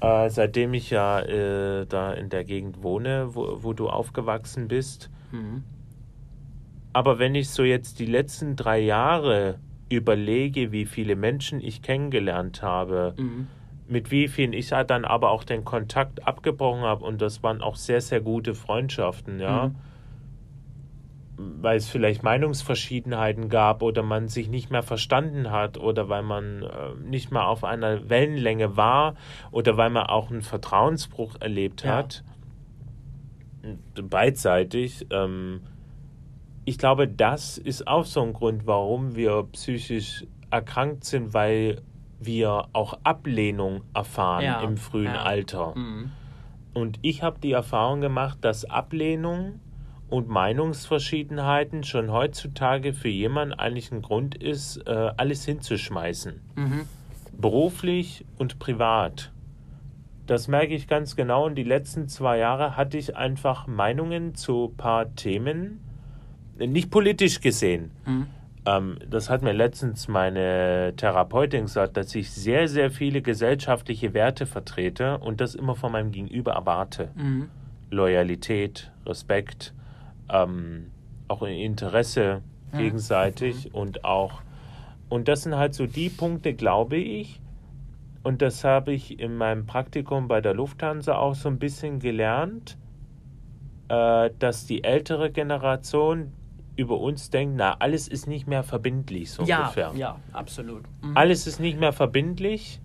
Äh, 0.00 0.30
seitdem 0.30 0.72
ich 0.72 0.90
ja 0.90 1.18
äh, 1.20 1.84
da 1.86 2.12
in 2.12 2.28
der 2.28 2.44
Gegend 2.44 2.84
wohne, 2.84 3.34
wo, 3.34 3.58
wo 3.64 3.72
du 3.72 3.88
aufgewachsen 3.88 4.68
bist. 4.68 5.10
Mhm. 5.32 5.64
Aber 6.92 7.18
wenn 7.18 7.34
ich 7.34 7.50
so 7.50 7.64
jetzt 7.64 7.98
die 7.98 8.06
letzten 8.06 8.54
drei 8.54 8.78
Jahre 8.78 9.58
überlege, 9.88 10.70
wie 10.70 10.86
viele 10.86 11.16
Menschen 11.16 11.60
ich 11.60 11.82
kennengelernt 11.82 12.62
habe, 12.62 13.14
Mhm. 13.18 13.48
Mit 13.90 14.10
wie 14.10 14.28
vielen 14.28 14.52
ich 14.52 14.70
ja 14.70 14.84
dann 14.84 15.04
aber 15.04 15.30
auch 15.30 15.44
den 15.44 15.64
Kontakt 15.64 16.26
abgebrochen 16.26 16.82
habe 16.82 17.04
und 17.04 17.20
das 17.20 17.42
waren 17.42 17.60
auch 17.60 17.76
sehr, 17.76 18.00
sehr 18.00 18.20
gute 18.20 18.54
Freundschaften, 18.54 19.40
ja. 19.40 19.68
Mhm. 19.68 19.74
Weil 21.62 21.78
es 21.78 21.88
vielleicht 21.88 22.22
Meinungsverschiedenheiten 22.22 23.48
gab 23.48 23.82
oder 23.82 24.02
man 24.02 24.28
sich 24.28 24.48
nicht 24.48 24.70
mehr 24.70 24.82
verstanden 24.82 25.50
hat 25.50 25.78
oder 25.78 26.08
weil 26.10 26.22
man 26.22 26.62
äh, 26.62 26.94
nicht 27.02 27.30
mehr 27.32 27.46
auf 27.46 27.64
einer 27.64 28.10
Wellenlänge 28.10 28.76
war 28.76 29.14
oder 29.50 29.78
weil 29.78 29.88
man 29.88 30.06
auch 30.06 30.30
einen 30.30 30.42
Vertrauensbruch 30.42 31.36
erlebt 31.40 31.82
Ja. 31.82 31.96
hat. 31.96 32.24
Beidseitig. 33.94 35.06
Ähm, 35.10 35.60
ich 36.66 36.78
glaube, 36.78 37.08
das 37.08 37.58
ist 37.58 37.88
auch 37.88 38.04
so 38.04 38.22
ein 38.22 38.32
Grund, 38.34 38.66
warum 38.66 39.16
wir 39.16 39.46
psychisch 39.52 40.26
erkrankt 40.50 41.04
sind, 41.04 41.32
weil 41.32 41.80
wir 42.20 42.68
auch 42.72 42.98
Ablehnung 43.02 43.82
erfahren 43.94 44.44
Ja, 44.44 44.60
im 44.60 44.76
frühen 44.76 45.06
ja. 45.06 45.22
Alter. 45.22 45.74
Mhm. 45.74 46.12
Und 46.74 46.98
ich 47.02 47.22
habe 47.22 47.40
die 47.40 47.52
Erfahrung 47.52 48.00
gemacht, 48.00 48.38
dass 48.42 48.64
Ablehnung 48.64 49.60
und 50.08 50.28
Meinungsverschiedenheiten 50.28 51.84
schon 51.84 52.12
heutzutage 52.12 52.92
für 52.92 53.08
jemanden 53.08 53.54
eigentlich 53.54 53.90
ein 53.90 54.02
Grund 54.02 54.34
ist, 54.34 54.76
äh, 54.86 55.12
alles 55.16 55.44
hinzuschmeißen. 55.44 56.40
Mhm. 56.56 56.80
Beruflich 57.38 58.24
und 58.36 58.58
privat. 58.58 59.32
Das 60.26 60.46
merke 60.46 60.74
ich 60.74 60.86
ganz 60.86 61.16
genau. 61.16 61.46
Und 61.46 61.54
die 61.54 61.64
letzten 61.64 62.08
zwei 62.08 62.38
Jahre 62.38 62.76
hatte 62.76 62.98
ich 62.98 63.16
einfach 63.16 63.66
Meinungen 63.66 64.34
zu 64.34 64.70
ein 64.70 64.76
paar 64.76 65.14
Themen, 65.14 65.80
nicht 66.58 66.90
politisch 66.90 67.40
gesehen. 67.40 67.90
Mhm. 68.04 68.26
Ähm, 68.66 68.98
das 69.08 69.30
hat 69.30 69.42
mir 69.42 69.52
letztens 69.52 70.08
meine 70.08 70.92
Therapeutin 70.96 71.62
gesagt, 71.62 71.96
dass 71.96 72.14
ich 72.14 72.30
sehr, 72.30 72.68
sehr 72.68 72.90
viele 72.90 73.22
gesellschaftliche 73.22 74.12
Werte 74.14 74.46
vertrete 74.46 75.18
und 75.18 75.40
das 75.40 75.54
immer 75.54 75.74
von 75.76 75.92
meinem 75.92 76.10
Gegenüber 76.10 76.52
erwarte. 76.52 77.10
Mhm. 77.14 77.48
Loyalität, 77.90 78.92
Respekt, 79.06 79.74
ähm, 80.28 80.90
auch 81.28 81.42
Interesse 81.42 82.42
Mhm. 82.72 82.78
gegenseitig 82.78 83.74
und 83.74 84.04
auch. 84.04 84.42
Und 85.08 85.28
das 85.28 85.42
sind 85.42 85.56
halt 85.56 85.74
so 85.74 85.86
die 85.86 86.08
Punkte, 86.08 86.54
glaube 86.54 86.96
ich. 86.96 87.40
Und 88.22 88.42
das 88.42 88.64
habe 88.64 88.92
ich 88.92 89.18
in 89.18 89.34
meinem 89.36 89.66
Praktikum 89.66 90.28
bei 90.28 90.40
der 90.40 90.54
Lufthansa 90.54 91.16
auch 91.16 91.34
so 91.34 91.48
ein 91.48 91.58
bisschen 91.58 91.98
gelernt, 92.00 92.76
äh, 93.88 94.30
dass 94.38 94.66
die 94.66 94.84
ältere 94.84 95.30
Generation 95.30 96.32
über 96.80 96.98
uns 96.98 97.28
denkt, 97.30 97.54
na, 97.58 97.74
alles 97.78 98.08
ist 98.08 98.26
nicht 98.26 98.46
mehr 98.46 98.62
verbindlich, 98.62 99.30
so 99.30 99.42
Ja, 99.44 99.60
ungefähr. 99.62 99.92
ja, 99.96 100.16
absolut. 100.32 100.82
Mhm. 101.02 101.16
Alles 101.16 101.46
ist 101.46 101.60
nicht 101.60 101.78
mehr 101.78 101.92
verbindlich. 101.92 102.80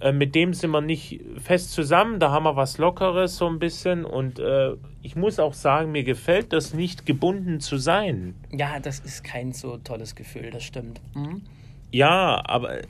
Äh, 0.00 0.12
mit 0.12 0.34
dem 0.34 0.52
sind 0.52 0.70
wir 0.72 0.82
nicht 0.82 1.22
fest 1.42 1.72
zusammen. 1.72 2.20
Da 2.20 2.30
haben 2.30 2.44
wir 2.44 2.56
was 2.56 2.76
Lockeres 2.76 3.36
so 3.38 3.46
ein 3.48 3.58
bisschen. 3.58 4.04
Und 4.04 4.38
äh, 4.38 4.74
ich 5.02 5.16
muss 5.16 5.38
auch 5.38 5.54
sagen, 5.54 5.92
mir 5.92 6.04
gefällt 6.04 6.52
das 6.52 6.74
nicht, 6.74 7.06
gebunden 7.06 7.60
zu 7.60 7.78
sein. 7.78 8.34
Ja, 8.52 8.78
das 8.78 8.98
ist 9.00 9.24
kein 9.24 9.52
so 9.54 9.78
tolles 9.78 10.14
Gefühl, 10.14 10.50
das 10.50 10.64
stimmt. 10.64 11.00
Mhm. 11.14 11.42
Ja, 11.92 12.42
aber, 12.44 12.80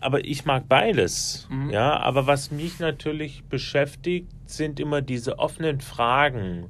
aber 0.00 0.24
ich 0.24 0.44
mag 0.44 0.68
beides. 0.68 1.48
Mhm. 1.50 1.70
Ja, 1.70 1.98
aber 1.98 2.28
was 2.28 2.52
mich 2.52 2.78
natürlich 2.78 3.42
beschäftigt, 3.44 4.28
sind 4.44 4.78
immer 4.78 5.02
diese 5.02 5.40
offenen 5.40 5.80
Fragen, 5.80 6.66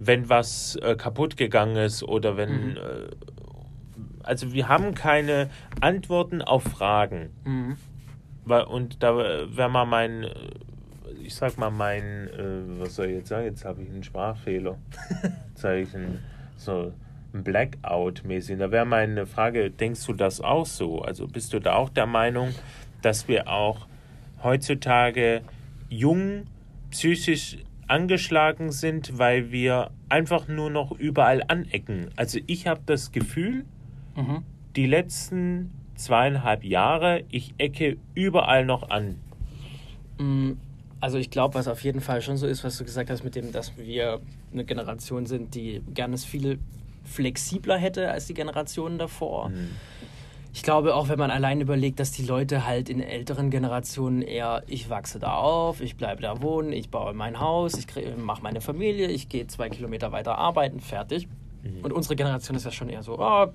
wenn 0.00 0.28
was 0.28 0.74
äh, 0.76 0.96
kaputt 0.96 1.36
gegangen 1.36 1.76
ist 1.76 2.02
oder 2.02 2.36
wenn. 2.36 2.70
Mhm. 2.70 2.76
Äh, 2.76 2.80
also 4.22 4.52
wir 4.52 4.68
haben 4.68 4.94
keine 4.94 5.48
Antworten 5.80 6.42
auf 6.42 6.62
Fragen. 6.64 7.30
Mhm. 7.44 7.76
Weil- 8.44 8.64
Und 8.64 9.02
da 9.02 9.16
wäre 9.16 9.68
mal 9.70 9.84
mein, 9.84 10.24
äh, 10.24 10.30
ich 11.22 11.34
sag 11.34 11.58
mal 11.58 11.70
mein, 11.70 12.28
äh, 12.28 12.80
was 12.80 12.96
soll 12.96 13.06
ich 13.06 13.16
jetzt 13.18 13.28
sagen? 13.28 13.44
Jetzt 13.44 13.64
habe 13.64 13.82
ich 13.82 13.90
einen 13.90 14.02
Sprachfehler. 14.02 14.78
Jetzt 15.50 15.64
habe 15.64 15.80
ich 15.80 15.94
einen, 15.94 16.20
so 16.56 16.92
ein 17.34 17.44
Blackout-mäßig. 17.44 18.58
Da 18.58 18.70
wäre 18.70 18.86
meine 18.86 19.26
Frage, 19.26 19.70
denkst 19.70 20.04
du 20.06 20.14
das 20.14 20.40
auch 20.40 20.66
so? 20.66 21.02
Also 21.02 21.26
bist 21.26 21.52
du 21.52 21.60
da 21.60 21.74
auch 21.74 21.90
der 21.90 22.06
Meinung, 22.06 22.54
dass 23.02 23.28
wir 23.28 23.48
auch 23.48 23.86
heutzutage 24.42 25.42
jung, 25.88 26.44
psychisch 26.90 27.58
angeschlagen 27.90 28.72
sind, 28.72 29.18
weil 29.18 29.50
wir 29.52 29.90
einfach 30.08 30.48
nur 30.48 30.70
noch 30.70 30.92
überall 30.92 31.42
anecken? 31.48 32.08
Also 32.16 32.38
ich 32.46 32.66
habe 32.66 32.80
das 32.86 33.12
Gefühl, 33.12 33.64
Mhm. 34.16 34.42
die 34.76 34.86
letzten 34.86 35.70
zweieinhalb 35.96 36.64
Jahre, 36.64 37.24
ich 37.30 37.54
ecke 37.58 37.96
überall 38.14 38.64
noch 38.64 38.90
an. 38.90 39.16
Mm, 40.18 40.52
Also 41.02 41.16
ich 41.16 41.30
glaube, 41.30 41.54
was 41.54 41.66
auf 41.66 41.82
jeden 41.82 42.02
Fall 42.02 42.20
schon 42.20 42.36
so 42.36 42.46
ist, 42.46 42.62
was 42.62 42.76
du 42.76 42.84
gesagt 42.84 43.08
hast, 43.08 43.24
mit 43.24 43.34
dem, 43.34 43.52
dass 43.52 43.78
wir 43.78 44.20
eine 44.52 44.64
Generation 44.66 45.24
sind, 45.24 45.54
die 45.54 45.80
gerne 45.94 46.14
es 46.14 46.26
viel 46.26 46.58
flexibler 47.04 47.78
hätte 47.78 48.10
als 48.10 48.26
die 48.26 48.34
Generationen 48.34 48.98
davor. 48.98 49.48
Mhm. 49.48 49.70
Ich 50.52 50.62
glaube 50.62 50.94
auch, 50.94 51.08
wenn 51.08 51.18
man 51.18 51.30
allein 51.30 51.60
überlegt, 51.60 52.00
dass 52.00 52.10
die 52.10 52.24
Leute 52.24 52.66
halt 52.66 52.88
in 52.88 53.00
älteren 53.00 53.50
Generationen 53.50 54.20
eher, 54.20 54.64
ich 54.66 54.90
wachse 54.90 55.20
da 55.20 55.34
auf, 55.34 55.80
ich 55.80 55.96
bleibe 55.96 56.22
da 56.22 56.42
wohnen, 56.42 56.72
ich 56.72 56.90
baue 56.90 57.14
mein 57.14 57.38
Haus, 57.38 57.74
ich 57.74 57.86
mache 58.16 58.42
meine 58.42 58.60
Familie, 58.60 59.08
ich 59.08 59.28
gehe 59.28 59.46
zwei 59.46 59.68
Kilometer 59.68 60.10
weiter 60.10 60.38
arbeiten, 60.38 60.80
fertig. 60.80 61.28
Mhm. 61.62 61.84
Und 61.84 61.92
unsere 61.92 62.16
Generation 62.16 62.56
ist 62.56 62.64
ja 62.64 62.72
schon 62.72 62.88
eher 62.88 63.02
so, 63.02 63.18
ah, 63.20 63.52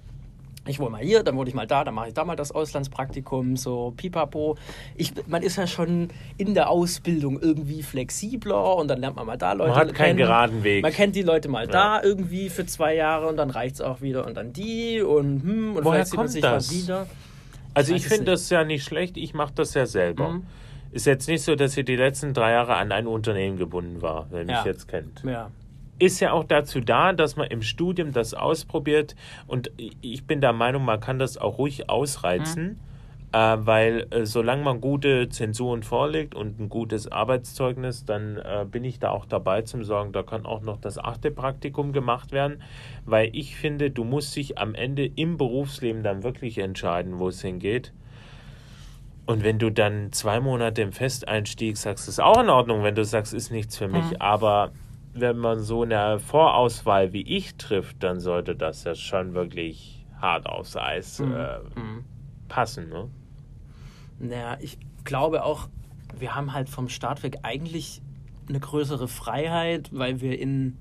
ich 0.67 0.79
wohne 0.79 0.89
mal 0.91 1.01
hier, 1.01 1.21
dann 1.23 1.35
wohne 1.37 1.47
ich 1.49 1.55
mal 1.55 1.67
da, 1.67 1.83
dann 1.83 1.93
mache 1.93 2.07
ich 2.07 2.13
da 2.13 2.25
mal 2.25 2.35
das 2.35 2.51
Auslandspraktikum, 2.51 3.55
so 3.57 3.93
pipapo. 3.95 4.57
Ich, 4.95 5.13
man 5.27 5.43
ist 5.43 5.57
ja 5.57 5.67
schon 5.67 6.09
in 6.37 6.53
der 6.53 6.69
Ausbildung 6.69 7.39
irgendwie 7.39 7.83
flexibler 7.83 8.75
und 8.75 8.87
dann 8.87 8.99
lernt 8.99 9.15
man 9.15 9.25
mal 9.27 9.37
da 9.37 9.53
Leute 9.53 9.69
Man 9.71 9.79
hat 9.79 9.93
keinen 9.93 10.07
kennen. 10.07 10.17
geraden 10.17 10.63
Weg. 10.63 10.81
Man 10.83 10.91
kennt 10.91 11.15
die 11.15 11.21
Leute 11.21 11.49
mal 11.49 11.67
da 11.67 12.01
irgendwie 12.01 12.49
für 12.49 12.65
zwei 12.65 12.95
Jahre 12.95 13.27
und 13.27 13.37
dann 13.37 13.49
reicht 13.49 13.75
es 13.75 13.81
auch 13.81 14.01
wieder 14.01 14.25
und 14.25 14.35
dann 14.35 14.53
die 14.53 15.01
und 15.01 15.43
hm, 15.43 15.75
und 15.75 15.85
Woher 15.85 16.05
vielleicht 16.05 16.07
sieht 16.07 16.17
man 16.17 16.23
kommt 16.25 16.31
sich 16.33 16.41
das? 16.41 16.71
mal 16.71 16.77
wieder. 16.77 17.07
Also 17.73 17.93
ich 17.93 18.03
es 18.05 18.07
finde 18.11 18.31
das 18.31 18.49
ja 18.49 18.63
nicht 18.63 18.83
schlecht, 18.83 19.17
ich 19.17 19.33
mache 19.33 19.53
das 19.55 19.73
ja 19.73 19.85
selber. 19.85 20.29
Mhm. 20.29 20.43
Ist 20.91 21.05
jetzt 21.05 21.27
nicht 21.27 21.43
so, 21.43 21.55
dass 21.55 21.75
ihr 21.75 21.83
die 21.83 21.97
letzten 21.97 22.33
drei 22.33 22.51
Jahre 22.53 22.75
an 22.75 22.91
ein 22.93 23.05
Unternehmen 23.05 23.57
gebunden 23.57 24.01
war, 24.01 24.27
wer 24.31 24.41
mich 24.45 24.51
Ja. 24.55 24.65
jetzt 24.65 24.87
kennt. 24.87 25.21
Ja. 25.25 25.51
Ist 25.97 26.19
ja 26.19 26.33
auch 26.33 26.43
dazu 26.43 26.81
da, 26.81 27.13
dass 27.13 27.37
man 27.37 27.47
im 27.47 27.61
Studium 27.61 28.11
das 28.11 28.33
ausprobiert. 28.33 29.15
Und 29.47 29.71
ich 29.77 30.25
bin 30.25 30.41
der 30.41 30.53
Meinung, 30.53 30.83
man 30.83 30.99
kann 30.99 31.19
das 31.19 31.37
auch 31.37 31.57
ruhig 31.57 31.89
ausreizen, 31.89 32.79
äh, 33.31 33.57
weil 33.59 34.07
äh, 34.09 34.25
solange 34.25 34.63
man 34.63 34.81
gute 34.81 35.29
Zensuren 35.29 35.83
vorlegt 35.83 36.35
und 36.35 36.59
ein 36.59 36.69
gutes 36.69 37.11
Arbeitszeugnis, 37.11 38.05
dann 38.05 38.37
äh, 38.37 38.65
bin 38.69 38.83
ich 38.83 38.99
da 38.99 39.09
auch 39.11 39.25
dabei 39.25 39.61
zum 39.61 39.83
Sorgen, 39.83 40.11
da 40.11 40.23
kann 40.23 40.45
auch 40.45 40.61
noch 40.61 40.77
das 40.77 40.97
achte 40.97 41.31
Praktikum 41.31 41.93
gemacht 41.93 42.31
werden, 42.31 42.61
weil 43.05 43.29
ich 43.33 43.55
finde, 43.55 43.89
du 43.89 44.03
musst 44.03 44.35
dich 44.35 44.57
am 44.57 44.75
Ende 44.75 45.05
im 45.05 45.37
Berufsleben 45.37 46.03
dann 46.03 46.23
wirklich 46.23 46.57
entscheiden, 46.57 47.19
wo 47.19 47.29
es 47.29 47.41
hingeht. 47.41 47.93
Und 49.25 49.43
wenn 49.43 49.59
du 49.59 49.71
dann 49.71 50.11
zwei 50.11 50.39
Monate 50.39 50.81
im 50.81 50.91
Festeinstieg 50.91 51.77
sagst, 51.77 52.07
ist 52.07 52.21
auch 52.21 52.41
in 52.41 52.49
Ordnung, 52.49 52.83
wenn 52.83 52.95
du 52.95 53.03
sagst, 53.03 53.33
ist 53.33 53.49
nichts 53.49 53.77
für 53.77 53.87
mich. 53.87 54.21
Aber 54.21 54.71
wenn 55.15 55.37
man 55.37 55.61
so 55.61 55.83
eine 55.83 56.19
Vorauswahl 56.19 57.13
wie 57.13 57.21
ich 57.21 57.55
trifft, 57.55 58.03
dann 58.03 58.19
sollte 58.19 58.55
das 58.55 58.83
ja 58.83 58.95
schon 58.95 59.33
wirklich 59.33 60.05
hart 60.19 60.45
aufs 60.45 60.75
Eis 60.75 61.19
Mhm. 61.19 61.33
äh, 61.33 61.59
passen. 62.49 62.89
Ne? 62.89 63.09
Naja, 64.19 64.57
ich 64.59 64.77
glaube 65.03 65.43
auch, 65.43 65.69
wir 66.17 66.35
haben 66.35 66.53
halt 66.53 66.69
vom 66.69 66.89
Start 66.89 67.23
weg 67.23 67.37
eigentlich 67.43 68.01
eine 68.47 68.59
größere 68.59 69.07
Freiheit, 69.07 69.89
weil 69.91 70.21
wir 70.21 70.37
in 70.39 70.77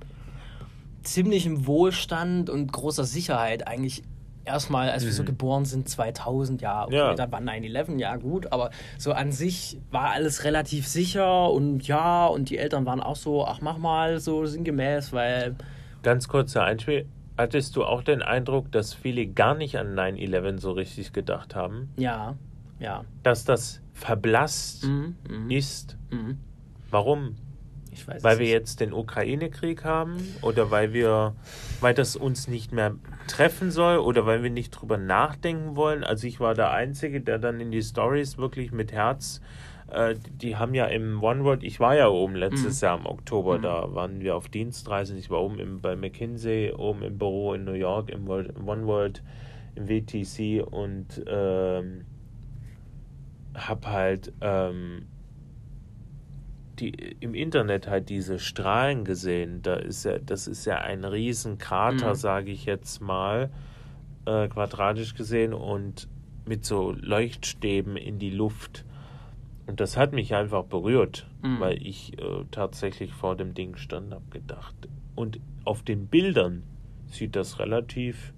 ziemlichem 1.03 1.67
Wohlstand 1.67 2.51
und 2.51 2.73
großer 2.73 3.05
Sicherheit 3.05 3.67
eigentlich 3.67 4.03
erstmal, 4.45 4.91
als 4.91 5.05
wir 5.05 5.13
so 5.13 5.25
geboren 5.25 5.65
sind, 5.65 5.89
2000, 5.89 6.61
ja, 6.63 6.85
okay, 6.85 6.97
Ja. 6.97 7.15
da 7.15 7.31
war 7.31 7.41
9-11, 7.41 7.99
ja 7.99 8.17
gut, 8.17 8.53
aber 8.53 8.71
so 8.99 9.13
an 9.13 9.33
sich 9.33 9.79
war 9.91 10.11
alles 10.11 10.45
relativ 10.45 10.87
sicher 10.87 11.51
und 11.51 11.87
ja, 11.87 12.27
und 12.27 12.51
die 12.51 12.59
Eltern 12.59 12.87
waren 12.87 13.01
auch 13.01 13.17
so, 13.17 13.47
ach 13.47 13.61
mach 13.61 13.79
mal, 13.79 14.21
so 14.21 14.45
sinngemäß, 14.47 15.13
weil 15.13 15.55
Ganz 16.03 16.29
kurzer 16.29 16.65
Einspiel. 16.65 17.07
Hattest 17.37 17.75
du 17.77 17.85
auch 17.85 18.03
den 18.03 18.23
Eindruck, 18.23 18.71
dass 18.71 18.95
viele 18.95 19.27
gar 19.27 19.55
nicht 19.55 19.77
an 19.79 19.95
9-11 19.99 20.61
so 20.61 20.73
richtig 20.73 21.13
gedacht 21.13 21.55
haben? 21.55 21.91
ja, 21.97 22.37
ja, 22.81 23.05
Dass 23.23 23.45
das 23.45 23.81
verblasst 23.93 24.85
mhm, 24.85 25.17
mhm, 25.29 25.51
ist? 25.51 25.97
mhm. 26.11 26.39
Warum? 26.91 27.37
Ich 27.95 28.07
weiß 28.07 28.23
Weil 28.23 28.39
wir 28.39 28.45
nicht. 28.45 28.53
jetzt 28.53 28.81
den 28.81 28.93
Ukraine-Krieg 28.93 29.85
haben 29.85 30.17
oder 30.43 30.71
weil 30.71 30.93
wir, 30.93 31.35
weil 31.81 31.95
das 31.95 32.17
uns 32.17 32.49
nicht 32.49 32.73
mehr 32.73 32.95
treffen 33.29 33.71
soll 33.71 33.99
oder 33.99 34.27
weil 34.27 34.43
wir 34.43 34.51
nicht 34.51 34.71
drüber 34.71 34.99
nachdenken 34.99 35.77
wollen. 35.77 36.05
Also 36.05 36.27
ich 36.27 36.41
war 36.41 36.55
der 36.55 36.73
Einzige, 36.73 37.21
der 37.21 37.39
dann 37.39 37.61
in 37.61 37.71
die 37.71 37.83
Stories 37.83 38.37
wirklich 38.37 38.73
mit 38.73 38.93
Herz, 38.93 39.41
äh, 39.91 40.15
die 40.41 40.57
haben 40.57 40.75
ja 40.75 40.87
im 40.87 41.23
One 41.23 41.45
World, 41.45 41.63
ich 41.63 41.79
war 41.81 41.95
ja 41.95 42.09
oben 42.09 42.35
letztes 42.35 42.81
Jahr 42.81 42.99
im 42.99 43.07
Oktober, 43.07 43.59
da 43.59 43.95
waren 43.95 44.21
wir 44.21 44.35
auf 44.37 44.49
Dienstreise, 44.49 45.17
ich 45.17 45.31
war 45.31 45.41
oben 45.41 45.59
im, 45.59 45.81
bei 45.81 45.95
McKinsey, 45.95 46.73
oben 46.77 47.03
im 47.03 47.19
Büro 47.19 47.55
in 47.55 47.65
New 47.65 47.73
York, 47.73 48.11
im 48.11 48.27
World, 48.27 48.53
im 48.57 48.69
One 48.69 48.87
World, 48.87 49.23
im 49.77 49.89
WTC 49.89 50.63
und 50.67 51.23
ähm, 51.27 52.05
hab 53.55 53.87
halt 53.87 54.33
ähm, 54.41 55.07
die, 56.81 56.91
im 57.21 57.35
Internet 57.35 57.87
halt 57.89 58.09
diese 58.09 58.39
Strahlen 58.39 59.05
gesehen. 59.05 59.63
Da 59.63 59.75
ist 59.75 60.05
ja, 60.05 60.19
das 60.19 60.47
ist 60.47 60.65
ja 60.65 60.79
ein 60.79 61.05
Riesenkrater, 61.05 62.11
Mhm. 62.11 62.15
sage 62.15 62.51
ich 62.51 62.65
jetzt 62.65 63.01
mal, 63.01 63.51
äh, 64.27 64.49
quadratisch 64.49 65.15
gesehen 65.15 65.53
und 65.55 66.09
mit 66.47 66.65
so 66.65 66.93
Leuchtstäben 66.93 67.97
in 67.97 68.19
die 68.19 68.31
Luft. 68.31 68.85
Und 69.67 69.81
das 69.81 69.97
hat 69.97 70.13
mich 70.13 70.35
einfach 70.35 70.65
berührt, 70.65 71.27
Mhm. 71.43 71.61
weil 71.61 71.87
ich 71.87 72.19
äh, 72.21 72.45
tatsächlich 72.51 73.13
vor 73.13 73.37
dem 73.37 73.55
Ding 73.55 73.77
stand 73.77 74.09
und 74.09 74.15
habe 74.15 74.31
gedacht. 74.31 74.75
Und 75.15 75.41
auf 75.65 75.83
den 75.83 76.07
Bildern 76.07 76.63
sieht 77.07 77.35
das 77.37 77.59
relativ 77.59 78.33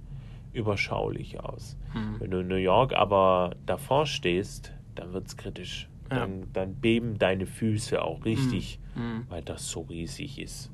überschaulich 0.52 1.40
aus. 1.40 1.76
Mhm. 1.94 2.20
Wenn 2.20 2.30
du 2.30 2.38
in 2.40 2.48
New 2.48 2.54
York 2.56 2.94
aber 2.94 3.54
davor 3.66 4.06
stehst, 4.06 4.72
dann 4.94 5.12
wird 5.12 5.26
es 5.26 5.36
kritisch. 5.36 5.88
Ja. 6.10 6.20
Dann, 6.20 6.44
dann 6.52 6.74
beben 6.74 7.18
deine 7.18 7.46
Füße 7.46 8.00
auch 8.02 8.24
richtig, 8.24 8.78
Mhm. 8.94 9.24
weil 9.28 9.42
das 9.42 9.68
so 9.68 9.80
riesig 9.82 10.38
ist. 10.40 10.70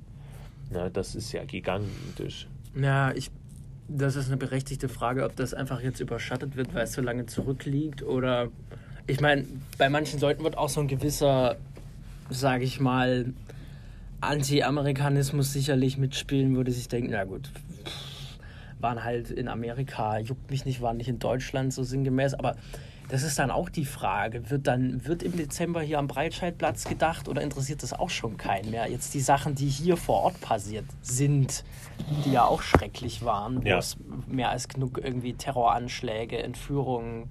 Na, 0.71 0.89
das 0.91 1.15
ist 1.15 1.33
ja 1.33 1.45
gigantisch. 1.45 2.47
Ja, 2.75 3.13
ich, 3.13 3.31
das 3.89 4.17
ist 4.17 4.29
eine 4.29 4.37
berechtigte 4.37 4.89
Frage, 4.89 5.25
ob 5.25 5.35
das 5.37 5.53
einfach 5.55 5.81
jetzt 5.83 6.01
überschattet 6.01 6.57
wird, 6.57 6.73
weil 6.75 6.85
es 6.85 6.93
so 6.93 7.03
lange 7.03 7.27
zurückliegt 7.27 8.03
oder 8.03 8.49
ich 9.07 9.21
meine, 9.21 9.45
bei 9.79 9.89
manchen 9.89 10.21
Leuten 10.21 10.45
wird 10.45 10.57
auch 10.57 10.69
so 10.69 10.81
ein 10.81 10.87
gewisser, 10.89 11.57
sage 12.31 12.65
ich 12.65 12.79
mal, 12.81 13.33
Anti-Amerikanismus 14.21 15.53
sicherlich 15.53 15.99
mitspielen, 15.99 16.55
würde 16.55 16.71
sich 16.71 16.89
denken, 16.89 17.11
na 17.11 17.25
gut, 17.25 17.51
waren 18.81 19.03
halt 19.05 19.31
in 19.31 19.49
Amerika, 19.49 20.19
juckt 20.19 20.51
mich 20.51 20.65
nicht, 20.65 20.81
waren 20.81 20.97
nicht 20.97 21.09
in 21.09 21.19
Deutschland 21.19 21.73
so 21.73 21.83
sinngemäß, 21.83 22.35
aber 22.35 22.57
das 23.13 23.25
ist 23.25 23.39
dann 23.39 23.51
auch 23.51 23.69
die 23.69 23.85
Frage, 23.85 24.49
wird 24.49 24.67
dann 24.67 25.05
wird 25.05 25.23
im 25.23 25.37
Dezember 25.37 25.83
hier 25.83 25.99
am 25.99 26.07
Breitscheidplatz 26.07 26.85
gedacht 26.85 27.29
oder 27.29 27.43
interessiert 27.43 27.83
das 27.83 27.93
auch 27.93 28.09
schon 28.09 28.39
keinen 28.39 28.71
mehr? 28.71 28.91
Jetzt 28.91 29.13
die 29.13 29.21
Sachen, 29.21 29.55
die 29.55 29.69
hier 29.69 29.99
vor 29.99 30.23
Ort 30.23 30.41
passiert 30.41 30.87
sind, 31.03 31.63
die 32.25 32.33
ja 32.33 32.47
auch 32.47 32.63
schrecklich 32.63 33.23
waren, 33.23 33.63
wo 33.65 33.69
Ja. 33.69 33.77
es 33.77 33.99
mehr 34.27 34.49
als 34.49 34.67
genug 34.67 34.97
irgendwie 34.97 35.35
Terroranschläge, 35.35 36.43
Entführungen, 36.43 37.29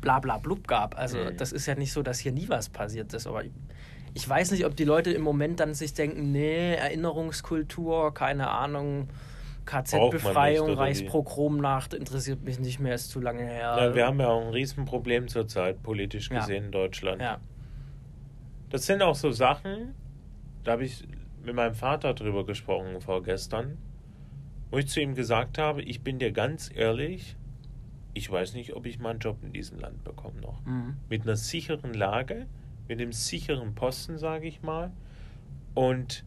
bla 0.00 0.20
bla 0.20 0.38
blub 0.38 0.66
gab. 0.66 0.96
Also 0.98 1.18
Mhm. 1.18 1.36
das 1.36 1.52
ist 1.52 1.66
ja 1.66 1.74
nicht 1.74 1.92
so, 1.92 2.02
dass 2.02 2.18
hier 2.18 2.32
nie 2.32 2.48
was 2.48 2.70
passiert 2.70 3.12
ist, 3.12 3.26
aber 3.26 3.42
ich 4.14 4.26
weiß 4.26 4.52
nicht, 4.52 4.64
ob 4.64 4.74
die 4.74 4.84
Leute 4.84 5.10
im 5.10 5.20
Moment 5.20 5.60
dann 5.60 5.74
sich 5.74 5.92
denken, 5.92 6.32
nee, 6.32 6.76
Erinnerungskultur, 6.76 8.14
keine 8.14 8.48
Ahnung, 8.48 9.08
KZ-Befreiung? 9.64 10.70
Reichspogromnacht 10.74 11.94
interessiert 11.94 12.42
mich 12.42 12.58
nicht 12.58 12.80
mehr, 12.80 12.94
ist 12.94 13.10
zu 13.10 13.20
lange 13.20 13.42
her. 13.44 13.76
Ja, 13.78 13.94
wir 13.94 14.06
haben 14.06 14.20
ja 14.20 14.28
auch 14.28 14.42
ein 14.46 14.52
Riesenproblem 14.52 15.28
zurzeit, 15.28 15.82
politisch 15.82 16.30
Ja. 16.30 16.40
gesehen 16.40 16.64
in 16.66 16.70
Deutschland. 16.72 17.20
ja. 17.22 17.38
Das 18.70 18.86
sind 18.86 19.02
auch 19.02 19.14
so 19.14 19.30
Sachen, 19.30 19.94
da 20.64 20.72
habe 20.72 20.84
ich 20.84 21.06
mit 21.44 21.54
meinem 21.54 21.74
Vater 21.74 22.12
drüber 22.14 22.44
gesprochen 22.44 23.00
vorgestern, 23.00 23.78
wo 24.70 24.78
ich 24.78 24.88
zu 24.88 25.00
ihm 25.00 25.14
gesagt 25.14 25.58
habe, 25.58 25.82
ich 25.82 26.02
bin 26.02 26.18
dir 26.18 26.32
ganz 26.32 26.70
ehrlich, 26.74 27.36
ich 28.14 28.28
weiß 28.30 28.54
nicht, 28.54 28.74
ob 28.74 28.86
ich 28.86 28.98
mal 28.98 29.10
einen 29.10 29.18
Job 29.20 29.38
in 29.42 29.52
diesem 29.52 29.78
Land 29.78 30.02
bekomme 30.02 30.40
noch. 30.40 30.64
Mhm. 30.64 30.96
Mit 31.08 31.22
einer 31.22 31.36
sicheren 31.36 31.94
Lage, 31.94 32.46
mit 32.88 33.00
einem 33.00 33.12
sicheren 33.12 33.74
Posten, 33.76 34.18
sage 34.18 34.48
ich 34.48 34.62
mal. 34.62 34.90
Und 35.74 36.24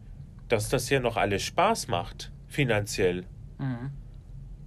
dass 0.48 0.70
das 0.70 0.88
hier 0.88 1.00
noch 1.00 1.16
alles 1.18 1.42
Spaß 1.42 1.88
macht, 1.88 2.32
finanziell. 2.48 3.24
Mhm. 3.58 3.90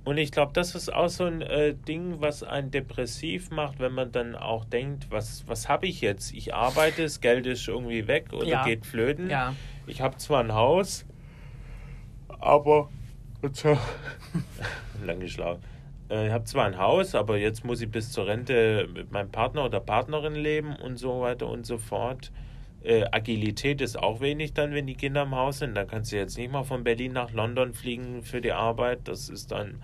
Und 0.03 0.17
ich 0.17 0.31
glaube, 0.31 0.51
das 0.53 0.73
ist 0.73 0.91
auch 0.91 1.09
so 1.09 1.25
ein 1.25 1.41
äh, 1.41 1.75
Ding, 1.75 2.21
was 2.21 2.41
einen 2.41 2.71
depressiv 2.71 3.51
macht, 3.51 3.79
wenn 3.79 3.93
man 3.93 4.11
dann 4.11 4.35
auch 4.35 4.65
denkt, 4.65 5.11
was, 5.11 5.47
was 5.47 5.69
habe 5.69 5.85
ich 5.85 6.01
jetzt? 6.01 6.33
Ich 6.33 6.55
arbeite, 6.55 7.03
das 7.03 7.21
Geld 7.21 7.45
ist 7.45 7.67
irgendwie 7.67 8.07
weg 8.07 8.33
oder 8.33 8.45
Ja. 8.47 8.63
geht 8.63 8.85
flöten. 8.85 9.29
Ja. 9.29 9.53
Ich 9.85 10.01
habe 10.01 10.17
zwar 10.17 10.43
ein 10.43 10.53
Haus, 10.53 11.05
aber 12.39 12.89
lang 15.05 15.19
geschlagen. 15.19 15.61
Äh, 16.09 16.27
Ich 16.27 16.33
habe 16.33 16.45
zwar 16.45 16.65
ein 16.65 16.77
Haus, 16.77 17.13
aber 17.15 17.37
jetzt 17.37 17.63
muss 17.63 17.81
ich 17.81 17.89
bis 17.91 18.11
zur 18.11 18.27
Rente 18.27 18.87
mit 18.93 19.11
meinem 19.11 19.29
Partner 19.31 19.65
oder 19.65 19.79
Partnerin 19.79 20.35
leben 20.35 20.75
und 20.77 20.97
so 20.97 21.21
weiter 21.21 21.47
und 21.47 21.65
so 21.65 21.77
fort. 21.77 22.31
Äh, 22.83 23.05
Agilität 23.11 23.79
ist 23.81 23.97
auch 23.97 24.21
wenig 24.21 24.53
dann, 24.53 24.73
wenn 24.73 24.87
die 24.87 24.95
Kinder 24.95 25.23
im 25.23 25.35
Haus 25.35 25.59
sind. 25.59 25.75
Dann 25.75 25.87
kannst 25.87 26.11
du 26.11 26.15
jetzt 26.17 26.37
nicht 26.37 26.51
mal 26.51 26.63
von 26.63 26.83
Berlin 26.83 27.13
nach 27.13 27.31
London 27.31 27.73
fliegen 27.73 28.23
für 28.23 28.41
die 28.41 28.53
Arbeit. 28.53 29.07
Das 29.07 29.29
ist 29.29 29.51
dann 29.51 29.83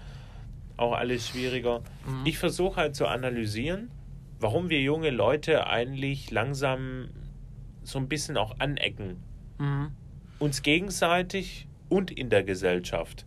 auch 0.78 0.94
alles 0.94 1.28
schwieriger. 1.28 1.82
Ich 2.26 2.38
versuche 2.38 2.78
halt 2.82 2.96
zu 2.96 3.08
analysieren, 3.08 3.92
warum 4.40 4.70
wir 4.70 4.82
junge 4.82 5.10
Leute 5.12 5.68
eigentlich 5.68 6.32
langsam 6.32 7.10
so 7.84 8.00
ein 8.00 8.08
bisschen 8.08 8.38
auch 8.38 8.60
anecken 8.60 9.24
Mhm. 9.60 9.92
uns 10.38 10.62
gegenseitig 10.62 11.68
und 11.90 12.12
in 12.12 12.30
der 12.30 12.44
Gesellschaft. 12.44 13.26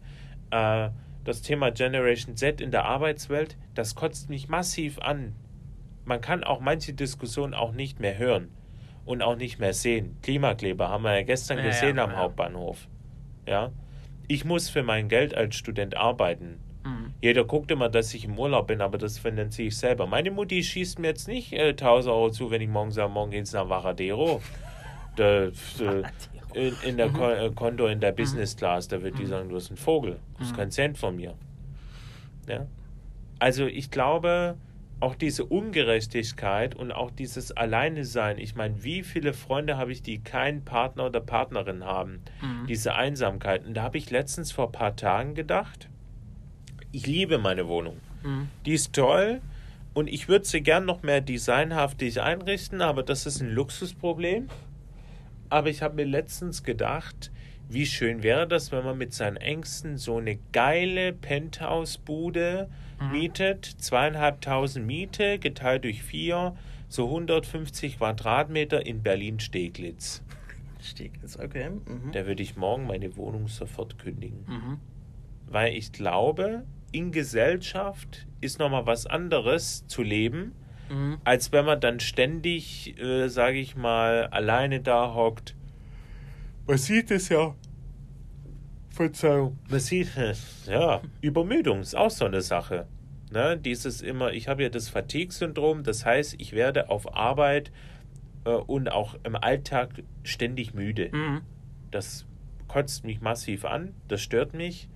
Äh, 0.52 0.90
das 1.24 1.42
Thema 1.42 1.70
Generation 1.70 2.36
Z 2.36 2.60
in 2.60 2.70
der 2.70 2.84
Arbeitswelt, 2.84 3.56
das 3.74 3.96
kotzt 3.96 4.30
mich 4.30 4.48
massiv 4.48 4.98
an. 5.00 5.34
Man 6.04 6.20
kann 6.20 6.44
auch 6.44 6.60
manche 6.60 6.92
Diskussionen 6.92 7.52
auch 7.54 7.72
nicht 7.72 7.98
mehr 8.00 8.16
hören 8.16 8.48
und 9.10 9.22
auch 9.22 9.36
nicht 9.36 9.58
mehr 9.58 9.74
sehen. 9.74 10.16
Klimakleber 10.22 10.88
haben 10.88 11.02
wir 11.02 11.16
ja 11.16 11.22
gestern 11.22 11.58
Ja, 11.58 11.64
gesehen 11.64 11.96
ja, 11.96 12.04
am 12.04 12.12
ja. 12.12 12.16
Hauptbahnhof. 12.18 12.86
Ja, 13.46 13.72
ich 14.28 14.44
muss 14.44 14.68
für 14.68 14.84
mein 14.84 15.08
Geld 15.08 15.34
als 15.34 15.56
Student 15.56 15.96
arbeiten. 15.96 16.60
Mhm. 16.84 17.14
Jeder 17.20 17.44
guckt 17.44 17.72
immer, 17.72 17.88
dass 17.88 18.14
ich 18.14 18.24
im 18.24 18.38
Urlaub 18.38 18.68
bin, 18.68 18.80
aber 18.80 18.98
das 18.98 19.18
finanziere 19.18 19.68
ich 19.68 19.76
selber. 19.76 20.06
Meine 20.06 20.30
Mutti 20.30 20.62
schießt 20.62 21.00
mir 21.00 21.08
jetzt 21.08 21.26
nicht 21.26 21.52
äh, 21.52 21.70
1000 21.70 22.14
Euro 22.14 22.30
zu, 22.30 22.52
wenn 22.52 22.62
ich 22.62 22.68
morgen 22.68 22.92
sage, 22.92 23.10
morgen 23.10 23.32
geht's 23.32 23.52
nach 23.52 23.68
Varadero. 23.68 24.40
Da, 25.16 25.48
da, 25.78 26.02
in, 26.54 26.74
in 26.84 26.96
der 26.96 27.10
Ko 27.10 27.28
äh, 27.28 27.50
Konto 27.50 27.88
in 27.88 27.98
der 27.98 28.12
Business 28.12 28.56
Class, 28.56 28.86
da 28.86 29.02
wird 29.02 29.18
die 29.18 29.26
sagen, 29.26 29.48
du 29.48 29.56
bist 29.56 29.70
ein 29.70 29.76
Vogel. 29.76 30.20
Du 30.38 30.44
hast 30.44 30.56
keinen 30.56 30.70
Cent 30.70 30.96
von 30.96 31.16
mir. 31.16 31.34
Ja? 32.48 32.66
Also 33.40 33.66
ich 33.66 33.90
glaube, 33.90 34.56
auch 35.00 35.14
diese 35.14 35.44
Ungerechtigkeit 35.46 36.74
und 36.74 36.92
auch 36.92 37.10
dieses 37.10 37.52
Alleine 37.52 38.04
sein. 38.04 38.38
Ich 38.38 38.54
meine, 38.54 38.84
wie 38.84 39.02
viele 39.02 39.32
Freunde 39.32 39.78
habe 39.78 39.92
ich, 39.92 40.02
die 40.02 40.22
keinen 40.22 40.64
Partner 40.64 41.06
oder 41.06 41.20
Partnerin 41.20 41.84
haben? 41.84 42.20
Diese 42.68 42.94
Einsamkeit. 42.94 43.66
Und 43.66 43.74
da 43.74 43.82
habe 43.82 43.96
ich 43.98 44.10
letztens 44.10 44.52
vor 44.52 44.66
ein 44.66 44.72
paar 44.72 44.96
Tagen 44.96 45.34
gedacht, 45.34 45.88
ich 46.92 47.06
liebe 47.06 47.38
meine 47.38 47.66
Wohnung. 47.66 47.96
Die 48.66 48.74
ist 48.74 48.92
toll 48.92 49.40
und 49.94 50.06
ich 50.08 50.28
würde 50.28 50.44
sie 50.44 50.60
gern 50.60 50.84
noch 50.84 51.02
mehr 51.02 51.20
designhaftig 51.20 52.20
einrichten, 52.20 52.82
aber 52.82 53.02
das 53.02 53.24
ist 53.26 53.40
ein 53.40 53.50
Luxusproblem. 53.50 54.48
Aber 55.48 55.70
ich 55.70 55.82
habe 55.82 55.96
mir 55.96 56.04
letztens 56.04 56.62
gedacht, 56.62 57.30
wie 57.68 57.86
schön 57.86 58.22
wäre 58.22 58.46
das, 58.46 58.70
wenn 58.72 58.84
man 58.84 58.98
mit 58.98 59.14
seinen 59.14 59.36
Ängsten 59.36 59.96
so 59.96 60.18
eine 60.18 60.38
geile 60.52 61.12
Penthouse-Bude 61.12 62.68
mietet, 63.00 63.64
zweieinhalbtausend 63.64 64.86
Miete, 64.86 65.38
geteilt 65.38 65.84
durch 65.84 66.02
vier, 66.02 66.54
so 66.88 67.06
150 67.06 67.98
Quadratmeter 67.98 68.84
in 68.84 69.02
Berlin-Steglitz. 69.02 70.22
Steglitz, 70.82 71.38
okay. 71.38 71.70
Mhm. 71.70 72.12
Da 72.12 72.26
würde 72.26 72.42
ich 72.42 72.56
morgen 72.56 72.86
meine 72.86 73.16
Wohnung 73.16 73.48
sofort 73.48 73.98
kündigen. 73.98 74.44
Mhm. 74.46 74.78
Weil 75.46 75.74
ich 75.74 75.92
glaube, 75.92 76.64
in 76.92 77.12
Gesellschaft 77.12 78.26
ist 78.40 78.58
nochmal 78.58 78.86
was 78.86 79.06
anderes 79.06 79.86
zu 79.86 80.02
leben, 80.02 80.52
Mhm. 80.88 81.18
als 81.24 81.52
wenn 81.52 81.64
man 81.64 81.80
dann 81.80 82.00
ständig, 82.00 82.98
äh, 83.00 83.28
sage 83.28 83.58
ich 83.58 83.76
mal, 83.76 84.26
alleine 84.28 84.80
da 84.80 85.14
hockt. 85.14 85.54
Man 86.66 86.78
sieht 86.78 87.10
es 87.10 87.28
ja. 87.28 87.54
Verzeihung. 89.00 89.58
Man 89.70 89.80
sieht 89.80 90.14
es, 90.18 90.66
ja. 90.66 91.00
Übermüdung 91.22 91.80
ist 91.80 91.96
auch 91.96 92.10
so 92.10 92.26
eine 92.26 92.42
Sache. 92.42 92.86
Ne? 93.32 93.56
Dieses 93.56 94.02
immer, 94.02 94.32
ich 94.32 94.46
habe 94.46 94.62
ja 94.62 94.68
das 94.68 94.90
Fatigue-Syndrom, 94.90 95.84
das 95.84 96.04
heißt, 96.04 96.34
ich 96.36 96.52
werde 96.52 96.90
auf 96.90 97.16
Arbeit 97.16 97.72
äh, 98.44 98.50
und 98.50 98.92
auch 98.92 99.16
im 99.24 99.36
Alltag 99.36 100.02
ständig 100.22 100.74
müde. 100.74 101.08
Mhm. 101.12 101.40
Das 101.90 102.26
kotzt 102.68 103.04
mich 103.04 103.22
massiv 103.22 103.64
an, 103.64 103.94
das 104.08 104.20
stört 104.20 104.52
mich, 104.52 104.90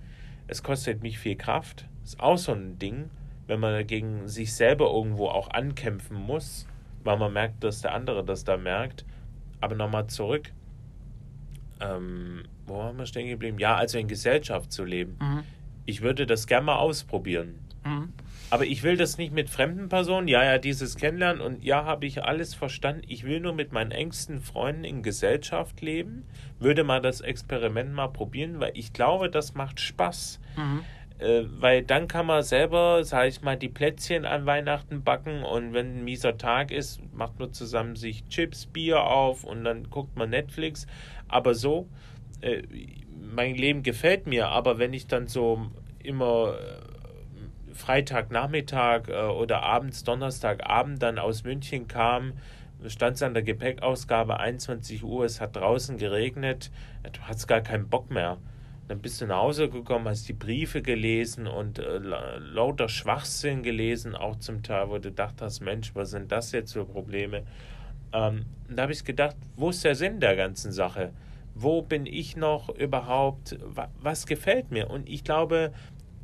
es 0.47 0.61
kostet 0.61 1.01
mich 1.01 1.17
viel 1.17 1.35
Kraft. 1.35 1.87
Ist 2.03 2.19
auch 2.19 2.37
so 2.37 2.51
ein 2.51 2.77
Ding, 2.77 3.09
wenn 3.47 3.59
man 3.59 3.87
gegen 3.87 4.27
sich 4.27 4.53
selber 4.53 4.91
irgendwo 4.93 5.29
auch 5.29 5.49
ankämpfen 5.49 6.15
muss, 6.15 6.67
weil 7.03 7.17
man 7.17 7.33
merkt, 7.33 7.63
dass 7.63 7.81
der 7.81 7.95
andere 7.95 8.23
das 8.23 8.43
da 8.43 8.55
merkt. 8.55 9.03
Aber 9.61 9.73
nochmal 9.73 10.05
zurück. 10.05 10.51
Ähm, 11.81 12.43
wo 12.67 12.77
waren 12.77 12.97
wir 12.97 13.05
stehen 13.05 13.27
geblieben? 13.27 13.59
Ja, 13.59 13.75
also 13.75 13.97
in 13.97 14.07
Gesellschaft 14.07 14.71
zu 14.71 14.83
leben. 14.83 15.17
Mhm. 15.21 15.43
Ich 15.85 16.01
würde 16.01 16.25
das 16.25 16.47
gerne 16.47 16.65
mal 16.65 16.77
ausprobieren. 16.77 17.59
Mhm. 17.83 18.13
Aber 18.49 18.65
ich 18.65 18.83
will 18.83 18.97
das 18.97 19.17
nicht 19.17 19.33
mit 19.33 19.49
fremden 19.49 19.89
Personen. 19.89 20.27
Ja, 20.27 20.43
ja, 20.43 20.57
dieses 20.57 20.97
Kennenlernen 20.97 21.41
und 21.41 21.63
ja, 21.63 21.85
habe 21.85 22.05
ich 22.05 22.23
alles 22.23 22.53
verstanden. 22.53 23.01
Ich 23.07 23.23
will 23.23 23.39
nur 23.39 23.53
mit 23.53 23.71
meinen 23.71 23.91
engsten 23.91 24.39
Freunden 24.39 24.83
in 24.83 25.03
Gesellschaft 25.03 25.81
leben. 25.81 26.25
Würde 26.59 26.83
mal 26.83 27.01
das 27.01 27.21
Experiment 27.21 27.93
mal 27.93 28.07
probieren, 28.07 28.59
weil 28.59 28.71
ich 28.75 28.93
glaube, 28.93 29.29
das 29.29 29.55
macht 29.55 29.79
Spaß. 29.79 30.39
Mhm. 30.55 30.81
Äh, 31.17 31.43
weil 31.59 31.81
dann 31.81 32.07
kann 32.07 32.25
man 32.25 32.43
selber, 32.43 33.03
sage 33.03 33.29
ich 33.29 33.41
mal, 33.41 33.55
die 33.55 33.69
Plätzchen 33.69 34.25
an 34.25 34.45
Weihnachten 34.45 35.03
backen 35.03 35.43
und 35.43 35.73
wenn 35.73 35.99
ein 35.99 36.03
mieser 36.03 36.37
Tag 36.37 36.71
ist, 36.71 36.99
macht 37.13 37.39
man 37.39 37.53
zusammen 37.53 37.95
sich 37.95 38.27
Chips, 38.27 38.65
Bier 38.65 39.01
auf 39.03 39.43
und 39.43 39.63
dann 39.63 39.89
guckt 39.89 40.17
man 40.17 40.29
Netflix. 40.29 40.87
Aber 41.27 41.55
so, 41.55 41.87
äh, 42.41 42.63
mein 43.33 43.55
Leben 43.55 43.83
gefällt 43.83 44.27
mir, 44.27 44.47
aber 44.49 44.77
wenn 44.79 44.93
ich 44.93 45.07
dann 45.07 45.27
so 45.27 45.71
immer 46.03 46.55
äh, 46.59 47.73
Freitagnachmittag 47.73 49.09
äh, 49.09 49.13
oder 49.27 49.63
abends, 49.63 50.03
Donnerstagabend 50.03 51.01
dann 51.01 51.19
aus 51.19 51.43
München 51.43 51.87
kam, 51.87 52.33
stand 52.87 53.15
es 53.15 53.23
an 53.23 53.33
der 53.33 53.43
Gepäckausgabe 53.43 54.39
21 54.39 55.03
Uhr, 55.03 55.25
es 55.25 55.41
hat 55.41 55.55
draußen 55.55 55.97
geregnet, 55.97 56.71
du 57.11 57.19
hast 57.21 57.47
gar 57.47 57.61
keinen 57.61 57.89
Bock 57.89 58.11
mehr. 58.11 58.37
Dann 58.87 58.99
bist 59.01 59.19
du 59.19 59.25
nach 59.25 59.37
Hause 59.37 59.67
gekommen, 59.67 60.07
hast 60.07 60.27
die 60.29 60.33
Briefe 60.33 60.83
gelesen 60.83 61.47
und 61.47 61.79
äh, 61.79 61.97
la- 61.97 62.37
lauter 62.37 62.87
Schwachsinn 62.87 63.63
gelesen, 63.63 64.13
auch 64.15 64.35
zum 64.37 64.61
Teil, 64.61 64.89
wo 64.89 64.99
du 64.99 65.11
dachtest, 65.11 65.61
Mensch, 65.61 65.95
was 65.95 66.11
sind 66.11 66.31
das 66.31 66.51
jetzt 66.51 66.73
für 66.73 66.85
Probleme? 66.85 67.43
Ähm, 68.13 68.45
da 68.69 68.83
habe 68.83 68.93
ich 68.93 69.03
gedacht, 69.03 69.35
wo 69.55 69.69
ist 69.69 69.83
der 69.83 69.95
Sinn 69.95 70.19
der 70.19 70.35
ganzen 70.35 70.71
Sache? 70.71 71.11
Wo 71.55 71.81
bin 71.81 72.05
ich 72.05 72.35
noch 72.35 72.69
überhaupt? 72.69 73.57
Wa 73.63 73.89
was 74.01 74.27
gefällt 74.27 74.71
mir? 74.71 74.89
Und 74.89 75.09
ich 75.09 75.23
glaube, 75.23 75.71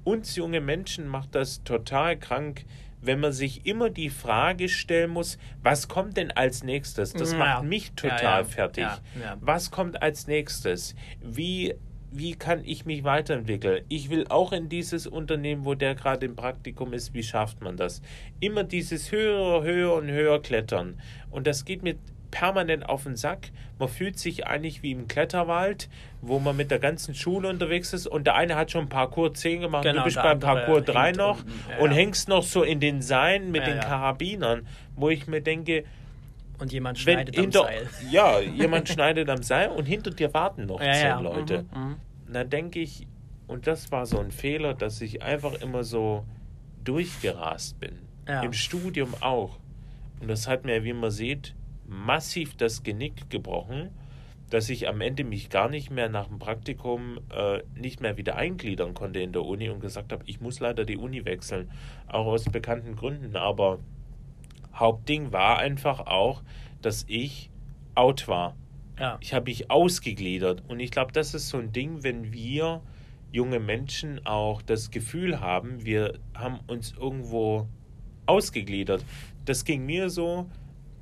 uns 0.03 0.35
junge 0.35 0.61
Menschen 0.61 1.07
macht 1.07 1.35
das 1.35 1.63
total 1.63 2.17
krank, 2.19 2.65
wenn 3.01 3.19
man 3.19 3.31
sich 3.31 3.65
immer 3.65 3.89
die 3.89 4.09
Frage 4.09 4.69
stellen 4.69 5.09
muss, 5.11 5.37
was 5.63 5.87
kommt 5.87 6.17
denn 6.17 6.31
als 6.31 6.63
nächstes? 6.63 7.13
Das 7.13 7.31
Ja. 7.31 7.37
macht 7.37 7.63
mich 7.63 7.93
total 7.93 8.41
ja. 8.41 8.43
fertig. 8.43 8.83
Ja, 8.83 8.99
ja. 9.19 9.37
Was 9.41 9.71
kommt 9.71 10.01
als 10.01 10.27
nächstes? 10.27 10.95
Wie, 11.19 11.73
wie 12.11 12.35
kann 12.35 12.63
ich 12.63 12.85
mich 12.85 13.03
weiterentwickeln? 13.03 13.85
Ich 13.89 14.09
will 14.11 14.27
auch 14.27 14.51
in 14.51 14.69
dieses 14.69 15.07
Unternehmen, 15.07 15.65
wo 15.65 15.73
der 15.73 15.95
gerade 15.95 16.25
im 16.25 16.35
Praktikum 16.35 16.93
ist. 16.93 17.13
Wie 17.13 17.23
schafft 17.23 17.61
man 17.61 17.75
das? 17.75 18.01
Immer 18.39 18.63
dieses 18.63 19.11
höher, 19.11 19.63
höher 19.63 19.95
und 19.95 20.09
höher 20.11 20.39
klettern. 20.41 21.01
Und 21.31 21.47
das 21.47 21.65
geht 21.65 21.81
mir 21.81 21.95
permanent 22.31 22.87
auf 22.87 23.03
den 23.03 23.15
Sack. 23.15 23.51
Man 23.77 23.89
fühlt 23.89 24.17
sich 24.17 24.47
eigentlich 24.47 24.81
wie 24.81 24.91
im 24.91 25.07
Kletterwald, 25.07 25.89
wo 26.21 26.39
man 26.39 26.55
mit 26.55 26.71
der 26.71 26.79
ganzen 26.79 27.13
Schule 27.13 27.49
unterwegs 27.49 27.93
ist 27.93 28.07
und 28.07 28.25
der 28.25 28.35
eine 28.35 28.55
hat 28.55 28.71
schon 28.71 28.89
Parcours 28.89 29.39
10 29.39 29.61
gemacht, 29.61 29.83
Genau, 29.83 29.99
du 29.99 30.05
bist 30.05 30.15
beim 30.15 30.39
Parcours 30.39 30.85
3 30.85 31.05
hängt 31.07 31.17
noch. 31.17 31.39
Ja, 31.69 31.77
und 31.79 31.91
ja. 31.91 31.97
hängst 31.97 32.29
noch 32.29 32.43
so 32.43 32.63
in 32.63 32.79
den 32.79 33.01
Seilen 33.01 33.51
mit 33.51 33.63
Ja, 33.67 33.73
den. 33.73 33.79
Karabinern, 33.81 34.67
wo 34.95 35.09
ich 35.09 35.27
mir 35.27 35.41
denke, 35.41 35.83
Und 36.59 36.71
jemand 36.71 37.05
wenn 37.05 37.13
schneidet 37.15 37.37
am 37.37 37.43
hinter, 37.43 37.63
Seil. 37.63 37.89
ja, 38.11 38.39
jemand 38.39 38.89
schneidet 38.89 39.29
am 39.29 39.43
Seil 39.43 39.69
und 39.69 39.85
hinter 39.85 40.11
dir 40.11 40.33
warten 40.33 40.65
noch 40.65 40.79
zehn. 40.79 41.19
Leute. 41.19 41.65
Mhm, 41.73 41.81
mhm. 41.81 41.95
Dann 42.33 42.49
denke 42.49 42.79
ich, 42.79 43.07
und 43.47 43.67
das 43.67 43.91
war 43.91 44.05
so 44.05 44.19
ein 44.19 44.31
Fehler, 44.31 44.73
dass 44.73 45.01
ich 45.01 45.21
einfach 45.21 45.53
immer 45.55 45.83
so 45.83 46.23
durchgerast 46.83 47.79
bin. 47.79 47.99
Im 48.43 48.53
Studium 48.53 49.13
auch. 49.19 49.57
Und 50.21 50.29
das 50.29 50.47
hat 50.47 50.63
mir, 50.63 50.83
wie 50.85 50.93
man 50.93 51.11
sieht, 51.11 51.53
massiv 51.91 52.55
das 52.55 52.83
Genick 52.83 53.29
gebrochen, 53.29 53.89
dass 54.49 54.69
ich 54.69 54.87
am 54.87 55.01
Ende 55.01 55.23
mich 55.23 55.49
gar 55.49 55.69
nicht 55.69 55.91
mehr 55.91 56.09
nach 56.09 56.27
dem 56.27 56.39
Praktikum 56.39 57.19
äh, 57.29 57.61
nicht 57.75 58.01
mehr 58.01 58.17
wieder 58.17 58.35
eingliedern 58.35 58.93
konnte 58.93 59.19
in 59.19 59.31
der 59.31 59.43
Uni 59.43 59.69
und 59.69 59.79
gesagt 59.79 60.11
habe, 60.11 60.23
ich 60.25 60.41
muss 60.41 60.59
leider 60.59 60.85
die 60.85 60.97
Uni 60.97 61.25
wechseln, 61.25 61.69
auch 62.07 62.25
aus 62.25 62.45
bekannten 62.45 62.95
Gründen. 62.95 63.35
Aber 63.35 63.79
Hauptding 64.73 65.31
war 65.31 65.59
einfach 65.59 66.01
auch, 66.01 66.43
dass 66.81 67.05
ich 67.07 67.49
out 67.95 68.27
war. 68.27 68.55
Ja. 68.99 69.17
Ich 69.21 69.33
habe 69.33 69.45
mich 69.45 69.69
ausgegliedert. 69.69 70.63
Und 70.67 70.79
ich 70.79 70.91
glaube, 70.91 71.11
das 71.11 71.33
ist 71.33 71.49
so 71.49 71.57
ein 71.57 71.71
Ding, 71.71 72.03
wenn 72.03 72.33
wir 72.33 72.81
junge 73.31 73.59
Menschen 73.59 74.25
auch 74.25 74.61
das 74.61 74.91
Gefühl 74.91 75.39
haben, 75.39 75.85
wir 75.85 76.19
haben 76.33 76.59
uns 76.67 76.93
irgendwo 76.93 77.67
ausgegliedert. 78.25 79.05
Das 79.45 79.63
ging 79.63 79.85
mir 79.85 80.09
so, 80.09 80.49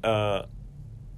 äh, 0.04 0.44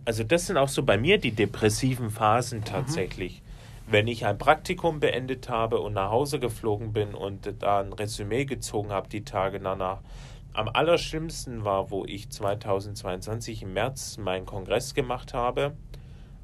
also 0.06 0.24
das 0.24 0.48
sind 0.48 0.58
auch 0.58 0.70
so 0.70 0.84
bei 0.84 0.98
mir 0.98 1.18
die 1.18 1.32
depressiven 1.32 2.10
Phasen 2.10 2.64
tatsächlich. 2.64 3.42
Wenn 3.88 4.08
ich 4.08 4.26
ein 4.26 4.38
Praktikum 4.38 5.00
beendet 5.00 5.50
habe 5.50 5.80
und 5.80 5.94
nach 5.94 6.12
Hause 6.12 6.40
geflogen 6.40 6.94
bin 6.94 7.14
und 7.14 7.54
da 7.60 7.82
ein 7.82 7.94
Resümee 7.94 8.46
gezogen 8.46 8.90
habe 8.92 9.10
die 9.10 9.24
Tage 9.24 9.60
danach. 9.60 10.00
Am 10.54 10.70
allerschlimmsten 10.70 11.64
war, 11.66 11.92
wo 11.92 12.06
ich 12.06 12.30
2022 12.30 13.64
im 13.64 13.74
März 13.74 14.18
meinen 14.18 14.46
Kongress 14.46 14.94
gemacht 14.94 15.34
habe 15.34 15.74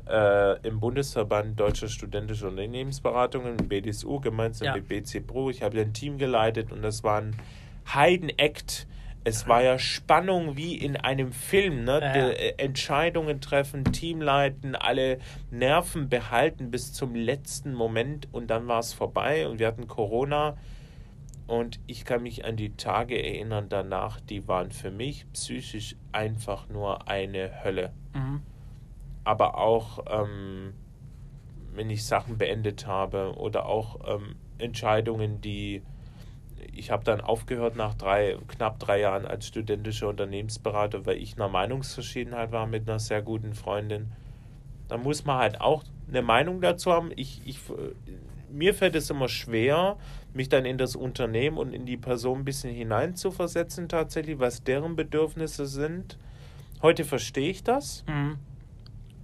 äh, 0.09 0.59
im 0.67 0.79
Bundesverband 0.79 1.59
Deutscher 1.59 1.87
Studentischer 1.89 2.47
Unternehmensberatungen, 2.47 3.57
im 3.59 3.67
BDSU, 3.67 4.19
gemeinsam 4.19 4.67
Ja. 4.67 4.75
mit 4.75 4.87
BC 4.87 5.25
Pro. 5.25 5.49
Ich 5.49 5.61
habe 5.63 5.79
ein 5.81 5.93
Team 5.93 6.17
geleitet 6.17 6.71
und 6.71 6.81
das 6.81 7.03
war 7.03 7.19
ein 7.21 7.35
Heidenakt. 7.93 8.87
Es 9.27 9.47
war 9.47 9.61
ja 9.61 9.77
Spannung 9.77 10.55
wie 10.55 10.75
in 10.75 10.95
einem 10.95 11.33
Film, 11.33 11.83
ne? 11.83 11.99
Ja, 12.01 12.29
äh, 12.29 12.53
Entscheidungen 12.57 13.41
treffen, 13.41 13.83
Team 13.85 14.21
leiten, 14.21 14.75
alle 14.75 15.19
Nerven 15.51 16.07
behalten 16.07 16.71
bis 16.71 16.93
zum 16.93 17.13
letzten 17.13 17.73
Moment 17.73 18.27
und 18.31 18.47
dann 18.47 18.67
war 18.67 18.79
es 18.79 18.93
vorbei 18.93 19.47
und 19.47 19.59
wir 19.59 19.67
hatten 19.67 19.87
Corona 19.87 20.55
und 21.45 21.79
ich 21.87 22.05
kann 22.05 22.23
mich 22.23 22.45
an 22.45 22.55
die 22.55 22.75
Tage 22.75 23.21
erinnern 23.21 23.67
danach, 23.69 24.19
die 24.21 24.47
waren 24.47 24.71
für 24.71 24.91
mich 24.91 25.25
psychisch 25.33 25.95
einfach 26.11 26.69
nur 26.69 27.07
eine 27.09 27.63
Hölle 27.63 27.91
Mhm. 28.13 28.41
aber 29.25 29.57
auch 29.57 30.05
ähm, 30.09 30.73
wenn 31.73 31.89
ich 31.89 32.05
Sachen 32.05 32.37
beendet 32.37 32.87
habe 32.87 33.33
oder 33.37 33.67
auch 33.67 33.99
ähm, 34.07 34.35
Entscheidungen, 34.57 35.41
die 35.41 35.83
ich 36.73 36.91
habe 36.91 37.03
dann 37.03 37.21
aufgehört 37.21 37.75
nach 37.75 37.93
drei, 37.93 38.37
knapp 38.47 38.79
drei 38.79 38.99
Jahren 38.99 39.25
als 39.25 39.47
studentischer 39.47 40.09
Unternehmensberater, 40.09 41.05
weil 41.05 41.17
ich 41.17 41.35
einer 41.35 41.49
Meinungsverschiedenheit 41.49 42.51
war 42.51 42.67
mit 42.67 42.87
einer 42.87 42.99
sehr 42.99 43.21
guten 43.21 43.53
Freundin. 43.53 44.11
Da 44.87 44.97
muss 44.97 45.25
man 45.25 45.37
halt 45.37 45.61
auch 45.61 45.83
eine 46.07 46.21
Meinung 46.21 46.61
dazu 46.61 46.91
haben. 46.91 47.11
Ich, 47.15 47.41
ich, 47.45 47.59
mir 48.51 48.73
fällt 48.73 48.95
es 48.95 49.09
immer 49.09 49.27
schwer, 49.27 49.97
mich 50.33 50.49
dann 50.49 50.65
in 50.65 50.77
das 50.77 50.95
Unternehmen 50.95 51.57
und 51.57 51.73
in 51.73 51.85
die 51.85 51.97
Person 51.97 52.39
ein 52.39 52.45
bisschen 52.45 52.73
hineinzuversetzen, 52.73 53.89
tatsächlich, 53.89 54.39
was 54.39 54.63
deren 54.63 54.95
Bedürfnisse 54.95 55.65
sind. 55.65 56.17
Heute 56.81 57.03
verstehe 57.03 57.49
ich 57.49 57.63
das. 57.63 58.05
Mhm. 58.07 58.37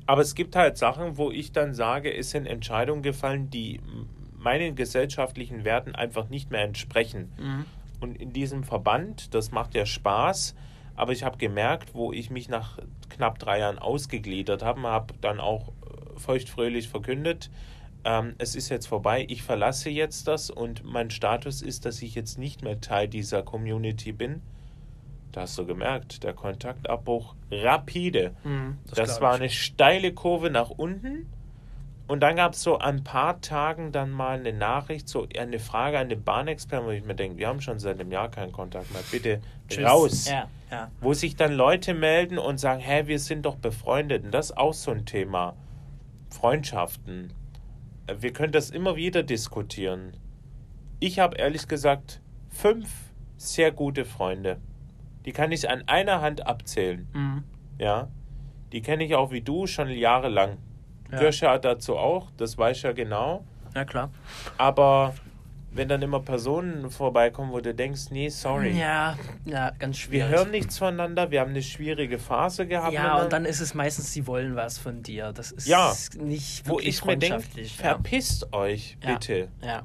Aber 0.05 0.21
es 0.21 0.35
gibt 0.35 0.55
halt 0.55 0.77
Sachen, 0.77 1.17
wo 1.17 1.31
ich 1.31 1.53
dann 1.53 1.73
sage, 1.73 2.13
es 2.13 2.31
sind 2.31 2.45
Entscheidungen 2.45 3.03
gefallen, 3.03 3.49
die 3.49 3.79
meinen 4.43 4.75
gesellschaftlichen 4.75 5.63
Werten 5.63 5.95
einfach 5.95 6.29
nicht 6.29 6.51
mehr 6.51 6.63
entsprechen. 6.63 7.31
Mhm. 7.39 7.65
Und 7.99 8.17
in 8.17 8.33
diesem 8.33 8.63
Verband, 8.63 9.33
das 9.33 9.51
macht 9.51 9.75
ja 9.75 9.85
Spaß, 9.85 10.55
aber 10.95 11.11
ich 11.13 11.23
habe 11.23 11.37
gemerkt, 11.37 11.95
wo 11.95 12.11
ich 12.11 12.29
mich 12.29 12.49
nach 12.49 12.77
knapp 13.09 13.39
drei 13.39 13.59
Jahren 13.59 13.79
ausgegliedert 13.79 14.61
habe, 14.61 14.81
habe 14.83 15.13
dann 15.21 15.39
auch 15.39 15.69
äh, 15.69 16.19
feuchtfröhlich 16.19 16.89
verkündet, 16.89 17.49
ähm, 18.05 18.35
es 18.37 18.55
ist 18.55 18.69
jetzt 18.69 18.87
vorbei, 18.87 19.25
ich 19.29 19.43
verlasse 19.43 19.89
jetzt 19.89 20.27
das 20.27 20.49
und 20.49 20.83
mein 20.83 21.09
Status 21.09 21.61
ist, 21.61 21.85
dass 21.85 22.01
ich 22.01 22.15
jetzt 22.15 22.37
nicht 22.37 22.61
mehr 22.61 22.81
Teil 22.81 23.07
dieser 23.07 23.43
Community 23.43 24.11
bin. 24.11 24.41
Da 25.31 25.41
hast 25.41 25.57
du 25.57 25.65
gemerkt, 25.65 26.23
der 26.23 26.33
Kontaktabbruch 26.33 27.35
rapide. 27.49 28.35
Mhm, 28.43 28.77
Das, 28.93 29.09
glaub 29.09 29.21
war 29.21 29.35
ich. 29.35 29.41
eine 29.41 29.49
steile 29.49 30.13
Kurve 30.13 30.49
nach 30.51 30.69
unten. 30.69 31.27
Und 32.07 32.19
dann 32.19 32.35
gab 32.35 32.53
es 32.53 32.61
so 32.61 32.77
ein 32.79 33.03
paar 33.03 33.39
Tagen 33.39 33.91
dann 33.91 34.11
mal 34.11 34.37
eine 34.37 34.51
Nachricht, 34.51 35.07
so 35.07 35.25
eine 35.37 35.59
Frage 35.59 35.99
an 35.99 36.09
den 36.09 36.23
Bahnexperten, 36.23 36.85
wo 36.85 36.91
ich 36.91 37.05
mir 37.05 37.15
denke, 37.15 37.37
wir 37.37 37.47
haben 37.47 37.61
schon 37.61 37.79
seit 37.79 37.99
einem 37.99 38.11
Jahr 38.11 38.29
keinen 38.29 38.51
Kontakt 38.51 38.91
mehr. 38.91 39.01
Bitte 39.09 39.41
Tschüss. 39.69 39.85
raus. 39.85 40.27
Ja, 40.29 40.49
ja. 40.69 40.91
Wo 40.99 41.13
sich 41.13 41.35
dann 41.37 41.53
Leute 41.53 41.93
melden 41.93 42.37
und 42.37 42.59
sagen, 42.59 42.81
hä, 42.81 43.03
wir 43.07 43.19
sind 43.19 43.45
doch 43.45 43.55
befreundet. 43.55 44.25
Und 44.25 44.31
das 44.31 44.49
ist 44.49 44.57
auch 44.57 44.73
so 44.73 44.91
ein 44.91 45.05
Thema. 45.05 45.55
Freundschaften. 46.29 47.31
Wir 48.19 48.33
können 48.33 48.51
das 48.51 48.69
immer 48.69 48.97
wieder 48.97 49.23
diskutieren. 49.23 50.17
Ich 50.99 51.19
habe 51.19 51.37
ehrlich 51.37 51.67
gesagt 51.69 52.21
fünf 52.49 52.89
sehr 53.37 53.71
gute 53.71 54.03
Freunde. 54.03 54.59
Die 55.25 55.31
kann 55.31 55.53
ich 55.53 55.69
an 55.69 55.83
einer 55.87 56.21
Hand 56.21 56.45
abzählen. 56.45 57.07
Mhm. 57.13 57.43
Ja. 57.79 58.09
Die 58.73 58.81
kenne 58.81 59.05
ich 59.05 59.15
auch 59.15 59.31
wie 59.31 59.41
du 59.41 59.67
schon 59.67 59.89
jahrelang. 59.89 60.57
Ja. 61.21 61.57
Dazu 61.57 61.97
auch, 61.97 62.27
das 62.37 62.57
weiß 62.57 62.81
ja 62.83 62.91
genau. 62.91 63.43
ja, 63.75 63.85
klar. 63.85 64.09
Aber 64.57 65.13
wenn 65.71 65.87
dann 65.89 66.01
immer 66.03 66.19
Personen 66.19 66.89
vorbeikommen, 66.91 67.51
wo 67.51 67.59
du 67.59 67.73
denkst, 67.73 68.11
nee, 68.11 68.29
sorry. 68.29 68.77
Ja, 68.77 69.17
ja, 69.45 69.71
ganz 69.71 69.97
Wir 69.97 70.03
schwierig. 70.25 70.31
hören 70.31 70.51
nichts 70.51 70.77
voneinander, 70.77 71.31
wir 71.31 71.39
haben 71.39 71.49
eine 71.49 71.63
schwierige 71.63 72.19
Phase 72.19 72.67
gehabt. 72.67 72.93
Ja, 72.93 73.21
und 73.23 73.33
dann 73.33 73.45
ist 73.45 73.59
es 73.59 73.73
meistens, 73.73 74.13
sie 74.13 74.27
wollen 74.27 74.55
was 74.55 74.77
von 74.77 75.01
dir. 75.01 75.33
Das 75.33 75.51
ist 75.51 75.67
Ja. 75.67 75.91
nicht 76.19 76.69
wo 76.69 76.79
ich 76.79 77.03
mir 77.03 77.17
denke, 77.17 77.41
verpisst 77.65 78.53
euch 78.53 78.97
bitte. 79.01 79.47
ja. 79.61 79.67
ja. 79.67 79.83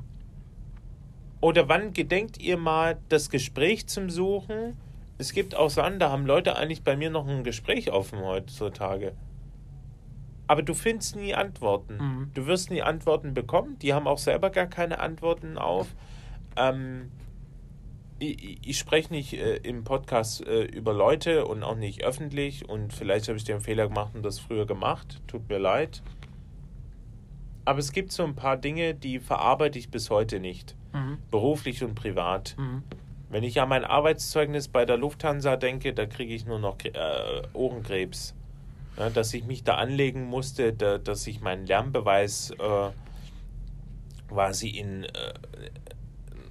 Oder 1.40 1.68
wann 1.68 1.92
gedenkt 1.92 2.38
ihr 2.38 2.56
mal, 2.56 2.98
das 3.08 3.30
Gespräch 3.30 3.86
zum 3.86 4.10
Suchen? 4.10 4.76
Es 5.18 5.32
gibt 5.32 5.54
auch 5.54 5.70
Sachen, 5.70 5.98
da 6.00 6.10
haben 6.10 6.26
Leute 6.26 6.56
eigentlich 6.56 6.82
bei 6.82 6.96
mir 6.96 7.10
noch 7.10 7.26
ein 7.28 7.44
Gespräch 7.44 7.92
offen 7.92 8.18
heutzutage. 8.20 9.12
Aber 10.48 10.62
du 10.62 10.74
findest 10.74 11.14
nie 11.14 11.34
Antworten. 11.34 11.96
Mhm. 11.98 12.30
Du 12.34 12.46
wirst 12.46 12.70
nie 12.70 12.82
Antworten 12.82 13.34
bekommen. 13.34 13.78
Die 13.80 13.92
haben 13.94 14.06
auch 14.08 14.18
selber 14.18 14.50
gar 14.50 14.66
keine 14.66 14.98
Antworten 14.98 15.56
auf. 15.58 15.94
Ähm, 16.56 17.10
ich, 18.18 18.66
ich- 18.66 18.78
spreche 18.78 19.12
nicht 19.12 19.34
äh, 19.34 19.56
im 19.58 19.84
Podcast 19.84 20.44
äh, 20.46 20.64
über 20.64 20.92
Leute 20.94 21.44
und 21.46 21.62
auch 21.62 21.76
nicht 21.76 22.02
öffentlich. 22.02 22.68
Und 22.68 22.92
vielleicht 22.92 23.28
habe 23.28 23.36
ich 23.38 23.44
den 23.44 23.60
Fehler 23.60 23.86
gemacht 23.88 24.12
und 24.14 24.24
das 24.24 24.40
früher 24.40 24.66
gemacht. 24.66 25.20
Tut 25.28 25.48
mir 25.48 25.58
leid. 25.58 26.02
Aber 27.64 27.78
es 27.78 27.92
gibt 27.92 28.12
so 28.12 28.24
ein 28.24 28.34
paar 28.34 28.56
Dinge, 28.56 28.94
die 28.94 29.20
verarbeite 29.20 29.78
ich 29.78 29.90
bis 29.90 30.08
heute 30.10 30.40
nicht 30.40 30.74
Mhm. 30.94 31.18
beruflich 31.30 31.84
und 31.84 31.94
privat. 31.94 32.56
Mhm. 32.58 32.82
Wenn 33.28 33.44
ich 33.44 33.60
an 33.60 33.68
mein 33.68 33.84
Arbeitszeugnis 33.84 34.68
bei 34.68 34.86
der 34.86 34.96
Lufthansa 34.96 35.56
denke, 35.56 35.92
da 35.92 36.06
kriege 36.06 36.32
ich 36.34 36.46
nur 36.46 36.58
noch 36.58 36.78
äh, 36.82 37.42
Ohrenkrebs. 37.52 38.34
Ja, 38.98 39.10
dass 39.10 39.32
ich 39.32 39.44
mich 39.44 39.62
da 39.62 39.76
anlegen 39.76 40.24
musste, 40.24 40.72
da, 40.72 40.98
dass 40.98 41.26
ich 41.26 41.40
meinen 41.40 41.66
Lernbeweis 41.66 42.50
äh, 42.50 42.90
quasi 44.28 44.70
in, 44.70 45.04
äh, 45.04 45.34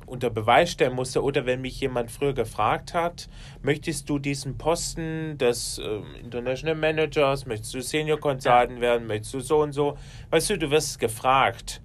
unter 0.06 0.30
Beweis 0.30 0.72
stellen 0.72 0.96
musste. 0.96 1.22
Oder 1.22 1.46
wenn 1.46 1.62
mich 1.62 1.80
jemand 1.82 2.10
früher 2.10 2.34
gefragt 2.34 2.94
hat, 2.94 3.28
möchtest 3.62 4.10
du 4.10 4.18
diesen 4.18 4.58
Posten 4.58 5.38
des 5.38 5.78
äh, 5.78 6.00
International 6.24 6.76
Managers, 6.76 7.46
möchtest 7.46 7.74
du 7.74 7.82
Senior 7.82 8.20
Consultant 8.20 8.80
werden, 8.80 9.08
möchtest 9.08 9.34
du 9.34 9.40
so 9.42 9.62
und 9.62 9.74
so. 9.74 9.98
Weißt 10.30 10.50
du, 10.50 10.58
du 10.58 10.72
wirst 10.72 11.00
gefragt. 11.00 11.82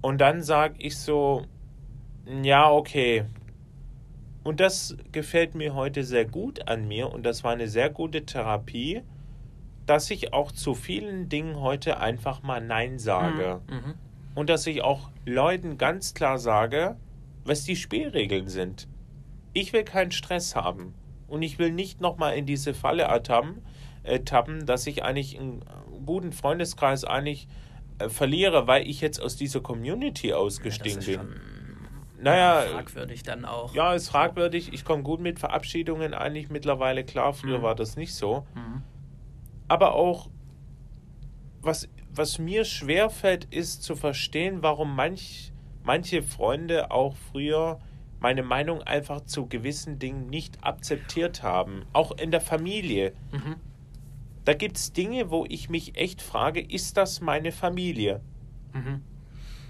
Und 0.00 0.20
dann 0.20 0.42
sage 0.42 0.76
ich 0.78 0.96
so, 0.96 1.44
ja, 2.42 2.70
okay. 2.70 3.24
Und 4.44 4.60
das 4.60 4.96
gefällt 5.10 5.56
mir 5.56 5.74
heute 5.74 6.04
sehr 6.04 6.24
gut 6.24 6.68
an 6.68 6.86
mir 6.86 7.12
und 7.12 7.26
das 7.26 7.42
war 7.42 7.50
eine 7.50 7.66
sehr 7.66 7.90
gute 7.90 8.24
Therapie, 8.24 9.02
dass 9.86 10.10
ich 10.10 10.32
auch 10.32 10.52
zu 10.52 10.74
vielen 10.74 11.28
Dingen 11.28 11.60
heute 11.60 11.98
einfach 12.00 12.42
mal 12.42 12.60
Nein 12.60 12.98
sage. 12.98 13.60
Mhm. 13.70 13.94
Und 14.34 14.50
dass 14.50 14.66
ich 14.66 14.82
auch 14.82 15.10
Leuten 15.24 15.78
ganz 15.78 16.12
klar 16.12 16.38
sage, 16.38 16.96
was 17.44 17.64
die 17.64 17.76
Spielregeln 17.76 18.48
sind. 18.48 18.88
Ich 19.52 19.72
will 19.72 19.84
keinen 19.84 20.10
Stress 20.10 20.54
haben. 20.56 20.94
Und 21.28 21.42
ich 21.42 21.58
will 21.58 21.72
nicht 21.72 22.00
nochmal 22.00 22.36
in 22.36 22.46
diese 22.46 22.74
Falle 22.74 23.04
ertappen, 23.04 23.62
äh, 24.02 24.20
tappen, 24.20 24.66
dass 24.66 24.86
ich 24.86 25.02
eigentlich 25.02 25.38
einen 25.38 25.64
guten 26.04 26.32
Freundeskreis 26.32 27.04
eigentlich 27.04 27.48
äh, 27.98 28.08
verliere, 28.08 28.66
weil 28.66 28.86
ich 28.86 29.00
jetzt 29.00 29.20
aus 29.20 29.36
dieser 29.36 29.60
Community 29.60 30.32
ausgestiegen 30.34 30.98
ist 30.98 31.06
bin. 31.06 31.20
Naja, 32.20 32.62
fragwürdig 32.72 33.22
dann 33.24 33.44
auch. 33.44 33.74
ja, 33.74 33.92
ist 33.94 34.08
fragwürdig. 34.08 34.72
Ich 34.72 34.84
komme 34.84 35.02
gut 35.02 35.20
mit 35.20 35.38
Verabschiedungen 35.38 36.14
eigentlich 36.14 36.48
mittlerweile 36.48 37.04
klar. 37.04 37.32
Früher 37.34 37.58
Mhm. 37.58 37.62
war 37.62 37.74
das 37.74 37.96
nicht 37.96 38.14
so. 38.14 38.46
Mhm. 38.54 38.82
Aber 39.68 39.94
auch, 39.94 40.30
was, 41.60 41.88
was 42.10 42.38
mir 42.38 42.64
schwerfällt, 42.64 43.46
ist 43.46 43.82
zu 43.82 43.96
verstehen, 43.96 44.62
warum 44.62 44.94
manch, 44.94 45.52
manche 45.82 46.22
Freunde 46.22 46.90
auch 46.90 47.16
früher 47.16 47.80
meine 48.20 48.42
Meinung 48.42 48.82
einfach 48.82 49.22
zu 49.22 49.46
gewissen 49.46 49.98
Dingen 49.98 50.28
nicht 50.28 50.64
akzeptiert 50.64 51.42
haben. 51.42 51.84
Auch 51.92 52.12
in 52.16 52.30
der 52.30 52.40
Familie. 52.40 53.12
Mhm. 53.32 53.56
Da 54.44 54.54
gibt 54.54 54.76
es 54.76 54.92
Dinge, 54.92 55.30
wo 55.30 55.44
ich 55.48 55.68
mich 55.68 55.96
echt 55.96 56.22
frage, 56.22 56.60
ist 56.60 56.96
das 56.96 57.20
meine 57.20 57.52
Familie? 57.52 58.20
Mhm. 58.72 59.02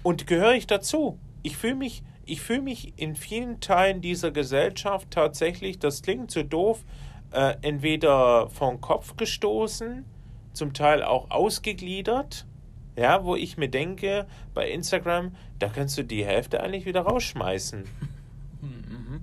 Und 0.03 0.27
gehöre 0.27 0.53
ich 0.53 0.67
dazu? 0.67 1.19
Ich 1.43 1.57
fühle 1.57 1.75
mich, 1.75 2.03
ich 2.25 2.41
fühle 2.41 2.61
mich 2.61 2.93
in 2.97 3.15
vielen 3.15 3.59
Teilen 3.59 4.01
dieser 4.01 4.31
Gesellschaft 4.31 5.11
tatsächlich, 5.11 5.79
das 5.79 6.01
klingt 6.01 6.31
so 6.31 6.43
doof, 6.43 6.85
äh, 7.31 7.55
entweder 7.61 8.49
vom 8.49 8.81
Kopf 8.81 9.17
gestoßen, 9.17 10.05
zum 10.53 10.73
Teil 10.73 11.03
auch 11.03 11.29
ausgegliedert, 11.29 12.45
ja, 12.95 13.23
wo 13.23 13.35
ich 13.35 13.57
mir 13.57 13.69
denke, 13.69 14.27
bei 14.53 14.69
Instagram, 14.69 15.35
da 15.59 15.69
kannst 15.69 15.97
du 15.97 16.03
die 16.03 16.25
Hälfte 16.25 16.61
eigentlich 16.61 16.85
wieder 16.85 17.01
rausschmeißen. 17.01 17.83
Mhm. 18.59 19.21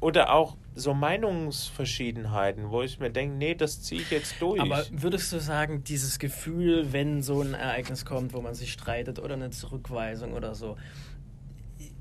Oder 0.00 0.32
auch 0.32 0.56
so 0.74 0.94
Meinungsverschiedenheiten, 0.94 2.70
wo 2.70 2.82
ich 2.82 2.98
mir 2.98 3.10
denke, 3.10 3.36
nee, 3.36 3.54
das 3.54 3.82
ziehe 3.82 4.00
ich 4.00 4.10
jetzt 4.10 4.40
durch. 4.40 4.60
Aber 4.60 4.84
würdest 4.90 5.32
du 5.32 5.38
sagen, 5.38 5.84
dieses 5.84 6.18
Gefühl, 6.18 6.92
wenn 6.92 7.22
so 7.22 7.42
ein 7.42 7.54
Ereignis 7.54 8.04
kommt, 8.04 8.32
wo 8.32 8.40
man 8.40 8.54
sich 8.54 8.72
streitet 8.72 9.18
oder 9.18 9.34
eine 9.34 9.50
Zurückweisung 9.50 10.32
oder 10.32 10.54
so, 10.54 10.78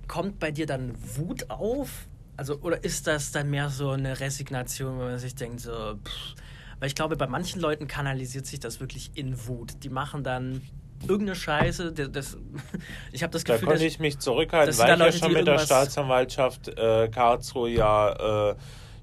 kommt 0.07 0.39
bei 0.39 0.51
dir 0.51 0.65
dann 0.65 0.95
Wut 1.17 1.49
auf? 1.49 2.07
Also, 2.39 2.59
oder 2.61 2.83
ist 2.83 3.05
das 3.05 3.31
dann 3.31 3.49
mehr 3.49 3.69
so 3.69 3.91
eine 3.91 4.19
Resignation, 4.19 4.97
wo 4.97 5.03
man 5.03 5.19
sich 5.19 5.35
denkt, 5.35 5.59
so, 5.61 5.71
pff, 6.03 6.35
weil 6.79 6.87
ich 6.87 6.95
glaube, 6.95 7.17
bei 7.17 7.27
manchen 7.27 7.59
Leuten 7.61 7.87
kanalisiert 7.87 8.45
sich 8.45 8.59
das 8.61 8.79
wirklich 8.79 9.11
in 9.15 9.45
Wut. 9.47 9.83
Die 9.83 9.89
machen 9.89 10.23
dann 10.23 10.61
irgendeine 11.07 11.35
Scheiße. 11.35 11.91
Das, 11.91 12.11
das, 12.11 12.37
ich 13.11 13.23
habe 13.23 13.31
das 13.31 13.43
Da 13.43 13.53
Gefühl, 13.53 13.67
konnte 13.67 13.83
dass, 13.83 13.85
ich 13.85 13.99
mich 13.99 14.19
zurückhalten, 14.19 14.77
weil 14.77 14.93
ich 14.93 14.99
da 14.99 15.05
ja 15.05 15.11
schon 15.11 15.33
mit 15.33 15.47
der 15.47 15.57
Staatsanwaltschaft 15.57 16.67
äh, 16.69 17.09
Karlsruhe 17.09 17.69
ja 17.69 18.51
äh, 18.51 18.55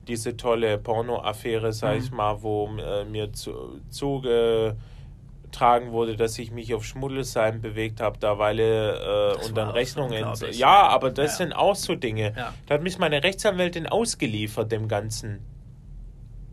diese 0.06 0.36
tolle 0.36 0.78
Porno-Affäre, 0.78 1.72
sag 1.72 1.96
ich 1.98 2.10
Mhm. 2.10 2.16
mal, 2.16 2.42
wo 2.42 2.68
äh, 2.78 3.04
mir 3.04 3.32
zu, 3.32 3.80
zugetragen 5.50 5.92
wurde, 5.92 6.16
dass 6.16 6.38
ich 6.38 6.50
mich 6.50 6.74
auf 6.74 6.84
Schmuddelseiten 6.84 7.60
bewegt 7.60 8.00
habe, 8.00 8.18
da 8.18 8.38
weil 8.38 8.58
äh, 8.60 9.44
und 9.46 9.56
dann 9.56 9.68
Rechnungen. 9.70 10.24
Ja, 10.52 10.88
aber 10.88 11.10
das 11.10 11.32
Ja. 11.38 11.46
sind 11.46 11.52
auch 11.52 11.76
so 11.76 11.94
Dinge. 11.94 12.32
Ja. 12.36 12.52
Da 12.66 12.74
hat 12.74 12.82
mich 12.82 12.98
meine 12.98 13.22
Rechtsanwältin 13.22 13.86
ausgeliefert, 13.86 14.70
dem 14.72 14.88
Ganzen. 14.88 15.40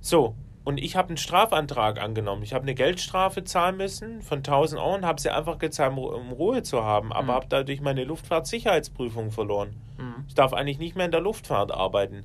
So, 0.02 0.36
und 0.64 0.78
ich 0.80 0.96
habe 0.96 1.10
einen 1.10 1.18
Strafantrag 1.18 2.00
angenommen. 2.02 2.44
Ich 2.44 2.54
habe 2.54 2.64
eine 2.64 2.76
Geldstrafe 2.76 3.44
zahlen 3.44 3.78
müssen 3.78 4.22
von 4.22 4.40
1000 4.40 4.80
Euro 4.82 4.96
und 4.96 5.06
habe 5.06 5.20
sie 5.20 5.30
einfach 5.30 5.58
gezahlt, 5.58 5.92
um 5.94 6.00
um 6.00 6.32
Ruhe 6.32 6.64
zu 6.64 6.84
haben, 6.84 7.12
aber 7.12 7.24
Mhm. 7.24 7.32
habe 7.32 7.46
dadurch 7.50 7.82
meine 7.82 8.04
Luftfahrtsicherheitsprüfung 8.04 9.32
verloren. 9.32 9.76
Mhm. 9.98 10.26
Ich 10.28 10.36
darf 10.36 10.54
eigentlich 10.54 10.80
nicht 10.80 10.96
mehr 10.96 11.06
in 11.06 11.12
der 11.12 11.22
Luftfahrt 11.22 11.72
arbeiten. 11.72 12.24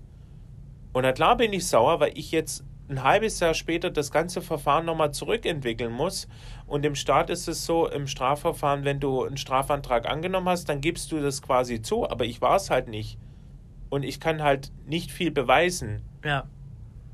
Und 0.92 1.02
na 1.02 1.12
klar 1.12 1.36
bin 1.36 1.52
ich 1.52 1.66
sauer, 1.66 2.00
weil 2.00 2.12
ich 2.16 2.30
jetzt 2.32 2.64
ein 2.88 3.02
halbes 3.02 3.40
Jahr 3.40 3.54
später 3.54 3.90
das 3.90 4.10
ganze 4.10 4.40
Verfahren 4.40 4.86
nochmal 4.86 5.12
zurückentwickeln 5.12 5.92
muss. 5.92 6.28
Und 6.66 6.86
im 6.86 6.94
Staat 6.94 7.30
ist 7.30 7.48
es 7.48 7.66
so, 7.66 7.88
im 7.88 8.06
Strafverfahren, 8.06 8.84
wenn 8.84 9.00
du 9.00 9.24
einen 9.24 9.36
Strafantrag 9.36 10.08
angenommen 10.08 10.48
hast, 10.48 10.68
dann 10.68 10.80
gibst 10.80 11.12
du 11.12 11.20
das 11.20 11.42
quasi 11.42 11.82
zu, 11.82 12.08
aber 12.08 12.24
ich 12.24 12.40
war 12.40 12.56
es 12.56 12.70
halt 12.70 12.88
nicht. 12.88 13.18
Und 13.90 14.04
ich 14.04 14.20
kann 14.20 14.42
halt 14.42 14.72
nicht 14.86 15.10
viel 15.10 15.30
beweisen. 15.30 16.02
Ja. 16.24 16.44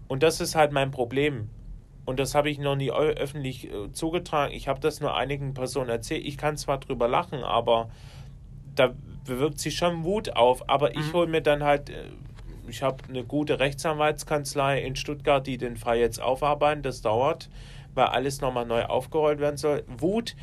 Und 0.09 0.23
das 0.23 0.41
ist 0.41 0.55
halt 0.55 0.73
mein 0.73 0.91
Problem. 0.91 1.51
Und 2.05 2.21
das 2.21 2.35
habe 2.35 2.51
ich 2.51 2.59
noch 2.59 2.77
nie 2.77 2.91
öffentlich 2.91 3.71
äh, 3.71 3.91
zugetragen. 3.93 4.53
Ich 4.53 4.69
habe 4.69 4.81
das 4.81 5.01
nur 5.01 5.17
einigen 5.17 5.55
Personen 5.55 5.89
erzählt. 5.89 6.25
Ich 6.25 6.37
kann 6.37 6.57
zwar 6.57 6.79
drüber 6.79 7.09
lachen, 7.09 7.43
aber 7.43 7.89
da 8.75 8.95
bewirkt 9.25 9.59
sich 9.59 9.77
schon 9.77 10.05
Wut 10.05 10.37
auf. 10.37 10.69
Aber 10.69 10.97
ich 10.97 11.13
hole 11.13 11.27
mir 11.27 11.41
dann 11.41 11.63
halt, 11.63 11.91
äh, 11.91 12.05
ich 12.69 12.83
habe 12.83 13.05
eine 13.09 13.25
gute 13.25 13.61
Rechtsanwaltskanzlei 13.61 14.81
in 14.83 14.97
Stuttgart, 14.97 15.47
die 15.47 15.59
den 15.59 15.77
Fall 15.77 15.99
jetzt 15.99 16.21
aufarbeiten. 16.21 16.83
Das 16.83 17.03
dauert, 17.03 17.49
weil 17.95 18.07
alles 18.07 18.41
nochmal 18.41 18.67
neu 18.67 18.85
aufgerollt 18.85 19.41
werden 19.41 19.57
soll. 19.57 19.85
Wut, 19.87 20.37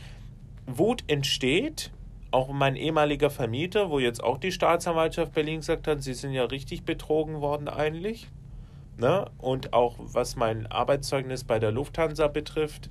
Wut 0.65 1.03
entsteht. 1.07 1.91
Auch 2.31 2.49
mein 2.53 2.77
ehemaliger 2.77 3.29
Vermieter, 3.29 3.89
wo 3.89 3.99
jetzt 3.99 4.23
auch 4.23 4.37
die 4.37 4.53
Staatsanwaltschaft 4.53 5.33
Berlin 5.33 5.59
gesagt 5.59 5.87
hat, 5.87 6.01
sie 6.01 6.13
sind 6.13 6.31
ja 6.31 6.45
richtig 6.45 6.83
betrogen 6.83 7.41
worden 7.41 7.67
eigentlich. 7.67 8.29
Ne? 8.97 9.25
Und 9.37 9.73
auch 9.73 9.95
was 9.99 10.37
mein 10.37 10.67
Arbeitszeugnis 10.67 11.43
bei 11.43 11.59
der 11.59 11.71
Lufthansa 11.71 12.27
betrifft, 12.27 12.89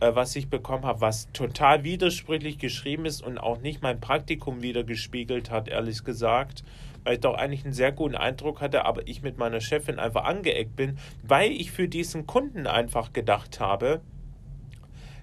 äh, 0.00 0.14
was 0.14 0.34
ich 0.34 0.48
bekommen 0.48 0.84
habe, 0.84 1.00
was 1.00 1.30
total 1.32 1.84
widersprüchlich 1.84 2.58
geschrieben 2.58 3.06
ist 3.06 3.22
und 3.22 3.38
auch 3.38 3.60
nicht 3.60 3.82
mein 3.82 4.00
Praktikum 4.00 4.62
wieder 4.62 4.82
gespiegelt 4.82 5.50
hat, 5.50 5.68
ehrlich 5.68 6.02
gesagt, 6.04 6.64
weil 7.04 7.14
ich 7.14 7.20
doch 7.20 7.34
eigentlich 7.34 7.64
einen 7.64 7.74
sehr 7.74 7.92
guten 7.92 8.14
Eindruck 8.14 8.60
hatte, 8.60 8.84
aber 8.84 9.06
ich 9.06 9.22
mit 9.22 9.38
meiner 9.38 9.60
Chefin 9.60 9.98
einfach 9.98 10.24
angeeckt 10.24 10.76
bin, 10.76 10.98
weil 11.22 11.50
ich 11.52 11.70
für 11.72 11.88
diesen 11.88 12.26
Kunden 12.26 12.66
einfach 12.66 13.12
gedacht 13.12 13.60
habe, 13.60 14.00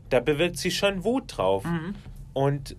da 0.10 0.20
bewirkt 0.20 0.58
sich 0.58 0.78
schon 0.78 1.04
Wut 1.04 1.38
drauf. 1.38 1.64
Und 2.34 2.76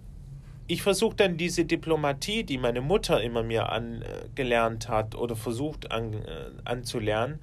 ich 0.66 0.82
versuche 0.82 1.16
dann 1.16 1.36
diese 1.36 1.64
Diplomatie, 1.64 2.44
die 2.44 2.58
meine 2.58 2.80
Mutter 2.80 3.20
immer 3.22 3.42
mir 3.42 3.70
angelernt 3.70 4.88
hat 4.88 5.14
oder 5.16 5.34
versucht 5.34 5.90
an, 5.90 6.12
äh, 6.12 6.50
anzulernen, 6.64 7.40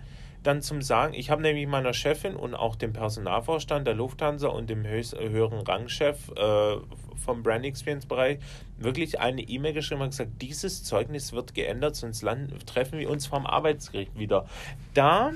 dann 0.47 0.61
zum 0.61 0.81
Sagen. 0.81 1.13
Ich 1.13 1.29
habe 1.29 1.41
nämlich 1.41 1.67
meiner 1.67 1.93
Chefin 1.93 2.35
und 2.35 2.55
auch 2.55 2.75
dem 2.75 2.93
Personalvorstand 2.93 3.85
der 3.85 3.93
Lufthansa 3.93 4.47
und 4.47 4.69
dem 4.69 4.85
höchst, 4.85 5.13
äh, 5.13 5.29
höheren 5.29 5.59
Rangchef 5.59 6.31
äh, 6.35 6.77
vom 7.23 7.43
Brand 7.43 7.65
Experience 7.65 8.05
Bereich 8.05 8.39
wirklich 8.77 9.19
eine 9.19 9.41
E-Mail 9.41 9.73
geschrieben 9.73 10.01
und 10.01 10.11
gesagt, 10.11 10.41
dieses 10.41 10.83
Zeugnis 10.83 11.33
wird 11.33 11.53
geändert, 11.53 11.95
sonst 11.95 12.21
landen, 12.21 12.57
treffen 12.65 12.97
wir 12.99 13.09
uns 13.09 13.27
vom 13.27 13.45
Arbeitsgericht 13.45 14.17
wieder. 14.17 14.45
Da, 14.93 15.31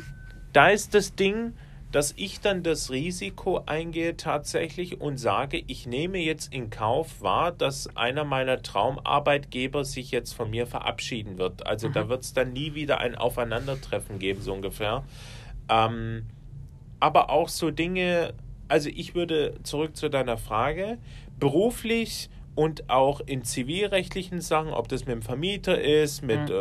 da 0.53 0.69
ist 0.69 0.93
das 0.93 1.15
Ding, 1.15 1.53
dass 1.91 2.13
ich 2.15 2.39
dann 2.39 2.63
das 2.63 2.89
Risiko 2.89 3.63
eingehe 3.65 4.15
tatsächlich 4.15 5.01
und 5.01 5.17
sage, 5.17 5.61
ich 5.67 5.85
nehme 5.85 6.19
jetzt 6.19 6.53
in 6.53 6.69
Kauf 6.69 7.21
wahr, 7.21 7.51
dass 7.51 7.95
einer 7.97 8.23
meiner 8.23 8.61
Traumarbeitgeber 8.61 9.83
sich 9.83 10.11
jetzt 10.11 10.33
von 10.33 10.49
mir 10.49 10.67
verabschieden 10.67 11.37
wird. 11.37 11.67
Also 11.67 11.89
da 11.89 12.07
wird 12.07 12.23
es 12.23 12.33
dann 12.33 12.53
nie 12.53 12.75
wieder 12.75 12.99
ein 12.99 13.15
Aufeinandertreffen 13.15 14.19
geben, 14.19 14.41
so 14.41 14.53
ungefähr. 14.53 15.03
Ähm, 15.69 16.27
aber 17.01 17.29
auch 17.29 17.49
so 17.49 17.71
Dinge, 17.71 18.33
also 18.69 18.89
ich 18.89 19.13
würde 19.13 19.55
zurück 19.63 19.97
zu 19.97 20.09
deiner 20.09 20.37
Frage, 20.37 20.97
beruflich 21.39 22.29
und 22.55 22.89
auch 22.89 23.19
in 23.21 23.43
zivilrechtlichen 23.43 24.39
Sachen, 24.39 24.71
ob 24.71 24.87
das 24.87 25.05
mit 25.05 25.15
dem 25.15 25.21
Vermieter 25.21 25.79
ist, 25.81 26.21
mit, 26.21 26.49
äh, 26.49 26.53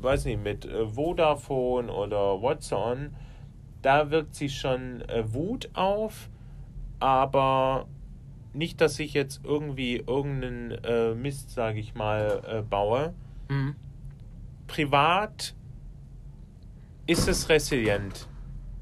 weiß 0.00 0.26
nicht, 0.26 0.42
mit 0.42 0.64
äh, 0.64 0.86
Vodafone 0.86 1.92
oder 1.92 2.40
Watson, 2.42 3.16
da 3.86 4.10
wirkt 4.10 4.34
sich 4.34 4.58
schon 4.58 5.00
äh, 5.02 5.32
Wut 5.32 5.70
auf, 5.74 6.28
aber 6.98 7.86
nicht, 8.52 8.80
dass 8.80 8.98
ich 8.98 9.14
jetzt 9.14 9.44
irgendwie 9.44 9.98
irgendeinen 9.98 10.72
äh, 10.82 11.14
Mist, 11.14 11.50
sage 11.50 11.78
ich 11.78 11.94
mal, 11.94 12.42
äh, 12.48 12.62
baue. 12.62 13.14
Mhm. 13.48 13.76
Privat 14.66 15.54
ist 17.06 17.28
es 17.28 17.48
resilient, 17.48 18.26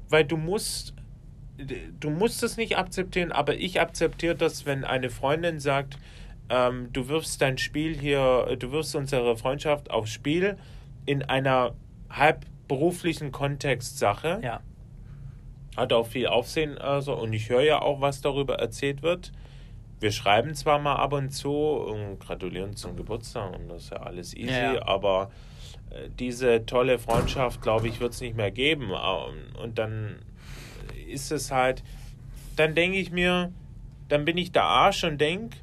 weil 0.09 0.25
du 0.25 0.37
musst 0.37 0.95
du 1.99 2.09
musst 2.09 2.41
es 2.41 2.57
nicht 2.57 2.75
akzeptieren, 2.75 3.31
aber 3.31 3.53
ich 3.53 3.79
akzeptiere 3.79 4.33
das, 4.33 4.65
wenn 4.65 4.83
eine 4.83 5.11
Freundin 5.11 5.59
sagt, 5.59 5.99
ähm, 6.49 6.91
du 6.93 7.07
wirfst 7.09 7.39
dein 7.43 7.59
Spiel 7.59 7.95
hier, 7.95 8.57
du 8.57 8.71
wirfst 8.71 8.95
unsere 8.95 9.37
Freundschaft 9.37 9.91
aufs 9.91 10.09
Spiel 10.09 10.57
in 11.05 11.21
einer 11.21 11.75
halb 12.09 12.47
beruflichen 12.67 13.31
Kontextsache 13.31 14.39
Ja. 14.43 14.61
Hat 15.75 15.93
auch 15.93 16.07
viel 16.07 16.27
Aufsehen 16.27 16.77
also 16.77 17.13
und 17.13 17.33
ich 17.33 17.49
höre 17.49 17.63
ja 17.63 17.81
auch, 17.81 18.01
was 18.01 18.21
darüber 18.21 18.55
erzählt 18.55 19.01
wird. 19.01 19.31
Wir 19.99 20.11
schreiben 20.11 20.53
zwar 20.55 20.79
mal 20.79 20.95
ab 20.95 21.13
und 21.13 21.31
zu 21.31 21.51
und 21.53 22.19
gratulieren 22.19 22.75
zum 22.75 22.95
Geburtstag 22.95 23.55
und 23.55 23.69
das 23.69 23.83
ist 23.85 23.91
ja 23.91 23.97
alles 23.97 24.33
easy, 24.35 24.51
Ja, 24.51 24.73
ja. 24.75 24.87
aber 24.87 25.31
äh, 25.89 26.09
diese 26.19 26.65
tolle 26.65 26.99
Freundschaft, 26.99 27.61
glaube 27.61 27.87
ich, 27.87 27.99
wird 27.99 28.13
es 28.13 28.21
nicht 28.21 28.35
mehr 28.35 28.51
geben. 28.51 28.91
Und 29.61 29.77
dann 29.77 30.17
ist 31.07 31.31
es 31.31 31.51
halt, 31.51 31.83
dann 32.55 32.75
denke 32.75 32.97
ich 32.97 33.11
mir, 33.11 33.51
dann 34.09 34.25
bin 34.25 34.37
ich 34.37 34.51
der 34.51 34.63
Arsch 34.63 35.03
und 35.03 35.19
denke, 35.19 35.57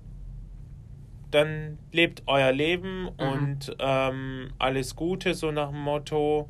dann 1.30 1.78
lebt 1.92 2.22
euer 2.26 2.52
Leben 2.52 3.08
und 3.08 3.74
ähm, 3.78 4.50
alles 4.58 4.96
Gute, 4.96 5.34
so 5.34 5.50
nach 5.50 5.70
dem 5.70 5.80
Motto 5.80 6.48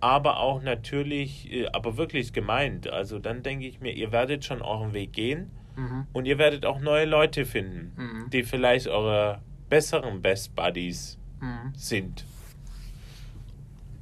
aber 0.00 0.38
auch 0.40 0.62
natürlich, 0.62 1.50
äh, 1.52 1.66
aber 1.72 1.96
wirklich 1.96 2.32
gemeint. 2.32 2.88
Also 2.88 3.18
dann 3.18 3.42
denke 3.42 3.66
ich 3.66 3.80
mir, 3.80 3.92
ihr 3.92 4.12
werdet 4.12 4.44
schon 4.44 4.62
euren 4.62 4.92
Weg 4.92 5.12
gehen 5.12 5.50
Mhm. 5.76 6.06
und 6.12 6.26
ihr 6.26 6.38
werdet 6.38 6.64
auch 6.66 6.80
neue 6.80 7.04
Leute 7.06 7.44
finden, 7.44 7.92
Mhm. 7.96 8.30
die 8.30 8.42
vielleicht 8.42 8.88
eure 8.88 9.42
besseren 9.68 10.22
Best 10.22 10.54
Buddies 10.54 11.18
Mhm. 11.40 11.72
sind. 11.74 12.24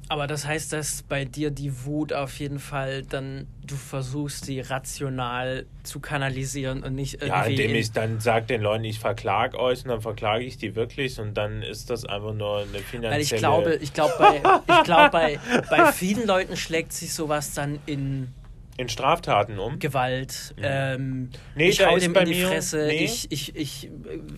Aber 0.07 0.27
das 0.27 0.45
heißt, 0.45 0.71
dass 0.71 1.01
bei 1.01 1.25
dir 1.25 1.49
die 1.49 1.83
Wut 1.85 2.13
auf 2.13 2.39
jeden 2.39 2.59
Fall 2.59 3.01
dann, 3.01 3.47
du 3.65 3.75
versuchst 3.75 4.45
sie 4.45 4.59
rational 4.59 5.65
zu 5.81 5.99
kanalisieren 5.99 6.83
und 6.83 6.93
nicht 6.93 7.15
irgendwie. 7.15 7.29
Ja, 7.29 7.43
indem 7.45 7.71
in- 7.71 7.75
ich 7.77 7.91
dann 7.91 8.19
sage 8.19 8.45
den 8.45 8.61
Leuten, 8.61 8.83
ich 8.83 8.99
verklage 8.99 9.59
euch 9.59 9.83
und 9.83 9.89
dann 9.89 10.01
verklage 10.01 10.43
ich 10.43 10.57
die 10.57 10.75
wirklich 10.75 11.19
und 11.19 11.33
dann 11.33 11.63
ist 11.63 11.89
das 11.89 12.05
einfach 12.05 12.33
nur 12.35 12.59
eine 12.59 12.77
finanzielle... 12.79 13.11
Weil 13.11 13.21
ich 13.21 13.35
glaube, 13.35 13.75
ich 13.81 13.93
glaube, 13.93 14.13
bei, 14.19 14.41
ich 14.77 14.83
glaube 14.83 15.09
bei, 15.11 15.39
bei 15.71 15.91
vielen 15.91 16.27
Leuten 16.27 16.55
schlägt 16.55 16.93
sich 16.93 17.11
sowas 17.11 17.53
dann 17.55 17.79
in 17.87 18.31
in 18.77 18.89
Straftaten 18.89 19.57
um. 19.57 19.79
Gewalt. 19.79 20.53
Ähm, 20.61 21.29
Nee, 21.55 21.69
ich 21.69 21.85
hau 21.85 21.97
dem 21.97 22.13
in 22.13 22.25
die 22.25 22.33
mir- 22.35 22.47
Fresse, 22.47 22.87
nee. 22.87 23.05
ich, 23.05 23.31
ich, 23.31 23.55
ich, 23.55 23.85
äh, 23.87 23.89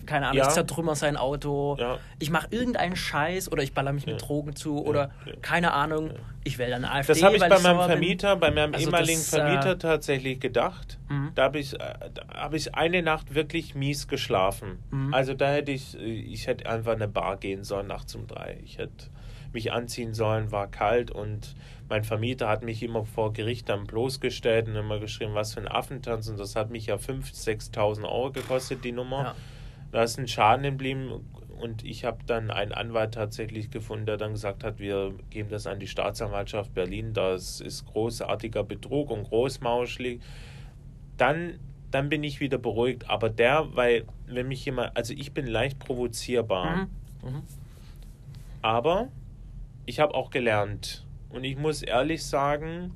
keine 0.06 0.26
Ahnung, 0.28 0.38
Ja. 0.38 0.46
ich 0.46 0.54
zertrümmer 0.54 0.94
sein 0.94 1.16
Auto, 1.16 1.76
Ja. 1.78 1.98
ich 2.20 2.30
mache 2.30 2.46
irgendeinen 2.50 2.94
Scheiß 2.94 3.50
oder 3.50 3.64
ich 3.64 3.72
baller 3.74 3.92
mich 3.92 4.06
mit 4.06 4.20
Ja. 4.20 4.26
Drogen 4.26 4.54
zu 4.54 4.84
oder 4.84 5.10
keine 5.42 5.72
Ahnung, 5.72 6.12
ich 6.44 6.56
wähle 6.58 6.70
dann 6.70 6.84
AfD, 6.84 7.12
Das 7.14 7.22
habe 7.24 7.34
ich 7.34 7.40
bei 7.40 7.48
meinem 7.48 7.62
sauer 7.62 7.78
bin. 7.88 7.98
Vermieter, 7.98 8.36
bei 8.36 8.50
meinem 8.52 8.74
Also 8.74 8.86
ehemaligen 8.86 9.18
das, 9.18 9.32
äh, 9.32 9.36
Vermieter 9.36 9.78
tatsächlich 9.78 10.38
gedacht. 10.38 10.98
Mhm. 11.08 11.32
Da 11.34 11.42
habe 11.42 11.58
ich, 11.58 11.74
äh, 11.74 11.78
da 12.14 12.22
hab 12.32 12.54
ich 12.54 12.74
eine 12.76 13.02
Nacht 13.02 13.34
wirklich 13.34 13.74
mies 13.74 14.06
geschlafen. 14.06 14.78
Mhm. 14.92 15.12
Also 15.14 15.34
da 15.34 15.50
hätte 15.50 15.72
ich, 15.72 15.98
äh, 15.98 16.04
ich 16.04 16.46
hätte 16.46 16.68
einfach 16.70 16.92
in 16.92 17.02
eine 17.02 17.08
Bar 17.10 17.38
gehen 17.38 17.64
sollen 17.64 17.88
nachts 17.88 18.14
um 18.14 18.28
drei. 18.28 18.60
Ich 18.64 18.78
hätte 18.78 19.06
mich 19.52 19.72
anziehen 19.72 20.14
sollen, 20.14 20.52
war 20.52 20.68
kalt 20.70 21.10
und 21.10 21.54
mein 21.88 22.04
Vermieter 22.04 22.48
hat 22.48 22.62
mich 22.62 22.82
immer 22.82 23.04
vor 23.04 23.32
Gericht 23.32 23.68
dann 23.68 23.86
bloßgestellt 23.86 24.68
und 24.68 24.76
immer 24.76 24.98
geschrieben, 24.98 25.34
was 25.34 25.54
für 25.54 25.60
ein 25.60 25.68
Affentanz. 25.68 26.28
Und 26.28 26.38
das 26.38 26.54
hat 26.54 26.70
mich 26.70 26.86
ja 26.86 26.96
5.000, 26.96 27.72
6.000 27.72 28.04
Euro 28.04 28.30
gekostet, 28.32 28.84
die 28.84 28.92
Nummer. 28.92 29.22
Ja. 29.22 29.34
Da 29.90 30.02
ist 30.02 30.18
ein 30.18 30.28
Schaden 30.28 30.64
geblieben 30.64 31.24
und 31.60 31.82
ich 31.84 32.04
habe 32.04 32.18
dann 32.26 32.50
einen 32.50 32.72
Anwalt 32.72 33.14
tatsächlich 33.14 33.70
gefunden, 33.70 34.04
der 34.04 34.18
dann 34.18 34.32
gesagt 34.32 34.62
hat, 34.64 34.78
wir 34.78 35.14
geben 35.30 35.48
das 35.48 35.66
an 35.66 35.80
die 35.80 35.86
Staatsanwaltschaft 35.88 36.74
Berlin, 36.74 37.14
das 37.14 37.60
ist 37.60 37.86
großartiger 37.86 38.64
Betrug 38.64 39.10
und 39.10 39.24
großmauschlig. 39.24 40.20
Dann, 41.16 41.58
dann 41.90 42.10
bin 42.10 42.22
ich 42.22 42.38
wieder 42.40 42.58
beruhigt. 42.58 43.08
Aber 43.08 43.30
der, 43.30 43.74
weil, 43.74 44.04
wenn 44.26 44.46
mich 44.48 44.64
jemand, 44.66 44.94
also 44.94 45.14
ich 45.14 45.32
bin 45.32 45.46
leicht 45.46 45.78
provozierbar, 45.78 46.76
Mhm. 46.76 47.30
Mhm. 47.30 47.42
aber 48.62 49.08
ich 49.86 50.00
habe 50.00 50.14
auch 50.14 50.30
gelernt. 50.30 51.04
Und 51.30 51.44
ich 51.44 51.56
muss 51.56 51.82
ehrlich 51.82 52.24
sagen, 52.24 52.92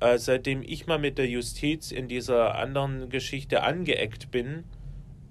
äh, 0.00 0.18
seitdem 0.18 0.62
ich 0.62 0.86
mal 0.86 0.98
mit 0.98 1.18
der 1.18 1.28
Justiz 1.28 1.90
in 1.92 2.08
dieser 2.08 2.54
anderen 2.56 3.08
Geschichte 3.08 3.62
angeeckt 3.62 4.30
bin, 4.30 4.64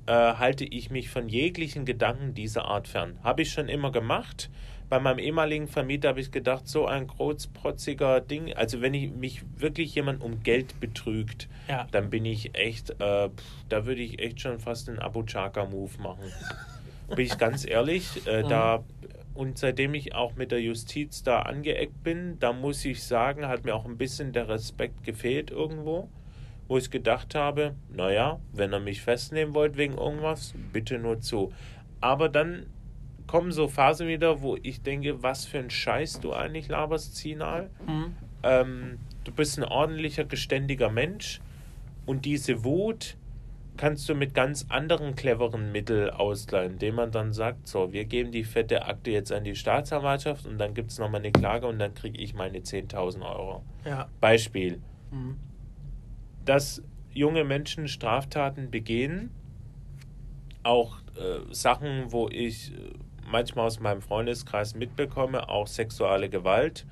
äh, 0.05 0.11
halte 0.11 0.65
ich 0.65 0.89
mich 0.89 1.09
von 1.09 1.29
jeglichen 1.29 1.85
Gedanken 1.85 2.33
dieser 2.33 2.65
Art 2.65 2.87
fern. 2.87 3.17
Habe 3.23 3.43
ich 3.43 3.51
schon 3.51 3.69
immer 3.69 3.91
gemacht. 3.91 4.49
Bei 4.89 4.99
meinem 4.99 5.19
ehemaligen 5.19 5.67
Vermieter 5.67 6.09
habe 6.09 6.19
ich 6.19 6.31
gedacht, 6.31 6.67
so 6.67 6.85
ein 6.85 7.07
großprotziger 7.07 8.19
Ding. 8.19 8.53
Also 8.53 8.81
wenn 8.81 8.93
ich 8.93 9.11
mich 9.11 9.43
wirklich 9.57 9.95
jemand 9.95 10.21
um 10.21 10.43
Geld 10.43 10.79
betrügt, 10.79 11.47
Ja. 11.69 11.87
dann 11.91 12.09
bin 12.09 12.25
ich 12.25 12.53
echt, 12.55 12.89
äh, 12.99 13.29
pff, 13.29 13.43
da 13.69 13.85
würde 13.85 14.01
ich 14.01 14.19
echt 14.19 14.41
schon 14.41 14.59
fast 14.59 14.89
einen 14.89 14.99
Abu 14.99 15.23
Chaka-Move 15.23 16.01
machen. 16.01 16.25
bin 17.15 17.25
ich 17.25 17.37
ganz 17.37 17.65
ehrlich, 17.65 18.27
äh, 18.27 18.43
da 18.43 18.83
und 19.33 19.57
seitdem 19.57 19.93
ich 19.93 20.13
auch 20.13 20.35
mit 20.35 20.51
der 20.51 20.61
Justiz 20.61 21.23
da 21.23 21.41
angeeckt 21.41 22.03
bin, 22.03 22.37
da 22.39 22.53
muss 22.53 22.85
ich 22.85 23.03
sagen, 23.03 23.47
hat 23.47 23.65
mir 23.65 23.75
auch 23.75 23.85
ein 23.85 23.97
bisschen 23.97 24.31
der 24.31 24.47
Respekt 24.47 25.03
gefehlt 25.03 25.49
irgendwo, 25.49 26.09
wo 26.67 26.77
ich 26.77 26.91
gedacht 26.91 27.33
habe, 27.33 27.75
naja, 27.89 28.39
wenn 28.51 28.73
ihr 28.73 28.79
mich 28.79 29.01
festnehmen 29.01 29.53
wollt 29.55 29.75
wegen 29.75 29.97
irgendwas, 29.97 30.53
bitte 30.71 30.99
nur 30.99 31.19
zu. 31.19 31.51
Aber 31.99 32.29
dann 32.29 32.67
kommen 33.25 33.51
so 33.51 33.67
Phasen 33.67 34.07
wieder, 34.07 34.41
wo 34.41 34.57
ich 34.61 34.81
denke, 34.81 35.23
was 35.23 35.45
für 35.45 35.59
ein 35.59 35.69
Scheiß 35.69 36.19
du 36.19 36.33
eigentlich 36.33 36.67
laberst, 36.67 37.15
Zinal. 37.15 37.69
Mhm. 37.87 38.15
Ähm, 38.43 38.99
du 39.23 39.31
bist 39.31 39.57
ein 39.57 39.63
ordentlicher, 39.63 40.25
geständiger 40.25 40.89
Mensch 40.89 41.41
und 42.05 42.25
diese 42.25 42.63
Wut 42.63 43.17
kannst 43.77 44.07
du 44.07 44.15
mit 44.15 44.33
ganz 44.33 44.65
anderen 44.69 45.15
cleveren 45.15 45.71
Mitteln 45.71 46.09
ausgleichen, 46.11 46.73
indem 46.73 46.95
man 46.95 47.11
dann 47.11 47.33
sagt, 47.33 47.67
so, 47.67 47.91
wir 47.91 48.05
geben 48.05 48.31
die 48.31 48.43
fette 48.43 48.85
Akte 48.85 49.11
jetzt 49.11 49.31
an 49.31 49.43
die 49.43 49.55
Staatsanwaltschaft 49.55 50.45
und 50.45 50.57
dann 50.57 50.73
gibt 50.73 50.91
es 50.91 50.99
nochmal 50.99 51.21
eine 51.21 51.31
Klage 51.31 51.67
und 51.67 51.79
dann 51.79 51.93
kriege 51.93 52.19
ich 52.19 52.33
meine 52.33 52.59
10.000 52.59 53.23
Euro. 53.23 53.63
Ja. 53.85 54.09
Beispiel, 54.21 54.79
Mhm. 55.11 55.37
dass 56.45 56.81
junge 57.13 57.43
Menschen 57.43 57.87
Straftaten 57.87 58.71
begehen, 58.71 59.31
auch 60.63 60.97
äh, 61.17 61.53
Sachen, 61.53 62.11
wo 62.11 62.29
ich 62.29 62.71
äh, 62.71 62.93
manchmal 63.29 63.67
aus 63.67 63.79
meinem 63.79 64.01
Freundeskreis 64.01 64.75
mitbekomme, 64.75 65.49
auch 65.49 65.67
sexuelle 65.67 66.29
Gewalt 66.29 66.85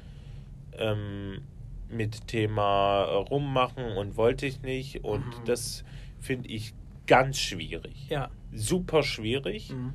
ähm, 0.77 1.41
mit 1.89 2.27
Thema 2.27 3.03
äh, 3.05 3.13
rummachen 3.15 3.83
und 3.97 4.17
wollte 4.17 4.45
ich 4.45 4.61
nicht 4.61 5.03
und 5.03 5.25
Mhm. 5.41 5.45
das 5.45 5.83
finde 6.21 6.47
ich 6.49 6.73
ganz 7.07 7.37
schwierig. 7.39 8.07
Ja. 8.09 8.29
Super 8.53 9.03
schwierig. 9.03 9.71
Mhm. 9.71 9.93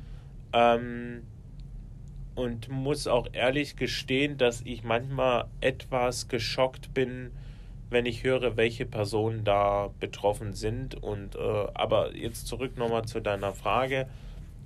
Ähm, 0.53 1.23
und 2.35 2.69
muss 2.69 3.07
auch 3.07 3.27
ehrlich 3.33 3.75
gestehen, 3.75 4.37
dass 4.37 4.61
ich 4.61 4.83
manchmal 4.83 5.45
etwas 5.59 6.27
geschockt 6.27 6.93
bin, 6.93 7.31
wenn 7.89 8.05
ich 8.05 8.23
höre, 8.23 8.57
welche 8.57 8.85
Personen 8.85 9.43
da 9.43 9.89
betroffen 9.99 10.53
sind. 10.53 11.01
Und 11.01 11.35
äh, 11.35 11.39
aber 11.73 12.15
jetzt 12.15 12.45
zurück 12.47 12.77
nochmal 12.77 13.05
zu 13.05 13.19
deiner 13.21 13.53
Frage. 13.53 14.07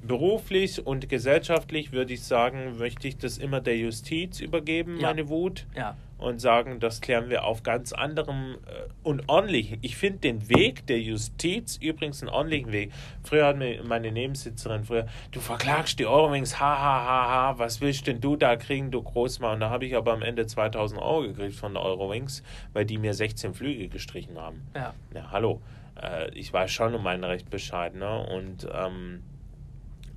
Beruflich 0.06 0.86
und 0.86 1.08
gesellschaftlich 1.10 1.92
würde 1.92 2.14
ich 2.14 2.24
sagen, 2.24 2.78
möchte 2.80 3.08
ich 3.08 3.18
das 3.18 3.38
immer 3.38 3.62
der 3.62 3.78
Justiz 3.78 4.40
übergeben, 4.40 5.00
Ja. 5.00 5.10
meine 5.10 5.30
Wut 5.30 5.68
Ja. 5.76 5.96
Und 6.22 6.40
sagen, 6.40 6.80
das 6.80 7.02
klären 7.02 7.30
wir 7.30 7.44
auf 7.44 7.64
ganz 7.64 7.92
anderem 7.92 8.58
äh, 8.68 8.90
und 9.04 9.28
ordentlichen. 9.28 9.80
Ich 9.82 9.98
finde 9.98 10.20
den 10.20 10.50
Weg 10.50 10.86
der 10.88 11.00
Justiz 11.00 11.78
übrigens 11.78 12.22
einen 12.22 12.30
ordentlichen 12.30 12.72
Weg. 12.72 12.92
Früher 13.24 13.48
hat 13.48 13.58
mir 13.58 13.84
meine 13.84 14.12
Nebensitzerin 14.12 14.86
früher, 14.86 15.08
du 15.32 15.40
verklagst 15.40 16.00
die 16.00 16.06
Eurowings, 16.06 16.60
ha, 16.60 16.78
ha, 16.78 17.06
ha, 17.06 17.30
ha, 17.30 17.60
was 17.60 17.82
willst 17.82 18.08
denn 18.08 18.22
du 18.22 18.36
da 18.36 18.56
kriegen, 18.56 18.92
du 18.92 19.02
Großmann? 19.02 19.56
Und 19.56 19.60
da 19.62 19.70
habe 19.72 19.86
ich 19.86 19.96
aber 19.96 20.14
am 20.14 20.22
Ende 20.22 20.46
2000 20.46 21.02
Euro 21.02 21.24
gekriegt 21.24 21.56
von 21.56 21.74
der 21.74 21.84
Eurowings, 21.84 22.44
weil 22.74 22.86
die 22.86 22.98
mir 22.98 23.14
16 23.14 23.54
Flüge 23.56 23.88
gestrichen 23.88 24.38
haben. 24.40 24.62
Ja. 24.76 24.94
Ja, 25.14 25.32
hallo. 25.32 25.62
Äh, 26.02 26.30
ich 26.36 26.54
weiß 26.54 26.72
schon 26.72 26.94
um 26.94 27.04
mein 27.04 27.24
Recht 27.24 27.50
Bescheid, 27.50 27.96
ne? 27.96 28.26
Und 28.28 28.68
ähm, 28.72 29.24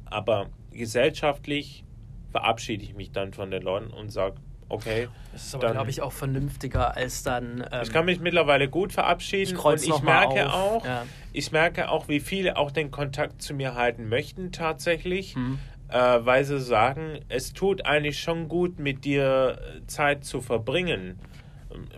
aber 0.05 0.51
gesellschaftlich 0.71 1.85
verabschiede 2.31 2.85
ich 2.85 2.95
mich 2.95 3.13
dann 3.13 3.33
von 3.33 3.51
den 3.51 3.63
Leuten 3.63 3.93
und 3.93 4.11
sage, 4.11 4.37
okay, 4.69 5.09
Das 5.33 5.47
ist 5.47 5.55
aber, 5.55 5.65
Dann- 5.65 5.73
glaube 5.75 5.91
ich, 5.91 6.01
auch 6.03 6.13
vernünftiger 6.13 6.97
als 6.97 7.23
dann. 7.23 7.65
Ähm, 7.73 7.81
ich 7.83 7.93
kann 7.93 8.05
mich 8.05 8.21
mittlerweile 8.21 8.69
gut 8.69 8.93
verabschieden 8.93 9.57
Ich 9.57 9.65
und 9.65 9.83
ich 9.83 10.03
merke 10.03 10.53
auch, 10.53 10.85
ja. 10.85 11.05
ich 11.33 11.53
merke 11.53 11.89
auch, 11.91 12.09
wie 12.09 12.21
viele 12.21 12.57
auch 12.57 12.71
den 12.71 12.91
Kontakt 12.91 13.43
zu 13.43 13.55
mir 13.55 13.75
halten 13.75 14.09
möchten 14.09 14.53
tatsächlich, 14.53 15.35
Mhm. 15.37 15.59
äh, 15.89 15.97
weil 15.99 16.45
sie 16.45 16.61
sagen, 16.61 17.21
es 17.29 17.53
tut 17.53 17.85
eigentlich 17.87 18.21
schon 18.21 18.49
gut, 18.49 18.79
mit 18.79 19.05
dir 19.05 19.59
äh, 19.83 19.87
Zeit 19.87 20.25
zu 20.25 20.41
verbringen. 20.41 21.19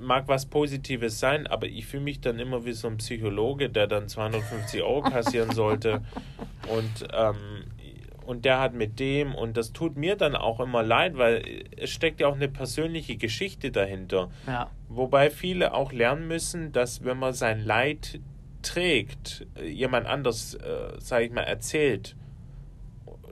Mag 0.01 0.27
was 0.27 0.47
Positives 0.47 1.21
sein, 1.21 1.47
aber 1.47 1.67
ich 1.67 1.85
fühle 1.87 2.03
mich 2.05 2.21
dann 2.23 2.39
immer 2.39 2.64
wie 2.64 2.73
so 2.73 2.89
ein 2.89 2.97
Psychologe, 2.97 3.69
der 3.69 3.87
dann 3.87 4.09
250 4.09 4.83
Euro 4.83 5.03
kassieren 5.03 5.51
sollte 5.53 6.01
und 6.69 7.07
ähm, 7.12 7.64
und 8.27 8.45
der 8.45 8.61
hat 8.61 8.74
mit 8.74 8.99
dem 8.99 9.35
und 9.35 9.57
das 9.57 9.72
tut 9.72 9.97
mir 9.97 10.16
dann 10.16 10.35
auch 10.35 10.61
immer 10.61 10.83
leid, 10.83 11.16
weil 11.16 11.64
es 11.77 11.91
steckt 11.91 12.20
ja 12.20 12.29
auch 12.29 12.35
eine 12.35 12.49
persönliche 12.49 13.16
Geschichte 13.16 13.70
dahinter. 13.70 14.31
Ja. 14.47 14.70
Wobei 14.89 15.31
viele 15.31 15.74
auch 15.74 15.93
lernen 15.93 16.27
müssen, 16.29 16.72
dass 16.72 17.05
wenn 17.05 17.18
man 17.18 17.33
sein 17.33 17.64
Leid 17.64 18.20
trägt, 18.62 19.47
äh, 19.57 19.68
jemand 19.68 20.07
anders, 20.07 20.55
äh, 20.55 20.99
sage 20.99 21.27
ich 21.27 21.33
mal, 21.33 21.43
erzählt, 21.43 22.16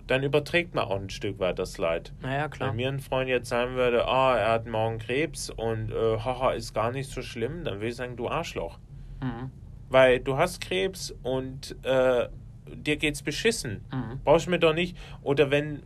dann 0.07 0.23
überträgt 0.23 0.75
man 0.75 0.85
auch 0.85 1.01
ein 1.01 1.11
Stück 1.11 1.39
weit 1.39 1.59
das 1.59 1.79
Leid. 1.79 2.13
Naja, 2.21 2.49
klar. 2.49 2.71
Wenn 2.71 2.77
mir 2.77 2.89
ein 2.89 3.01
Freund 3.01 3.29
jetzt 3.29 3.49
sagen 3.49 3.75
würde, 3.75 4.07
ah, 4.07 4.37
er 4.37 4.51
hat 4.51 4.67
morgen 4.67 4.99
Krebs 4.99 5.51
und 5.51 5.91
äh, 5.91 6.19
haha, 6.19 6.53
ist 6.53 6.75
gar 6.75 6.93
nicht 6.93 7.11
so 7.11 7.23
schlimm, 7.23 7.65
dann 7.65 7.81
will 7.81 7.89
ich 7.89 7.97
sagen, 7.97 8.17
du 8.17 8.29
Arschloch. 8.29 8.79
Mhm. 9.23 9.51
Weil 9.89 10.21
du 10.21 10.37
hast 10.37 10.61
Krebs 10.61 11.11
und 11.23 11.77
äh, 11.85 12.29
dir 12.67 12.97
geht's 12.97 13.23
beschissen. 13.23 13.85
Mhm. 13.93 14.21
Brauchst 14.25 14.47
du 14.47 14.51
mir 14.51 14.59
doch 14.59 14.75
nicht. 14.75 14.97
Oder 15.23 15.51
wenn, 15.51 15.83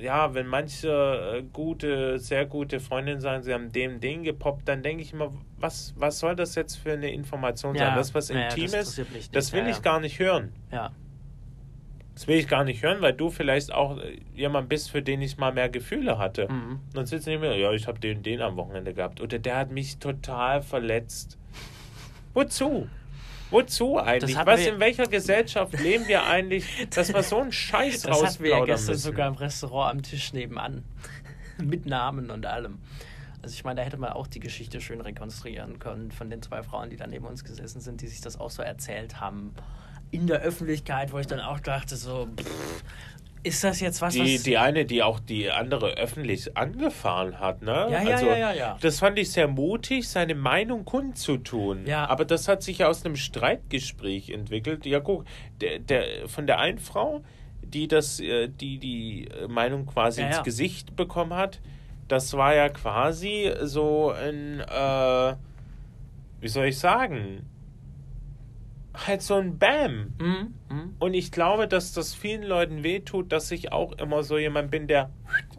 ja, 0.00 0.34
wenn 0.34 0.46
manche 0.46 0.88
äh, 1.38 1.42
gute, 1.52 2.18
sehr 2.18 2.46
gute 2.46 2.80
Freundinnen 2.80 3.20
sagen, 3.20 3.42
sie 3.42 3.52
haben 3.52 3.72
dem 3.72 4.00
Ding 4.00 4.22
gepoppt, 4.22 4.68
dann 4.68 4.82
denke 4.82 5.02
ich 5.02 5.12
immer, 5.12 5.32
was, 5.58 5.94
was 5.96 6.18
soll 6.18 6.36
das 6.36 6.54
jetzt 6.54 6.76
für 6.76 6.92
eine 6.92 7.12
Information 7.12 7.74
Ja, 7.74 7.86
sein? 7.88 7.96
Das, 7.96 8.14
was 8.14 8.30
naja, 8.30 8.44
das 8.46 8.54
Intimes, 8.54 8.72
interessiert 8.74 9.12
mich 9.12 9.30
das, 9.30 9.46
nicht. 9.46 9.60
will 9.60 9.68
Ja, 9.68 9.76
ich 9.76 9.82
gar 9.82 10.00
nicht 10.00 10.18
hören. 10.18 10.52
Ja. 10.72 10.92
Das 12.14 12.26
will 12.26 12.36
ich 12.36 12.48
gar 12.48 12.64
nicht 12.64 12.82
hören, 12.82 13.00
weil 13.00 13.12
du 13.12 13.30
vielleicht 13.30 13.72
auch 13.72 13.96
äh, 13.98 14.18
jemand 14.34 14.68
bist, 14.68 14.90
für 14.90 15.02
den 15.02 15.22
ich 15.22 15.36
mal 15.38 15.52
mehr 15.52 15.68
Gefühle 15.68 16.18
hatte. 16.18 16.50
Mhm. 16.50 16.80
Dann 16.92 17.06
sitzt 17.06 17.26
nicht 17.28 17.40
mehr, 17.40 17.56
ja, 17.56 17.70
ich 17.72 17.86
habe 17.86 18.00
den, 18.00 18.22
den 18.24 18.40
am 18.40 18.56
Wochenende 18.56 18.92
gehabt. 18.92 19.20
Oder 19.20 19.38
der 19.38 19.56
hat 19.56 19.70
mich 19.70 19.98
total 19.98 20.62
verletzt. 20.62 21.38
Wozu? 22.34 22.88
Wozu 23.50 23.98
eigentlich? 23.98 24.36
Was 24.36 24.66
in 24.66 24.78
welcher 24.78 25.06
Gesellschaft 25.06 25.78
leben 25.80 26.06
wir 26.08 26.24
eigentlich, 26.24 26.66
dass 26.94 27.12
wir 27.12 27.22
so 27.22 27.38
einen 27.38 27.52
Scheiß 27.52 28.02
Das 28.02 28.22
hatten 28.22 28.42
wir 28.42 28.50
ja 28.50 28.56
rausplaudern 28.56 28.66
gestern 28.66 28.94
müssen? 28.94 29.02
sogar 29.02 29.28
im 29.28 29.34
Restaurant 29.34 29.90
am 29.92 30.02
Tisch 30.02 30.32
nebenan. 30.32 30.84
Mit 31.62 31.86
Namen 31.86 32.30
und 32.30 32.46
allem. 32.46 32.78
Also 33.42 33.54
ich 33.54 33.64
meine, 33.64 33.80
da 33.80 33.86
hätte 33.86 33.96
man 33.96 34.10
auch 34.10 34.26
die 34.26 34.40
Geschichte 34.40 34.80
schön 34.80 35.00
rekonstruieren 35.00 35.78
können 35.78 36.10
von 36.10 36.28
den 36.28 36.42
zwei 36.42 36.62
Frauen, 36.62 36.90
die 36.90 36.96
da 36.96 37.06
neben 37.06 37.24
uns 37.26 37.44
gesessen 37.44 37.80
sind, 37.80 38.00
die 38.00 38.06
sich 38.08 38.20
das 38.20 38.38
auch 38.38 38.50
so 38.50 38.62
erzählt 38.62 39.20
haben. 39.20 39.54
In 40.10 40.26
der 40.26 40.40
Öffentlichkeit, 40.40 41.12
wo 41.12 41.18
ich 41.18 41.26
dann 41.26 41.40
auch 41.40 41.60
dachte, 41.60 41.96
so, 41.96 42.26
pff, 42.36 42.84
ist 43.42 43.64
das 43.64 43.80
jetzt 43.80 44.02
was, 44.02 44.14
Die, 44.14 44.34
was... 44.36 44.42
die 44.42 44.58
eine, 44.58 44.84
die 44.84 45.02
auch 45.02 45.20
die 45.20 45.50
andere 45.50 45.96
öffentlich 45.96 46.56
angefahren 46.56 47.38
hat, 47.38 47.62
ne? 47.62 47.88
Ja, 47.90 48.02
ja, 48.02 48.20
ja, 48.20 48.36
ja, 48.36 48.52
ja. 48.52 48.78
Das 48.80 48.98
fand 48.98 49.18
ich 49.18 49.30
sehr 49.30 49.48
mutig, 49.48 50.08
seine 50.08 50.34
Meinung 50.34 50.84
kundzutun. 50.84 51.86
Ja. 51.86 52.08
Aber 52.08 52.24
das 52.24 52.48
hat 52.48 52.62
sich 52.62 52.78
ja 52.78 52.88
aus 52.88 53.04
einem 53.04 53.16
Streitgespräch 53.16 54.30
entwickelt. 54.30 54.86
Ja, 54.86 55.00
guck, 55.00 55.24
der, 55.60 55.78
der, 55.78 56.28
von 56.28 56.46
der 56.46 56.58
einen 56.58 56.78
Frau, 56.78 57.22
die 57.62 57.88
das, 57.88 58.20
äh, 58.20 58.48
die 58.48 58.78
die 58.78 59.28
äh, 59.28 59.48
Meinung 59.48 59.86
quasi 59.86 60.20
Ja, 60.22 60.28
ins. 60.28 60.42
Gesicht 60.42 60.96
bekommen 60.96 61.34
hat, 61.34 61.60
das 62.08 62.34
war 62.34 62.54
ja 62.54 62.68
quasi 62.68 63.52
so 63.62 64.10
ein, 64.10 64.60
äh, 64.60 65.34
wie 66.40 66.48
soll 66.48 66.66
ich 66.66 66.78
sagen, 66.78 67.44
halt 69.06 69.22
so 69.22 69.34
ein 69.34 69.58
Bam. 69.58 70.14
Mhm, 70.18 70.54
mhm. 70.68 70.94
Und 70.98 71.14
ich 71.14 71.30
glaube, 71.30 71.68
dass 71.68 71.92
das 71.92 72.14
vielen 72.14 72.42
Leuten 72.42 72.82
wehtut, 72.82 73.32
dass 73.32 73.50
ich 73.50 73.72
auch 73.72 73.92
immer 73.92 74.22
so 74.22 74.38
jemand 74.38 74.70
bin, 74.70 74.86
der 74.88 75.10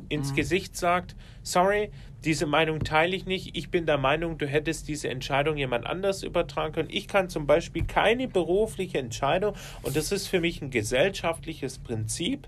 ins 0.10 0.34
Gesicht 0.34 0.76
sagt, 0.76 1.16
sorry, 1.44 1.92
diese 2.24 2.46
Meinung 2.46 2.84
teile 2.84 3.16
ich 3.16 3.26
nicht. 3.26 3.56
Ich 3.56 3.72
bin 3.72 3.86
der 3.86 3.98
Meinung, 3.98 4.38
du 4.38 4.46
hättest 4.46 4.88
diese 4.88 5.10
Entscheidung 5.10 5.58
jemand 5.58 5.86
anders 5.86 6.24
übertragen 6.24 6.74
können. 6.74 6.90
Ich 6.92 7.08
kann 7.08 7.30
zum 7.30 7.48
Beispiel 7.48 7.86
keine 7.86 8.28
berufliche 8.28 8.98
Entscheidung, 8.98 9.54
und 9.84 9.96
das 9.96 10.12
ist 10.12 10.28
für 10.28 10.42
mich 10.42 10.62
ein 10.62 10.70
gesellschaftliches 10.70 11.80
Prinzip, 11.80 12.48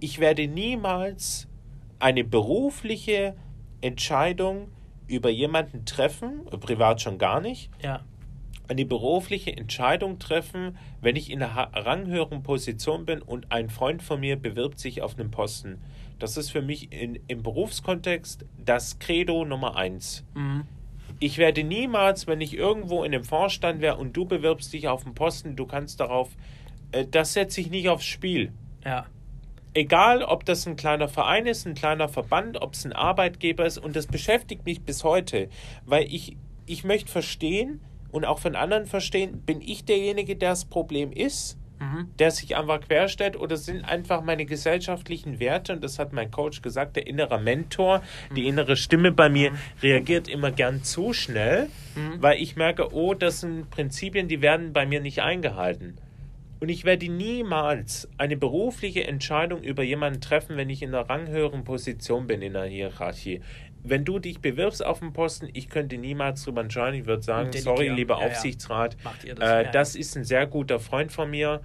ich 0.00 0.18
werde 0.18 0.48
niemals 0.48 1.46
eine 1.98 2.24
berufliche 2.24 3.36
Entscheidung 3.80 4.68
über 5.06 5.30
jemanden 5.30 5.84
treffen, 5.84 6.44
privat 6.60 7.00
schon 7.00 7.18
gar 7.18 7.40
nicht, 7.40 7.70
Ja. 7.82 8.00
Eine 8.68 8.84
berufliche 8.84 9.56
Entscheidung 9.56 10.18
treffen, 10.18 10.76
wenn 11.00 11.16
ich 11.16 11.30
in 11.30 11.42
einer 11.42 11.70
ranghöheren 11.74 12.42
Position 12.42 13.04
bin 13.04 13.22
und 13.22 13.52
ein 13.52 13.70
Freund 13.70 14.02
von 14.02 14.20
mir 14.20 14.36
bewirbt 14.36 14.78
sich 14.78 15.02
auf 15.02 15.18
einen 15.18 15.30
Posten. 15.30 15.78
Das 16.18 16.36
ist 16.36 16.50
für 16.50 16.62
mich 16.62 16.92
in, 16.92 17.18
im 17.28 17.42
Berufskontext 17.42 18.44
das 18.64 18.98
Credo 18.98 19.44
Nummer 19.44 19.76
eins. 19.76 20.24
Mhm. 20.34 20.64
Ich 21.18 21.38
werde 21.38 21.64
niemals, 21.64 22.26
wenn 22.26 22.40
ich 22.40 22.54
irgendwo 22.54 23.04
in 23.04 23.14
einem 23.14 23.24
Vorstand 23.24 23.80
wäre 23.80 23.96
und 23.96 24.16
du 24.16 24.26
bewirbst 24.26 24.72
dich 24.72 24.88
auf 24.88 25.04
einen 25.04 25.14
Posten, 25.14 25.56
du 25.56 25.66
kannst 25.66 26.00
darauf, 26.00 26.30
äh, 26.92 27.06
das 27.06 27.32
setze 27.32 27.60
ich 27.60 27.70
nicht 27.70 27.88
aufs 27.88 28.04
Spiel. 28.04 28.52
Ja. 28.84 29.06
Egal, 29.72 30.22
ob 30.22 30.46
das 30.46 30.66
ein 30.66 30.76
kleiner 30.76 31.08
Verein 31.08 31.46
ist, 31.46 31.66
ein 31.66 31.74
kleiner 31.74 32.08
Verband, 32.08 32.60
ob 32.62 32.72
es 32.72 32.86
ein 32.86 32.94
Arbeitgeber 32.94 33.66
ist, 33.66 33.76
und 33.76 33.94
das 33.94 34.06
beschäftigt 34.06 34.64
mich 34.64 34.82
bis 34.82 35.04
heute, 35.04 35.50
weil 35.84 36.04
ich, 36.04 36.36
ich 36.64 36.82
möchte 36.84 37.12
verstehen 37.12 37.80
und 38.16 38.24
auch 38.24 38.38
von 38.38 38.56
anderen 38.56 38.86
verstehen, 38.86 39.42
bin 39.44 39.60
ich 39.60 39.84
derjenige, 39.84 40.36
der 40.36 40.50
das 40.50 40.64
Problem 40.64 41.12
ist? 41.12 41.58
der 42.18 42.30
sich 42.30 42.56
einfach 42.56 42.80
querstellt 42.80 43.36
oder 43.36 43.58
sind 43.58 43.84
einfach 43.84 44.22
meine 44.22 44.46
gesellschaftlichen 44.46 45.38
Werte 45.40 45.74
und 45.74 45.84
das 45.84 45.98
hat 45.98 46.14
mein 46.14 46.30
Coach 46.30 46.62
gesagt, 46.62 46.96
der 46.96 47.06
innere 47.06 47.38
Mentor, 47.38 48.02
die 48.34 48.46
innere 48.46 48.76
Stimme 48.76 49.12
bei 49.12 49.28
mir 49.28 49.52
reagiert 49.82 50.26
immer 50.26 50.50
gern 50.50 50.82
zu 50.84 51.12
schnell, 51.12 51.68
weil 52.18 52.40
ich 52.40 52.56
merke, 52.56 52.94
oh, 52.94 53.12
das 53.12 53.40
sind 53.40 53.68
Prinzipien, 53.68 54.26
die 54.26 54.40
werden 54.40 54.72
bei 54.72 54.86
mir 54.86 55.02
nicht 55.02 55.20
eingehalten. 55.20 55.98
Und 56.58 56.70
ich 56.70 56.84
werde 56.86 57.10
niemals 57.10 58.08
eine 58.16 58.36
berufliche 58.38 59.06
Entscheidung 59.06 59.62
über 59.62 59.82
jemanden 59.82 60.22
treffen, 60.22 60.56
wenn 60.56 60.70
ich 60.70 60.82
in 60.82 60.94
einer 60.94 61.08
ranghöheren 61.08 61.64
Position 61.64 62.26
bin 62.26 62.40
in 62.40 62.54
der 62.54 62.64
Hierarchie. 62.64 63.42
Wenn 63.88 64.04
du 64.04 64.18
dich 64.18 64.40
bewirbst 64.40 64.84
auf 64.84 64.98
den 65.00 65.12
Posten, 65.12 65.48
ich 65.52 65.68
könnte 65.68 65.96
niemals 65.98 66.42
drüber 66.44 66.60
entscheiden. 66.62 67.00
Ich 67.00 67.06
würde 67.06 67.22
sagen, 67.22 67.50
sorry, 67.52 67.88
lieber 67.88 68.16
Ja, 68.16 68.20
ja. 68.22 68.26
Aufsichtsrat, 68.28 68.96
ihr 69.24 69.34
das? 69.34 69.48
äh, 69.48 69.64
Ja. 69.64 69.70
das 69.70 69.94
ist 69.94 70.16
ein 70.16 70.24
sehr 70.24 70.46
guter 70.46 70.80
Freund 70.80 71.12
von 71.12 71.30
mir. 71.30 71.60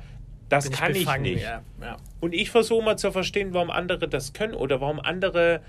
Das 0.50 0.66
Bin 0.70 0.74
kann 0.78 0.92
ich 0.92 1.00
befangen, 1.00 1.24
nicht. 1.24 1.44
Ja, 1.44 1.62
ja. 1.82 1.98
Und 2.20 2.34
ich 2.34 2.52
versuche 2.52 2.84
mal 2.84 2.98
zu 2.98 3.12
verstehen, 3.12 3.54
warum 3.54 3.72
andere 3.72 4.08
das 4.08 4.34
können 4.34 4.54
oder 4.54 4.82
warum 4.82 5.00
andere 5.00 5.62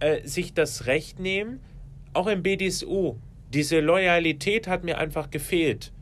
äh, 0.00 0.20
sich 0.26 0.52
das 0.54 0.86
Recht 0.86 1.18
nehmen. 1.18 1.60
Auch 2.12 2.26
im 2.26 2.42
BDSU. 2.42 3.16
Diese 3.52 3.80
Loyalität 3.80 4.68
hat 4.68 4.84
mir 4.84 4.98
einfach 4.98 5.30
gefehlt. 5.30 5.92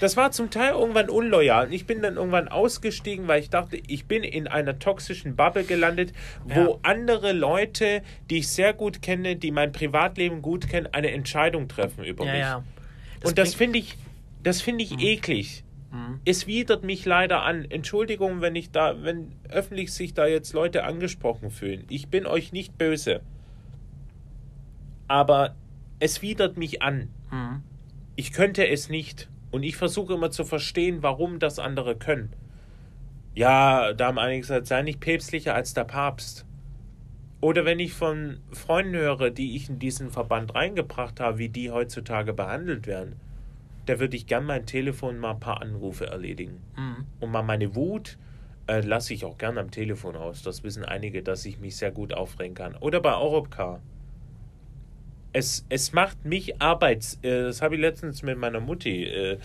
Das 0.00 0.16
war 0.16 0.30
zum 0.30 0.50
Teil 0.50 0.72
irgendwann 0.72 1.08
unloyal. 1.08 1.66
Und 1.66 1.72
ich 1.72 1.86
bin 1.86 2.02
dann 2.02 2.16
irgendwann 2.16 2.48
ausgestiegen, 2.48 3.28
weil 3.28 3.40
ich 3.40 3.50
dachte, 3.50 3.78
ich 3.86 4.06
bin 4.06 4.24
in 4.24 4.46
einer 4.46 4.78
toxischen 4.78 5.36
Bubble 5.36 5.64
gelandet, 5.64 6.12
wo 6.44 6.60
Ja. 6.60 6.78
andere 6.82 7.32
Leute, 7.32 8.02
die 8.28 8.38
ich 8.38 8.48
sehr 8.48 8.74
gut 8.74 9.00
kenne, 9.00 9.36
die 9.36 9.50
mein 9.50 9.72
Privatleben 9.72 10.42
gut 10.42 10.68
kennen, 10.68 10.88
eine 10.92 11.10
Entscheidung 11.12 11.68
treffen 11.68 12.04
über 12.04 12.26
ja, 12.26 12.32
mich. 12.32 12.40
ja. 12.40 12.64
Und 13.24 13.38
das 13.38 13.54
finde 13.54 13.78
ich, 13.78 13.96
das 14.42 14.60
finde 14.60 14.84
ich 14.84 15.00
eklig. 15.00 15.62
Es 16.26 16.46
widert 16.46 16.84
mich 16.84 17.06
leider 17.06 17.42
an. 17.42 17.64
Entschuldigung, 17.70 18.42
wenn 18.42 18.54
ich 18.54 18.70
da, 18.70 19.02
wenn 19.02 19.32
öffentlich 19.48 19.94
sich 19.94 20.12
da 20.12 20.26
jetzt 20.26 20.52
Leute 20.52 20.84
angesprochen 20.84 21.50
fühlen. 21.50 21.84
Ich 21.88 22.08
bin 22.08 22.26
euch 22.26 22.52
nicht 22.52 22.76
böse. 22.76 23.22
Aber 25.08 25.54
es 26.00 26.20
widert 26.20 26.58
mich 26.58 26.82
an. 26.82 27.08
Mhm. 27.30 27.62
Ich 28.14 28.32
könnte 28.32 28.66
es 28.68 28.90
nicht. 28.90 29.28
Und 29.56 29.62
ich 29.62 29.78
versuche 29.78 30.12
immer 30.12 30.30
zu 30.30 30.44
verstehen, 30.44 31.02
warum 31.02 31.38
das 31.38 31.58
andere 31.58 31.96
können. 31.96 32.30
Ja, 33.34 33.94
da 33.94 34.08
haben 34.08 34.18
einige 34.18 34.42
gesagt, 34.42 34.66
sei 34.66 34.82
nicht 34.82 35.00
päpstlicher 35.00 35.54
als 35.54 35.72
der 35.72 35.84
Papst. 35.84 36.44
Oder 37.40 37.64
wenn 37.64 37.78
ich 37.78 37.94
von 37.94 38.40
Freunden 38.52 38.96
höre, 38.96 39.30
die 39.30 39.56
ich 39.56 39.70
in 39.70 39.78
diesen 39.78 40.10
Verband 40.10 40.54
reingebracht 40.54 41.20
habe, 41.20 41.38
wie 41.38 41.48
die 41.48 41.70
heutzutage 41.70 42.34
behandelt 42.34 42.86
werden, 42.86 43.16
da 43.86 43.98
würde 43.98 44.18
ich 44.18 44.26
gern 44.26 44.44
mein 44.44 44.66
Telefon 44.66 45.16
mal 45.18 45.30
ein 45.30 45.40
paar 45.40 45.62
Anrufe 45.62 46.06
erledigen. 46.06 46.60
Mhm. 46.76 47.06
Und 47.20 47.30
mal 47.30 47.42
meine 47.42 47.74
Wut 47.74 48.18
äh, 48.66 48.80
lasse 48.80 49.14
ich 49.14 49.24
auch 49.24 49.38
gern 49.38 49.56
am 49.56 49.70
Telefon 49.70 50.16
aus. 50.16 50.42
Das 50.42 50.64
wissen 50.64 50.84
einige, 50.84 51.22
dass 51.22 51.46
ich 51.46 51.60
mich 51.60 51.76
sehr 51.76 51.92
gut 51.92 52.12
aufregen 52.12 52.54
kann. 52.54 52.76
Oder 52.76 53.00
bei 53.00 53.16
Europcar. 53.16 53.80
Es, 55.36 55.66
es 55.68 55.92
macht 55.92 56.24
mich 56.24 56.60
Arbeits... 56.62 57.18
Äh, 57.22 57.42
das 57.42 57.60
habe 57.62 57.74
ich 57.74 57.80
letztens 57.80 58.22
mit 58.22 58.38
meiner 58.38 58.60
Mutti 58.60 59.04
äh, 59.04 59.38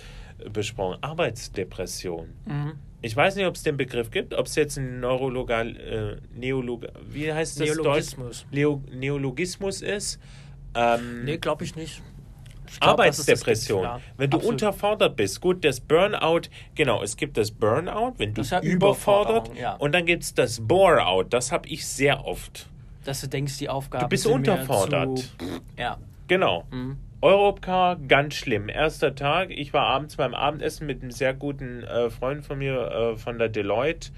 besprochen. 0.49 0.97
Arbeitsdepression. 1.01 2.29
Mhm. 2.45 2.73
Ich 3.01 3.15
weiß 3.15 3.35
nicht, 3.35 3.45
ob 3.47 3.55
es 3.55 3.63
den 3.63 3.77
Begriff 3.77 4.11
gibt, 4.11 4.33
ob 4.33 4.45
es 4.45 4.55
jetzt 4.55 4.77
ein 4.77 4.99
Neurologal, 4.99 5.75
äh, 5.75 6.17
Neolog, 6.39 6.85
wie 7.09 7.33
heißt 7.33 7.59
das 7.59 7.67
Neologismus. 7.67 8.41
Deutsch? 8.43 8.53
Leo, 8.53 8.83
Neologismus 8.93 9.81
ist. 9.81 10.19
Ähm, 10.75 11.25
Nee, 11.25 11.37
glaube 11.37 11.63
ich 11.65 11.75
nicht. 11.75 12.01
Ich 12.67 12.79
glaub, 12.79 12.97
das 12.97 13.17
gibt, 13.17 13.27
Arbeitsdepression. 13.27 13.83
ja. 13.83 14.01
Wenn 14.15 14.29
du 14.29 14.37
Absolut. 14.37 14.61
unterfordert 14.61 15.15
bist. 15.17 15.41
Gut, 15.41 15.65
das 15.65 15.81
Burnout, 15.81 16.43
genau, 16.73 17.03
es 17.03 17.17
gibt 17.17 17.37
das 17.37 17.51
Burnout, 17.51 18.13
wenn 18.17 18.33
du 18.33 18.41
Das 18.43 18.63
überfordert. 18.63 19.51
Ja. 19.57 19.73
Und 19.73 19.91
dann 19.93 20.05
gibt 20.05 20.23
es 20.23 20.33
das 20.33 20.61
Bore-out. 20.65 21.33
Das 21.33 21.51
habe 21.51 21.67
ich 21.67 21.85
sehr 21.85 22.23
oft. 22.25 22.69
Dass 23.03 23.21
du 23.21 23.27
denkst, 23.27 23.57
die 23.57 23.69
Aufgaben 23.69 24.03
Du 24.03 24.09
bist 24.09 24.23
sind 24.23 24.33
unterfordert. 24.33 25.19
Zu, 25.19 25.27
ja. 25.77 25.97
Genau. 26.27 26.65
Mhm. 26.71 26.97
Europcar, 27.21 27.97
ganz 27.97 28.35
schlimm. 28.35 28.67
Erster 28.67 29.13
Tag, 29.13 29.51
ich 29.51 29.73
war 29.73 29.87
abends 29.87 30.15
beim 30.15 30.33
Abendessen 30.33 30.87
mit 30.87 31.01
einem 31.01 31.11
sehr 31.11 31.33
guten 31.33 31.83
äh, 31.83 32.09
Freund 32.09 32.43
von 32.45 32.57
mir 32.57 32.91
äh, 32.91 33.17
von 33.17 33.37
der 33.37 33.49
Deloitte. 33.49 34.11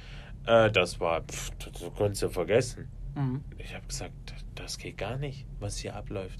Äh, 0.45 0.71
das 0.71 0.99
war, 0.99 1.21
pff, 1.21 1.51
das, 1.59 1.81
das 1.81 1.93
konntest 1.95 2.23
du 2.23 2.29
vergessen. 2.29 2.87
Mhm. 3.15 3.43
Ich 3.57 3.75
habe 3.75 3.85
gesagt, 3.87 4.13
das 4.55 4.77
geht 4.77 4.97
gar 4.97 5.17
nicht, 5.17 5.45
was 5.59 5.77
hier 5.77 5.95
abläuft. 5.95 6.39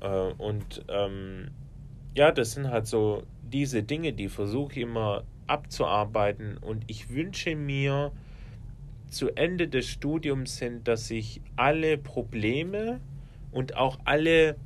Äh, 0.00 0.08
und 0.08 0.84
ähm, 0.88 1.50
ja, 2.16 2.30
das 2.32 2.52
sind 2.52 2.70
halt 2.70 2.86
so 2.86 3.24
diese 3.42 3.82
Dinge, 3.82 4.12
die 4.12 4.28
versuche 4.28 4.72
ich 4.72 4.78
immer 4.78 5.24
abzuarbeiten. 5.46 6.58
Und 6.58 6.84
ich 6.86 7.10
wünsche 7.10 7.54
mir 7.54 8.12
zu 9.12 9.30
Ende 9.36 9.68
des 9.68 9.88
Studiums 9.88 10.56
sind, 10.56 10.88
dass 10.88 11.10
ich 11.10 11.40
alle 11.56 11.98
Probleme 11.98 13.00
und 13.50 13.76
auch 13.76 13.98
alle, 14.04 14.56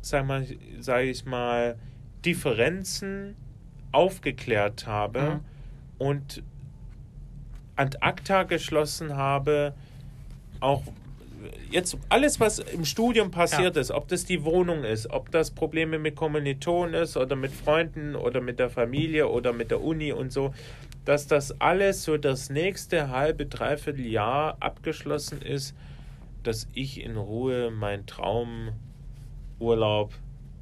sag 0.00 0.26
mal, 0.26 0.46
sag 0.78 1.04
ich 1.04 1.24
mal, 1.24 1.76
Differenzen 2.24 3.36
aufgeklärt 3.92 4.86
habe 4.86 5.20
Mhm. 5.20 5.40
und 5.98 6.42
ad 7.76 7.96
acta 8.00 8.42
geschlossen 8.44 9.16
habe, 9.16 9.74
auch 10.60 10.82
jetzt 11.70 11.96
alles, 12.08 12.38
was 12.38 12.58
im 12.58 12.84
Studium 12.84 13.30
passiert 13.30 13.74
Ja. 13.74 13.80
ist, 13.80 13.90
ob 13.90 14.08
das 14.08 14.24
die 14.24 14.44
Wohnung 14.44 14.84
ist, 14.84 15.10
ob 15.10 15.30
das 15.30 15.50
Probleme 15.50 15.98
mit 15.98 16.14
Kommilitonen 16.14 16.94
ist 16.94 17.16
oder 17.16 17.34
mit 17.34 17.50
Freunden 17.52 18.14
oder 18.14 18.40
mit 18.40 18.58
der 18.58 18.70
Familie 18.70 19.28
oder 19.28 19.52
mit 19.52 19.70
der 19.70 19.82
Uni 19.82 20.12
und 20.12 20.32
so, 20.32 20.54
dass 21.04 21.26
das 21.26 21.60
alles 21.60 22.04
so 22.04 22.16
das 22.16 22.50
nächste 22.50 23.10
halbe, 23.10 23.46
dreiviertel 23.46 24.06
Jahr 24.06 24.56
abgeschlossen 24.60 25.42
ist, 25.42 25.74
dass 26.42 26.68
ich 26.72 27.02
in 27.02 27.16
Ruhe 27.16 27.70
mein 27.70 28.06
Traumurlaub 28.06 30.14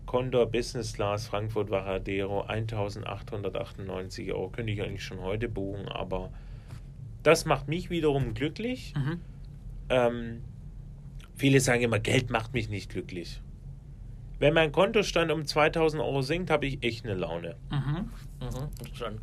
Condor 0.07 0.47
Business 0.47 0.95
Class 0.95 1.29
Frankfurt 1.29 1.71
Varadero 1.71 2.43
1898 2.43 4.33
Euro 4.33 4.49
könnte 4.49 4.73
ich 4.73 4.83
eigentlich 4.83 5.05
schon 5.05 5.21
heute 5.21 5.49
buchen, 5.49 5.89
aber 5.89 6.31
das 7.23 7.45
macht 7.45 7.69
mich 7.69 7.91
wiederum 7.91 8.35
glücklich. 8.35 8.95
Mhm. 8.97 9.21
Ähm, 9.89 10.43
viele 11.37 11.61
sagen 11.61 11.83
immer, 11.83 12.01
Geld 12.01 12.31
macht 12.31 12.55
mich 12.55 12.69
nicht 12.69 12.91
glücklich. 12.91 13.41
Wenn 14.39 14.55
mein 14.55 14.73
Kontostand 14.73 15.31
um 15.31 15.45
2000 15.45 16.03
Euro 16.03 16.23
sinkt, 16.23 16.51
habe 16.51 16.67
ich 16.67 16.83
echt 16.83 17.05
eine 17.05 17.15
Laune. 17.15 17.57
Mhm. 17.71 18.11
Mhm. 18.41 18.95
Schon. 18.95 19.21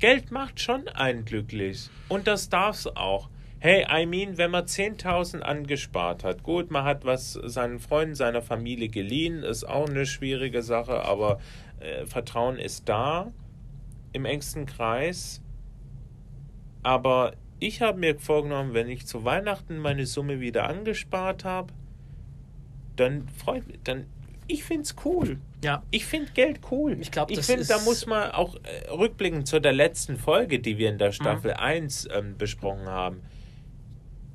Geld 0.00 0.30
macht 0.30 0.60
schon 0.60 0.88
einen 0.88 1.26
glücklich. 1.26 1.90
Und 2.08 2.26
das 2.26 2.48
darf 2.48 2.74
es 2.74 2.96
auch. 2.96 3.28
Hey, 3.58 3.86
I 3.90 4.06
mean, 4.06 4.38
wenn 4.38 4.50
man 4.50 4.64
10.000 4.64 5.40
angespart 5.40 6.24
hat, 6.24 6.42
gut, 6.42 6.70
man 6.70 6.84
hat 6.84 7.04
was 7.04 7.34
seinen 7.34 7.78
Freunden, 7.78 8.14
seiner 8.14 8.40
Familie 8.40 8.88
geliehen, 8.88 9.42
ist 9.42 9.64
auch 9.64 9.86
eine 9.86 10.06
schwierige 10.06 10.62
Sache, 10.62 11.04
aber 11.04 11.38
äh, 11.80 12.06
Vertrauen 12.06 12.56
ist 12.56 12.88
da 12.88 13.30
im 14.14 14.24
engsten 14.24 14.64
Kreis. 14.64 15.42
Aber 16.82 17.34
ich 17.58 17.82
habe 17.82 17.98
mir 17.98 18.18
vorgenommen, 18.18 18.72
wenn 18.72 18.88
ich 18.88 19.06
zu 19.06 19.26
Weihnachten 19.26 19.76
meine 19.78 20.06
Summe 20.06 20.40
wieder 20.40 20.66
angespart 20.66 21.44
habe, 21.44 21.74
dann 22.96 23.28
freut 23.28 23.66
mich, 23.66 23.80
dann, 23.84 24.06
ich 24.52 24.64
finde 24.64 24.82
es 24.82 24.94
cool. 25.04 25.38
Ja. 25.62 25.82
Ich 25.90 26.06
finde 26.06 26.32
Geld 26.32 26.60
cool. 26.70 26.96
Ich 27.00 27.10
glaub, 27.10 27.30
ich 27.30 27.40
finde, 27.40 27.64
da 27.66 27.78
muss 27.80 28.06
man 28.06 28.30
auch 28.32 28.56
äh, 28.56 28.88
rückblickend 28.90 29.46
zu 29.46 29.60
der 29.60 29.72
letzten 29.72 30.16
Folge, 30.16 30.58
die 30.58 30.78
wir 30.78 30.88
in 30.88 30.94
Mhm. 30.94 30.98
der 30.98 31.12
Staffel 31.12 31.52
1 31.54 32.08
ähm, 32.12 32.36
besprochen 32.38 32.86
haben. 32.86 33.20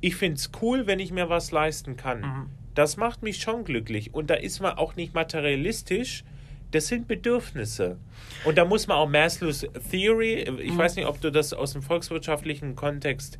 Ich 0.01 0.15
finde 0.15 0.35
es 0.37 0.51
cool, 0.61 0.87
wenn 0.87 0.99
ich 0.99 1.11
mir 1.11 1.29
was 1.29 1.51
leisten 1.51 1.97
kann. 1.97 2.21
Mhm. 2.21 2.49
Das 2.75 2.97
macht 2.97 3.23
mich 3.23 3.37
schon 3.41 3.63
glücklich. 3.63 4.13
Und 4.13 4.29
da 4.29 4.35
ist 4.35 4.59
man 4.59 4.77
auch 4.77 4.95
nicht 4.95 5.13
materialistisch. 5.13 6.23
Das 6.71 6.87
sind 6.87 7.07
Bedürfnisse. 7.07 7.97
Und 8.43 8.57
da 8.57 8.65
muss 8.65 8.87
man 8.87 8.97
auch 8.97 9.07
Maslow's 9.09 9.65
Theory, 9.91 10.45
ich 10.61 10.73
Mhm. 10.73 10.77
weiß 10.77 10.95
nicht, 10.97 11.05
ob 11.07 11.21
du 11.21 11.31
das 11.31 11.53
aus 11.53 11.73
dem 11.73 11.81
volkswirtschaftlichen 11.81 12.75
Kontext 12.75 13.37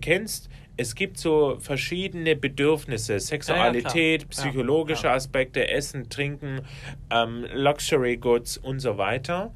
kennst. 0.00 0.48
Es 0.76 0.94
gibt 0.94 1.18
so 1.18 1.58
verschiedene 1.60 2.34
Bedürfnisse, 2.34 3.20
Sexualität, 3.20 4.22
Ja, 4.22 4.28
psychologische 4.28 5.06
ja. 5.06 5.14
Aspekte, 5.14 5.68
Essen, 5.68 6.08
Trinken, 6.08 6.62
ähm, 7.10 7.46
Luxury 7.54 8.16
Goods 8.16 8.56
und 8.56 8.80
so 8.80 8.96
weiter. 8.98 9.52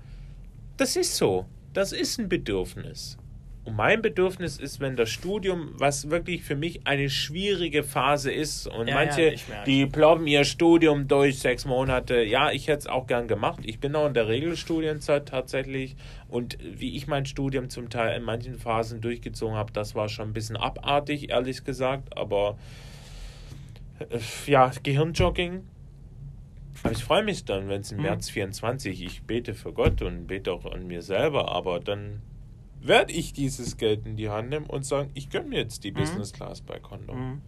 Das 0.77 0.97
ist 0.97 1.17
so. 1.17 1.47
Das 1.73 1.93
ist 1.93 2.19
ein 2.19 2.29
Bedürfnis. 2.29 3.19
Und 3.67 3.75
mein 3.75 4.01
Bedürfnis 4.01 4.59
ist, 4.59 4.79
wenn 4.79 4.95
das 4.95 5.11
Studium, 5.11 5.71
was 5.73 6.09
wirklich 6.09 6.45
für 6.45 6.55
mich 6.55 6.87
eine 6.87 7.11
schwierige 7.11 7.83
Phase 7.83 8.31
ist, 8.31 8.69
und 8.69 8.87
Ja, 8.87 8.95
manche, 8.95 9.35
ja, 9.35 9.65
die 9.67 9.87
ploppen 9.87 10.29
ihr 10.29 10.45
Studium 10.45 11.09
durch 11.09 11.41
sechs 11.41 11.65
Monate. 11.65 12.23
Ja, 12.23 12.53
ich 12.53 12.69
hätte 12.69 12.79
es 12.79 12.87
auch 12.87 13.09
gern 13.09 13.27
gemacht. 13.27 13.59
Ich 13.65 13.81
bin 13.81 13.97
auch 13.97 14.07
in 14.07 14.15
der 14.15 14.29
Regelstudienzeit 14.29 15.27
tatsächlich. 15.27 15.97
Und 16.29 16.59
wie 16.61 16.97
ich 16.97 17.07
mein 17.07 17.25
Studium 17.25 17.71
zum 17.71 17.89
Teil 17.89 18.17
in 18.17 18.23
manchen 18.25 18.59
Phasen 18.59 19.01
durchgezogen 19.01 19.55
habe, 19.57 19.73
das 19.73 19.95
war 19.95 20.09
schon 20.09 20.31
ein 20.31 20.33
bisschen 20.33 20.57
abartig, 20.57 21.31
ehrlich 21.31 21.63
gesagt. 21.65 22.17
Aber 22.17 22.59
äh, 23.99 24.19
ja, 24.51 24.71
Gehirnjogging. 24.83 25.63
Aber 26.83 26.93
ich 26.93 27.05
freue 27.05 27.23
mich 27.23 27.45
dann, 27.45 27.69
wenn 27.69 27.81
es 27.81 27.91
im 27.93 27.99
Mhm. 27.99 28.05
März 28.05 28.29
24, 28.31 29.03
ich 29.03 29.23
bete 29.23 29.55
für 29.55 29.73
Gott 29.73 30.03
und 30.03 30.27
bete 30.27 30.53
auch 30.53 30.67
an 30.67 30.87
mir 30.87 31.03
selber, 31.03 31.51
aber 31.53 31.81
dann 31.81 32.21
werde 32.81 33.13
ich 33.13 33.33
dieses 33.33 33.77
Geld 33.79 34.05
in 34.07 34.17
die 34.17 34.29
Hand 34.29 34.51
nehmen 34.51 34.67
und 34.67 34.85
sagen, 34.85 35.11
ich 35.15 35.31
gönne 35.31 35.49
mir 35.49 35.59
jetzt 35.61 35.85
die 35.85 35.91
Business 35.91 36.33
Class 36.33 36.61
bei 36.61 36.79
Condor. 36.79 37.17
Mhm. 37.17 37.41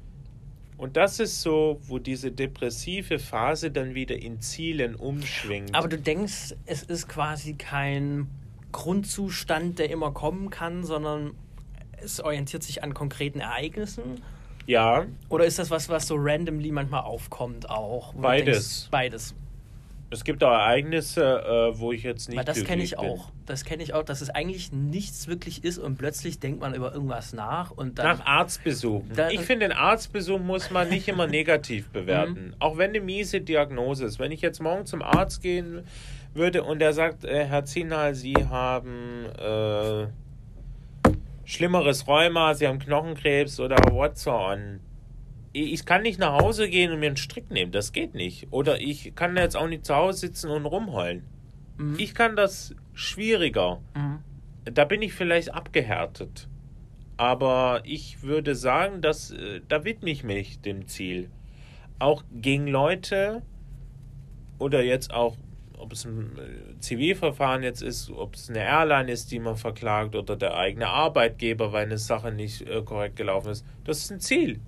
Und 0.78 0.96
das 0.96 1.18
ist 1.18 1.42
so, 1.42 1.80
wo 1.82 1.98
diese 1.98 2.30
depressive 2.30 3.18
Phase 3.18 3.70
dann 3.72 3.94
wieder 3.94 4.16
in 4.16 4.40
Zielen 4.40 4.94
umschwingt. 4.94 5.74
Aber 5.74 5.88
du 5.88 5.98
denkst, 5.98 6.54
es 6.66 6.84
ist 6.84 7.08
quasi 7.08 7.54
kein 7.54 8.28
Grundzustand, 8.72 9.78
der 9.78 9.90
immer 9.90 10.12
kommen 10.12 10.50
kann, 10.50 10.84
sondern 10.84 11.32
es 12.02 12.20
orientiert 12.20 12.62
sich 12.62 12.82
an 12.82 12.94
konkreten 12.94 13.40
Ereignissen? 13.40 14.22
ja, 14.66 15.06
Oder 15.28 15.46
ist 15.46 15.58
das 15.58 15.70
was, 15.70 15.88
was 15.88 16.06
so 16.06 16.16
randomly 16.18 16.70
manchmal 16.70 17.02
aufkommt 17.02 17.70
auch? 17.70 18.12
Beides. 18.14 18.44
Denkst, 18.44 18.90
beides. 18.90 19.34
Es 20.10 20.24
gibt 20.24 20.42
auch 20.42 20.50
Ereignisse, 20.52 21.22
äh, 21.74 21.78
wo 21.78 21.92
ich 21.92 22.02
jetzt 22.02 22.28
nicht 22.28 22.38
Weil 22.38 22.44
das 22.44 22.64
kenne 22.64 22.82
ich 22.82 22.92
bin. 22.96 23.00
auch. 23.00 23.30
Das 23.44 23.64
kenne 23.64 23.82
ich 23.82 23.92
auch, 23.94 24.02
dass 24.02 24.20
es 24.22 24.30
eigentlich 24.30 24.72
nichts 24.72 25.28
wirklich 25.28 25.64
ist 25.64 25.78
und 25.78 25.96
plötzlich 25.98 26.40
denkt 26.40 26.60
man 26.60 26.74
über 26.74 26.92
irgendwas 26.94 27.32
nach 27.32 27.70
und 27.70 27.98
dann. 27.98 28.06
Nach 28.18 28.24
Arztbesuchen. 28.26 29.10
Da- 29.14 29.28
ich 29.30 29.40
finde, 29.40 29.68
den 29.68 29.76
Arztbesuch 29.76 30.38
muss 30.38 30.70
man 30.70 30.88
nicht 30.88 31.08
immer 31.08 31.26
negativ 31.28 31.88
Mhm. 31.88 31.92
bewerten. 31.92 32.54
Auch 32.58 32.78
wenn 32.78 32.90
eine 32.90 33.00
miese 33.00 33.40
Diagnose 33.42 34.06
ist. 34.06 34.18
Wenn 34.18 34.32
ich 34.32 34.40
jetzt 34.40 34.60
morgen 34.62 34.86
zum 34.86 35.02
Arzt 35.02 35.42
gehen 35.42 35.82
würde 36.34 36.62
und 36.62 36.78
der 36.78 36.92
sagt, 36.92 37.24
äh, 37.24 37.44
Herr 37.44 37.64
Zinal, 37.64 38.14
Sie 38.14 38.34
haben 38.34 39.26
äh, 39.38 40.06
schlimmeres 41.44 42.06
Rheuma, 42.06 42.54
Sie 42.54 42.66
haben 42.66 42.78
Knochenkrebs 42.78 43.60
oder 43.60 43.76
what's 43.90 44.26
on. 44.26 44.80
Ich 45.64 45.84
kann 45.84 46.02
nicht 46.02 46.18
nach 46.18 46.40
Hause 46.40 46.68
gehen 46.68 46.92
und 46.92 47.00
mir 47.00 47.06
einen 47.06 47.16
Strick 47.16 47.50
nehmen. 47.50 47.72
Das 47.72 47.92
geht 47.92 48.14
nicht. 48.14 48.48
Oder 48.50 48.80
ich 48.80 49.14
kann 49.14 49.36
jetzt 49.36 49.56
auch 49.56 49.68
nicht 49.68 49.86
zu 49.86 49.94
Hause 49.94 50.18
sitzen 50.20 50.50
und 50.50 50.66
rumheulen. 50.66 51.24
Mhm. 51.78 51.96
Ich 51.98 52.14
kann 52.14 52.36
das 52.36 52.74
schwieriger. 52.92 53.80
Mhm. 53.94 54.18
Da 54.64 54.84
bin 54.84 55.02
ich 55.02 55.14
vielleicht 55.14 55.54
abgehärtet. 55.54 56.48
Aber 57.16 57.82
ich 57.84 58.22
würde 58.22 58.54
sagen, 58.54 59.00
dass 59.00 59.30
äh, 59.30 59.60
da 59.66 59.84
widme 59.84 60.10
ich 60.10 60.22
mich 60.22 60.60
dem 60.60 60.86
Ziel. 60.86 61.30
Auch 61.98 62.22
gegen 62.32 62.68
Leute 62.68 63.42
oder 64.58 64.82
jetzt 64.82 65.12
auch, 65.12 65.36
ob 65.76 65.92
es 65.92 66.04
ein 66.04 66.38
äh, 66.38 66.78
Zivilverfahren 66.78 67.62
jetzt 67.62 67.82
ist, 67.82 68.10
ob 68.10 68.34
es 68.34 68.48
eine 68.48 68.60
Airline 68.60 69.10
ist, 69.10 69.32
die 69.32 69.40
man 69.40 69.56
verklagt 69.56 70.14
oder 70.14 70.36
der 70.36 70.56
eigene 70.56 70.88
Arbeitgeber, 70.88 71.72
weil 71.72 71.86
eine 71.86 71.98
Sache 71.98 72.30
nicht 72.30 72.62
äh, 72.62 72.82
korrekt 72.82 73.16
gelaufen 73.16 73.50
ist. 73.50 73.64
Das 73.84 73.98
ist 73.98 74.12
ein 74.12 74.20
Ziel. 74.20 74.60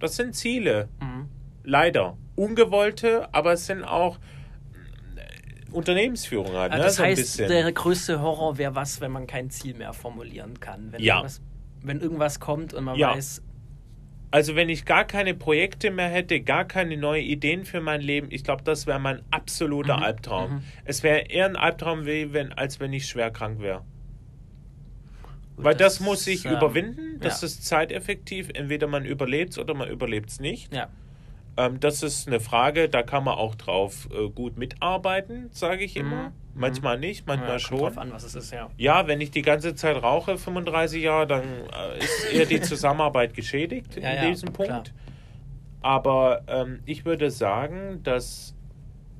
Das 0.00 0.16
sind 0.16 0.34
Ziele. 0.34 0.88
Mhm. 1.00 1.28
Leider. 1.64 2.16
Ungewollte, 2.36 3.28
aber 3.34 3.52
es 3.52 3.66
sind 3.66 3.82
auch 3.84 4.18
äh, 5.16 5.70
Unternehmensführung 5.72 6.52
halt. 6.52 6.72
Also 6.72 6.82
ne? 6.82 6.84
das 6.86 6.96
so 6.96 7.02
heißt, 7.02 7.38
der 7.40 7.72
größte 7.72 8.20
Horror 8.20 8.58
wäre 8.58 8.74
was, 8.74 9.00
wenn 9.00 9.10
man 9.12 9.26
kein 9.26 9.50
Ziel 9.50 9.74
mehr 9.74 9.92
formulieren 9.92 10.60
kann. 10.60 10.92
Wenn 10.92 11.02
Ja. 11.02 11.16
Irgendwas, 11.16 11.42
wenn 11.82 12.00
irgendwas 12.00 12.40
kommt 12.40 12.74
und 12.74 12.84
man 12.84 12.96
Ja. 12.96 13.14
weiß, 13.14 13.42
Also 14.30 14.54
wenn 14.56 14.68
ich 14.68 14.84
gar 14.84 15.04
keine 15.06 15.32
Projekte 15.34 15.90
mehr 15.90 16.08
hätte, 16.08 16.40
gar 16.42 16.66
keine 16.66 16.98
neuen 16.98 17.24
Ideen 17.24 17.64
für 17.64 17.80
mein 17.80 18.02
Leben, 18.02 18.28
ich 18.30 18.44
glaube, 18.44 18.62
das 18.62 18.86
wäre 18.86 18.98
mein 19.00 19.22
absoluter 19.30 19.96
Mhm, 19.96 20.02
Albtraum. 20.02 20.52
mhm. 20.56 20.62
Es 20.84 21.02
wäre 21.02 21.20
eher 21.30 21.46
ein 21.46 21.56
Albtraum, 21.56 22.04
wie 22.04 22.32
wenn, 22.34 22.52
als 22.52 22.78
wenn 22.78 22.92
ich 22.92 23.06
schwer 23.06 23.30
krank 23.30 23.60
wäre. 23.60 23.84
Weil 25.58 25.74
das, 25.74 26.00
muss 26.00 26.26
ich 26.26 26.44
ähm, 26.44 26.52
überwinden, 26.52 27.20
das 27.20 27.40
ja. 27.42 27.46
ist 27.46 27.66
zeiteffektiv. 27.66 28.48
Entweder 28.54 28.86
man 28.86 29.04
überlebt 29.04 29.52
es 29.52 29.58
oder 29.58 29.74
man 29.74 29.88
überlebt 29.88 30.30
es 30.30 30.40
nicht. 30.40 30.72
Ja. 30.72 30.88
Ähm, 31.56 31.80
das 31.80 32.02
ist 32.02 32.28
eine 32.28 32.38
Frage, 32.38 32.88
da 32.88 33.02
kann 33.02 33.24
man 33.24 33.34
auch 33.34 33.56
drauf 33.56 34.08
äh, 34.12 34.28
gut 34.28 34.56
mitarbeiten, 34.56 35.48
sage 35.50 35.82
ich 35.82 35.96
immer. 35.96 36.28
Mhm. 36.28 36.32
Manchmal 36.54 36.98
nicht, 36.98 37.26
manchmal 37.26 37.52
ja, 37.52 37.58
schon. 37.58 37.78
Drauf 37.78 37.98
an, 37.98 38.12
was 38.12 38.24
es 38.24 38.34
ist, 38.34 38.52
ja. 38.52 38.68
Ja, 38.76 39.06
wenn 39.06 39.20
ich 39.20 39.30
die 39.30 39.42
ganze 39.42 39.74
Zeit 39.74 40.02
rauche, 40.02 40.38
35 40.38 41.02
Jahre, 41.02 41.26
dann 41.26 41.44
äh, 41.44 41.98
ist 41.98 42.32
eher 42.32 42.46
die 42.46 42.60
Zusammenarbeit 42.62 43.34
geschädigt 43.34 43.96
in 43.96 44.28
diesem 44.28 44.52
Punkt. 44.52 44.68
klar. 44.68 44.84
Aber 45.80 46.42
ähm, 46.48 46.80
ich 46.86 47.04
würde 47.04 47.30
sagen, 47.30 48.00
dass, 48.02 48.54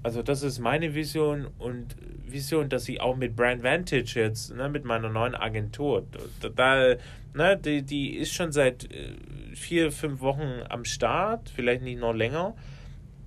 also 0.03 0.23
das 0.23 0.43
ist 0.43 0.59
meine 0.59 0.95
Vision 0.95 1.49
und 1.59 1.97
Vision, 2.25 2.69
dass 2.69 2.89
ich 2.89 3.01
auch 3.01 3.17
mit 3.17 3.35
Brand 3.35 3.63
Vantage 3.63 4.21
jetzt, 4.21 4.55
ne, 4.55 4.69
mit 4.69 4.85
meiner 4.85 5.09
neuen 5.09 5.35
Agentur, 5.35 6.07
da, 6.41 6.49
da 6.49 6.97
ne, 7.35 7.57
die, 7.57 7.83
die 7.83 8.17
ist 8.17 8.33
schon 8.33 8.53
seit 8.53 8.85
äh, 8.93 9.13
vier, 9.55 9.91
fünf 9.91 10.21
Wochen 10.21 10.63
am 10.69 10.85
Start, 10.85 11.51
vielleicht 11.51 11.83
nicht 11.83 12.01
noch 12.01 12.13
länger. 12.13 12.55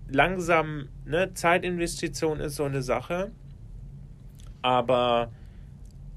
Langsam, 0.07 0.89
ne, 1.05 1.33
Zeitinvestition 1.33 2.39
ist 2.39 2.55
so 2.55 2.63
eine 2.63 2.81
Sache. 2.81 3.31
Aber 4.61 5.31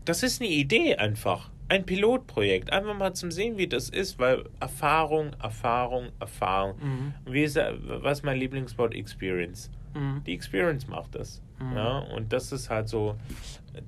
das 0.04 0.22
ist 0.22 0.40
eine 0.40 0.50
Idee 0.50 0.96
einfach. 0.96 1.50
Ein 1.68 1.86
Pilotprojekt. 1.86 2.72
Einfach 2.72 2.94
mal 2.94 3.14
zum 3.14 3.30
Sehen, 3.30 3.56
wie 3.56 3.66
das 3.66 3.88
ist, 3.88 4.18
weil 4.18 4.44
Erfahrung, 4.60 5.34
Erfahrung, 5.42 6.08
Erfahrung. 6.20 6.76
Mhm. 6.78 7.14
Wie 7.32 7.42
ist, 7.42 7.56
was 7.56 8.18
ist 8.18 8.24
mein 8.24 8.38
Lieblingswort? 8.38 8.94
Experience. 8.94 9.70
Mhm. 9.94 10.22
Die 10.24 10.34
Experience 10.34 10.86
macht 10.88 11.14
das. 11.14 11.40
Mhm. 11.60 11.76
Ja, 11.76 11.98
und 11.98 12.32
das 12.32 12.52
ist 12.52 12.68
halt 12.70 12.88
so 12.88 13.16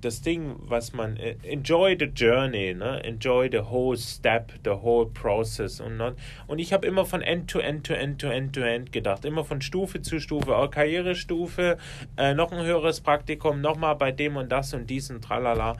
das 0.00 0.20
Ding, 0.22 0.56
was 0.60 0.92
man 0.92 1.16
äh, 1.16 1.36
enjoy 1.42 1.96
the 1.98 2.06
journey, 2.06 2.74
ne? 2.74 3.02
Enjoy 3.04 3.48
the 3.50 3.58
whole 3.70 3.96
step, 3.96 4.52
the 4.64 4.70
whole 4.70 5.06
process 5.06 5.80
und 5.80 5.96
not, 5.96 6.16
und 6.48 6.58
ich 6.58 6.72
habe 6.72 6.86
immer 6.86 7.04
von 7.04 7.22
end 7.22 7.48
to 7.50 7.58
end 7.60 7.86
to 7.86 7.94
end 7.94 8.20
to 8.20 8.26
end 8.28 8.52
to 8.54 8.60
end 8.62 8.90
gedacht, 8.92 9.24
immer 9.24 9.44
von 9.44 9.60
Stufe 9.60 10.02
zu 10.02 10.18
Stufe, 10.20 10.56
auch 10.56 10.70
Karrierestufe, 10.70 11.76
äh, 12.16 12.34
noch 12.34 12.50
ein 12.52 12.64
höheres 12.64 13.00
Praktikum, 13.00 13.60
nochmal 13.60 13.94
bei 13.96 14.10
dem 14.12 14.36
und 14.36 14.50
das 14.50 14.74
und 14.74 14.88
diesen 14.90 15.20
tralala. 15.20 15.76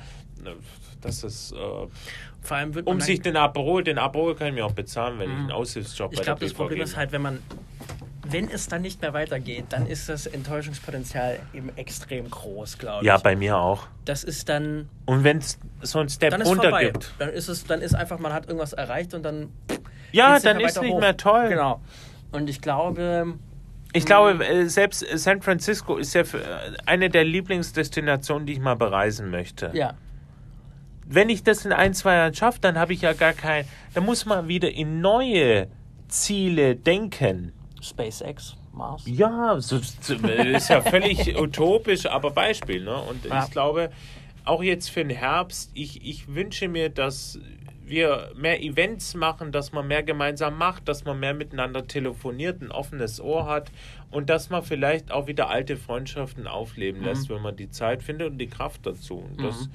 Das 1.01 1.25
ist 1.25 1.53
äh, 1.53 1.57
Vor 2.43 2.57
allem 2.57 2.75
wird 2.75 2.87
um 2.87 3.01
sich 3.01 3.21
den 3.21 3.37
Aperol, 3.37 3.83
den 3.83 3.99
Aperol 3.99 4.37
kann 4.37 4.49
ich 4.49 4.55
mir 4.55 4.65
auch 4.67 4.73
bezahlen, 4.73 5.19
wenn 5.19 5.31
ich 5.31 5.35
Mhm. 5.37 5.43
einen 5.43 5.51
Aushilfsjob 5.53 6.13
Ich 6.13 6.19
bei 6.19 6.25
glaube, 6.25 6.39
der 6.41 6.49
das 6.49 6.57
Problem 6.57 6.81
ist 6.83 6.97
halt, 6.97 7.11
wenn 7.11 7.23
man, 7.23 7.39
wenn 8.33 8.49
es 8.51 8.69
dann 8.69 8.83
nicht 8.83 9.01
mehr 9.03 9.13
weitergeht, 9.13 9.67
dann 9.71 9.87
ist 9.87 10.09
das 10.09 10.27
Enttäuschungspotenzial 10.27 11.39
eben 11.53 11.71
extrem 11.77 12.31
groß, 12.31 12.79
glaube 12.79 13.03
ich. 13.03 13.07
Ja, 13.07 13.19
bei 13.19 13.37
mir 13.37 13.57
auch. 13.59 13.87
das 14.05 14.25
ist 14.25 14.49
dann, 14.49 14.89
Und 15.07 15.25
wenn 15.25 15.39
es 15.39 15.59
so 15.83 15.99
einen 16.01 16.09
Step 16.09 16.33
runter 16.45 16.79
gibt. 16.81 17.13
Dann 17.19 17.31
ist 17.31 17.49
es, 17.49 17.65
dann 17.65 17.81
ist 17.83 17.95
einfach, 17.95 18.19
man 18.19 18.33
hat 18.33 18.47
irgendwas 18.47 18.73
erreicht 18.73 19.15
und 19.15 19.23
dann 19.23 19.51
Ja, 20.13 20.39
dann 20.41 20.61
ist 20.61 20.77
weiter 20.77 20.83
nicht 20.83 20.93
hoch. 20.95 21.01
mehr 21.01 21.17
toll. 21.17 21.49
Genau. 21.49 21.81
Und 22.33 22.49
ich 22.51 22.61
glaube, 22.61 23.35
Ich 23.93 24.05
glaube, 24.05 24.45
äh, 24.47 24.69
selbst 24.69 25.03
äh, 25.11 25.17
San 25.17 25.41
Francisco 25.43 25.97
ist 25.97 26.15
ja 26.15 26.23
äh, 26.23 26.27
eine 26.87 27.09
der 27.09 27.25
Lieblingsdestinationen, 27.25 28.47
die 28.47 28.55
ich 28.55 28.61
mal 28.61 28.75
bereisen 28.77 29.31
möchte. 29.31 29.71
ja, 29.75 29.95
Wenn 31.07 31.29
ich 31.31 31.43
das 31.45 31.65
in 31.65 31.73
ein, 31.73 31.95
zwei 31.95 32.15
Jahren 32.17 32.35
schaffe, 32.35 32.59
dann 32.61 32.79
habe 32.79 32.93
ich 32.93 33.03
ja 33.03 33.13
gar 33.13 33.33
kein. 33.33 33.65
Dann 33.95 34.05
muss 34.05 34.27
man 34.27 34.49
wieder 34.49 34.71
in 34.71 35.01
neue 35.01 35.69
Ziele 36.09 36.77
denken. 36.77 37.53
SpaceX, 37.89 38.57
Mars. 38.73 39.03
Ja, 39.07 39.55
äh, 39.55 40.57
ist 40.57 40.69
ja 40.69 40.81
völlig 40.81 41.37
utopisch, 41.41 42.07
aber 42.07 42.31
Beispiel. 42.31 42.83
Ne? 42.85 42.97
Und 42.97 43.25
Ja. 43.25 43.45
ich 43.45 43.51
glaube, 43.51 43.91
auch 44.45 44.63
jetzt 44.63 44.91
für 44.91 45.05
den 45.05 45.17
Herbst, 45.17 45.71
ich, 45.75 46.05
ich 46.07 46.33
wünsche 46.35 46.69
mir, 46.69 46.89
dass 46.89 47.39
wir 47.85 48.33
mehr 48.35 48.63
Events 48.63 49.15
machen, 49.15 49.53
dass 49.53 49.73
man 49.73 49.87
mehr 49.87 50.03
gemeinsam 50.03 50.59
macht, 50.59 50.89
dass 50.89 51.05
man 51.05 51.21
mehr 51.21 51.35
miteinander 51.35 51.87
telefoniert, 51.87 52.61
ein 52.61 52.73
offenes 52.73 53.21
Ohr 53.21 53.47
hat 53.47 53.71
und 54.11 54.29
dass 54.29 54.51
man 54.51 54.63
vielleicht 54.65 55.13
auch 55.13 55.29
wieder 55.29 55.49
alte 55.49 55.77
Freundschaften 55.77 56.49
aufleben 56.49 57.03
lässt, 57.05 57.29
wenn 57.31 57.41
man 57.43 57.55
die 57.57 57.71
Zeit 57.71 58.03
findet 58.03 58.33
und 58.33 58.39
die 58.39 58.49
Kraft 58.49 58.85
dazu. 58.87 59.19
Und 59.19 59.41
das, 59.41 59.69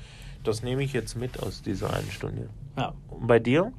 das 0.43 0.61
nehme 0.61 0.83
ich 0.83 0.91
jetzt 0.91 1.15
mit 1.15 1.41
aus 1.41 1.61
dieser 1.61 1.93
einen 1.93 2.11
Stunde. 2.11 2.49
Ja. 2.77 2.93
Und 3.09 3.27
bei 3.27 3.39
dir? 3.39 3.71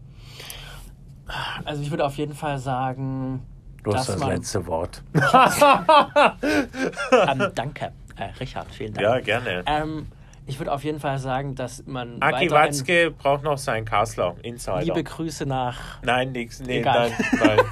Also 1.65 1.83
ich 1.83 1.91
würde 1.91 2.05
auf 2.05 2.17
jeden 2.17 2.35
Fall 2.35 2.59
sagen, 2.59 3.43
Du 3.85 3.91
dass 3.91 4.17
man, 4.19 4.41
Wort. 4.67 5.03
ähm, 7.13 7.51
danke, 7.55 7.93
äh, 8.17 8.25
Richard, 8.39 8.67
vielen 8.73 8.95
Dank. 8.95 9.05
Ja, 9.05 9.19
gerne. 9.21 9.65
Ähm, 9.67 10.07
ich 10.47 10.59
würde 10.59 10.73
auf 10.73 10.85
jeden 10.85 11.01
Fall 11.01 11.19
sagen, 11.19 11.55
dass 11.55 11.85
man 11.87 12.21
Aki 12.21 12.51
Watzke 12.51 13.11
braucht 13.11 13.43
noch 13.43 13.59
seinen 13.59 13.85
Kassler, 13.85 14.37
Insider. 14.43 14.83
liebe 14.83 15.03
Grüße 15.05 15.47
nach 15.47 16.01
Nein, 16.03 16.33
nix. 16.33 16.61
Nee, 16.61 16.79
Egal. 16.81 17.11
nein, 17.11 17.57
nein. 17.57 17.61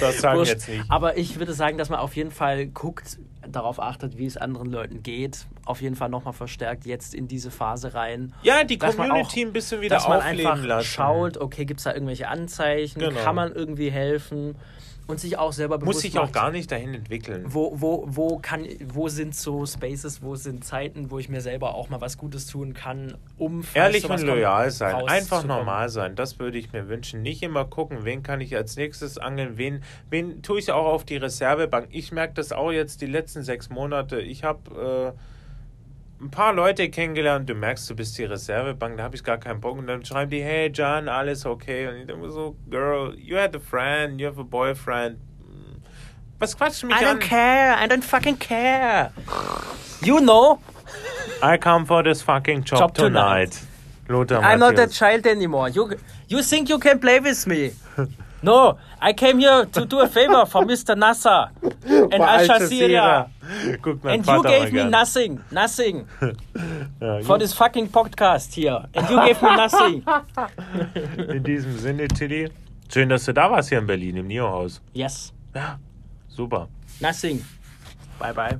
Das 0.00 0.20
sagen 0.20 0.34
wir 0.34 0.38
Wurscht. 0.40 0.52
jetzt 0.52 0.68
nicht. 0.68 0.84
Aber 0.88 1.16
ich 1.16 1.38
würde 1.38 1.52
sagen, 1.52 1.78
dass 1.78 1.88
man 1.88 2.00
auf 2.00 2.16
jeden 2.16 2.32
Fall 2.32 2.66
guckt, 2.66 3.18
darauf 3.46 3.78
achtet, 3.78 4.18
wie 4.18 4.26
es 4.26 4.36
anderen 4.36 4.68
Leuten 4.72 5.04
geht. 5.04 5.46
Auf 5.64 5.80
jeden 5.80 5.94
Fall 5.94 6.08
nochmal 6.08 6.32
verstärkt 6.32 6.86
jetzt 6.86 7.14
in 7.14 7.28
diese 7.28 7.52
Phase 7.52 7.94
rein. 7.94 8.32
Ja, 8.42 8.64
die 8.64 8.78
Dass 8.78 8.96
man 8.96 9.10
Community 9.10 9.42
auch- 9.44 9.46
ein 9.48 9.52
bisschen 9.52 9.80
wieder 9.80 9.94
dass 9.96 10.08
man 10.08 10.20
einfach 10.20 10.60
lassen. 10.64 10.86
schaut, 10.86 11.36
okay, 11.36 11.66
gibt 11.66 11.78
es 11.78 11.84
da 11.84 11.92
irgendwelche 11.92 12.26
Anzeichen? 12.26 12.98
Genau. 12.98 13.20
Kann 13.20 13.36
man 13.36 13.52
irgendwie 13.52 13.90
helfen? 13.92 14.56
Und 15.06 15.20
sich 15.20 15.36
auch 15.36 15.52
selber 15.52 15.78
bewusst 15.78 15.96
Muss 15.96 16.02
sich 16.02 16.18
auch 16.18 16.32
gar 16.32 16.50
nicht 16.50 16.70
dahin 16.70 16.94
entwickeln. 16.94 17.44
wo, 17.46 17.72
wo, 17.74 18.04
wo, 18.06 18.38
kann, 18.38 18.66
wo 18.86 19.08
sind 19.08 19.34
so 19.34 19.66
Spaces, 19.66 20.22
wo 20.22 20.36
sind 20.36 20.64
Zeiten, 20.64 21.10
wo 21.10 21.18
ich 21.18 21.28
mir 21.28 21.40
selber 21.40 21.74
auch 21.74 21.88
mal 21.88 22.00
was 22.00 22.16
Gutes 22.16 22.46
tun 22.46 22.72
kann, 22.72 23.16
um 23.36 23.64
Ehrlich 23.74 24.08
und 24.08 24.22
loyal 24.22 24.70
sein. 24.70 24.94
Einfach 25.08 25.44
normal 25.44 25.88
sein. 25.88 26.14
Das 26.14 26.38
würde 26.38 26.58
ich 26.58 26.72
mir 26.72 26.88
wünschen. 26.88 27.22
Nicht 27.22 27.42
immer 27.42 27.64
gucken, 27.64 28.04
wen 28.04 28.22
kann 28.22 28.40
ich 28.40 28.56
als 28.56 28.76
nächstes 28.76 29.18
angeln, 29.18 29.58
wen, 29.58 29.82
wen 30.08 30.42
tue 30.42 30.58
ich 30.60 30.70
auch 30.70 30.86
auf 30.86 31.04
die 31.04 31.16
Reservebank. 31.16 31.88
Ich 31.90 32.12
merke 32.12 32.34
das 32.34 32.52
auch 32.52 32.70
jetzt 32.70 33.00
die 33.00 33.06
letzten 33.06 33.42
sechs 33.42 33.70
Monate. 33.70 34.20
Ich 34.20 34.44
habe 34.44 35.14
äh, 35.16 35.18
ein 36.22 36.30
paar 36.30 36.52
Leute 36.52 36.88
kennengelernt, 36.88 37.48
du 37.50 37.54
merkst, 37.54 37.90
du 37.90 37.96
bist 37.96 38.16
die 38.16 38.24
Reservebank, 38.24 38.96
da 38.96 39.02
habe 39.02 39.16
ich 39.16 39.24
gar 39.24 39.38
keinen 39.38 39.60
Bock. 39.60 39.76
Und 39.76 39.88
dann 39.88 40.04
schreiben 40.04 40.30
die, 40.30 40.42
hey 40.42 40.68
John, 40.72 41.08
alles 41.08 41.44
okay. 41.44 41.88
Und 41.88 41.96
ich 41.96 42.06
denke 42.06 42.30
so, 42.30 42.56
Girl, 42.70 43.14
you 43.18 43.36
had 43.36 43.54
a 43.56 43.58
friend, 43.58 44.20
you 44.20 44.26
have 44.28 44.40
a 44.40 44.44
boyfriend. 44.44 45.18
Was 46.38 46.56
quatschst 46.56 46.82
du 46.82 46.86
mich 46.88 46.96
I 46.96 47.04
an? 47.04 47.18
don't 47.18 47.20
care. 47.20 47.76
I 47.76 47.86
don't 47.86 48.02
fucking 48.02 48.38
care. 48.38 49.12
You 50.02 50.18
know, 50.20 50.58
I 51.42 51.56
come 51.56 51.86
for 51.86 52.02
this 52.02 52.22
fucking 52.22 52.64
job, 52.64 52.78
Job 52.78 52.94
tonight. 52.94 53.60
Lothar 54.08 54.40
I'm 54.42 54.58
not 54.58 54.76
a 54.78 54.86
Matthäus. 54.86 54.98
child 54.98 55.26
anymore. 55.26 55.68
You 55.68 55.94
you 56.28 56.42
think 56.42 56.68
you 56.68 56.78
can 56.78 56.98
play 56.98 57.20
with 57.20 57.46
me? 57.46 57.70
No, 58.42 58.76
I 59.00 59.12
came 59.12 59.38
here 59.38 59.66
to 59.66 59.84
do 59.86 60.00
a 60.00 60.08
favor 60.08 60.44
for 60.46 60.62
Mr. 60.64 60.96
Nasser 60.98 61.50
and 61.84 62.14
Al 62.22 62.44
Jazeera. 62.48 63.28
Guckt 63.82 64.04
mein 64.04 64.14
And 64.20 64.26
you 64.26 64.32
Vater 64.32 64.48
mal 64.48 64.58
gave 64.60 64.72
me 64.72 64.78
gern. 64.78 64.90
nothing, 64.90 65.40
nothing 65.50 66.06
Ja, 67.00 67.20
for 67.22 67.38
this 67.38 67.52
fucking 67.52 67.88
podcast 67.90 68.54
here. 68.54 68.88
And 68.94 69.08
you 69.10 69.16
gave 69.24 69.42
me 69.42 69.56
nothing. 69.56 70.02
In 71.36 71.42
diesem 71.42 71.76
Sinne, 71.78 72.08
Tilly, 72.08 72.50
schön, 72.92 73.08
dass 73.08 73.24
du 73.24 73.32
da 73.34 73.50
warst 73.50 73.68
hier 73.70 73.78
in 73.78 73.86
Berlin, 73.86 74.16
im 74.16 74.26
Nio-Haus. 74.28 74.80
Yes, 74.92 75.32
Ja, 75.54 75.78
super. 76.28 76.68
nothing. 77.00 77.44
Bye 78.18 78.32
bye. 78.32 78.58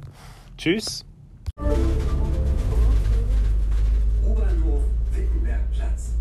Tschüss. 0.59 1.05
U-Bahnhof 4.25 4.83
Wittenbergplatz. 5.13 6.13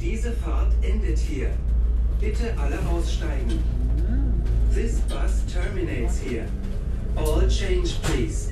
Diese 0.00 0.32
Fahrt 0.32 0.72
endet 0.82 1.18
hier. 1.18 1.50
Bitte 2.20 2.54
alle 2.58 2.78
aussteigen. 2.88 3.62
This 4.74 5.00
bus 5.00 5.44
terminates 5.52 6.20
here. 6.20 6.46
All 7.16 7.46
change 7.48 7.92
please. 8.02 8.48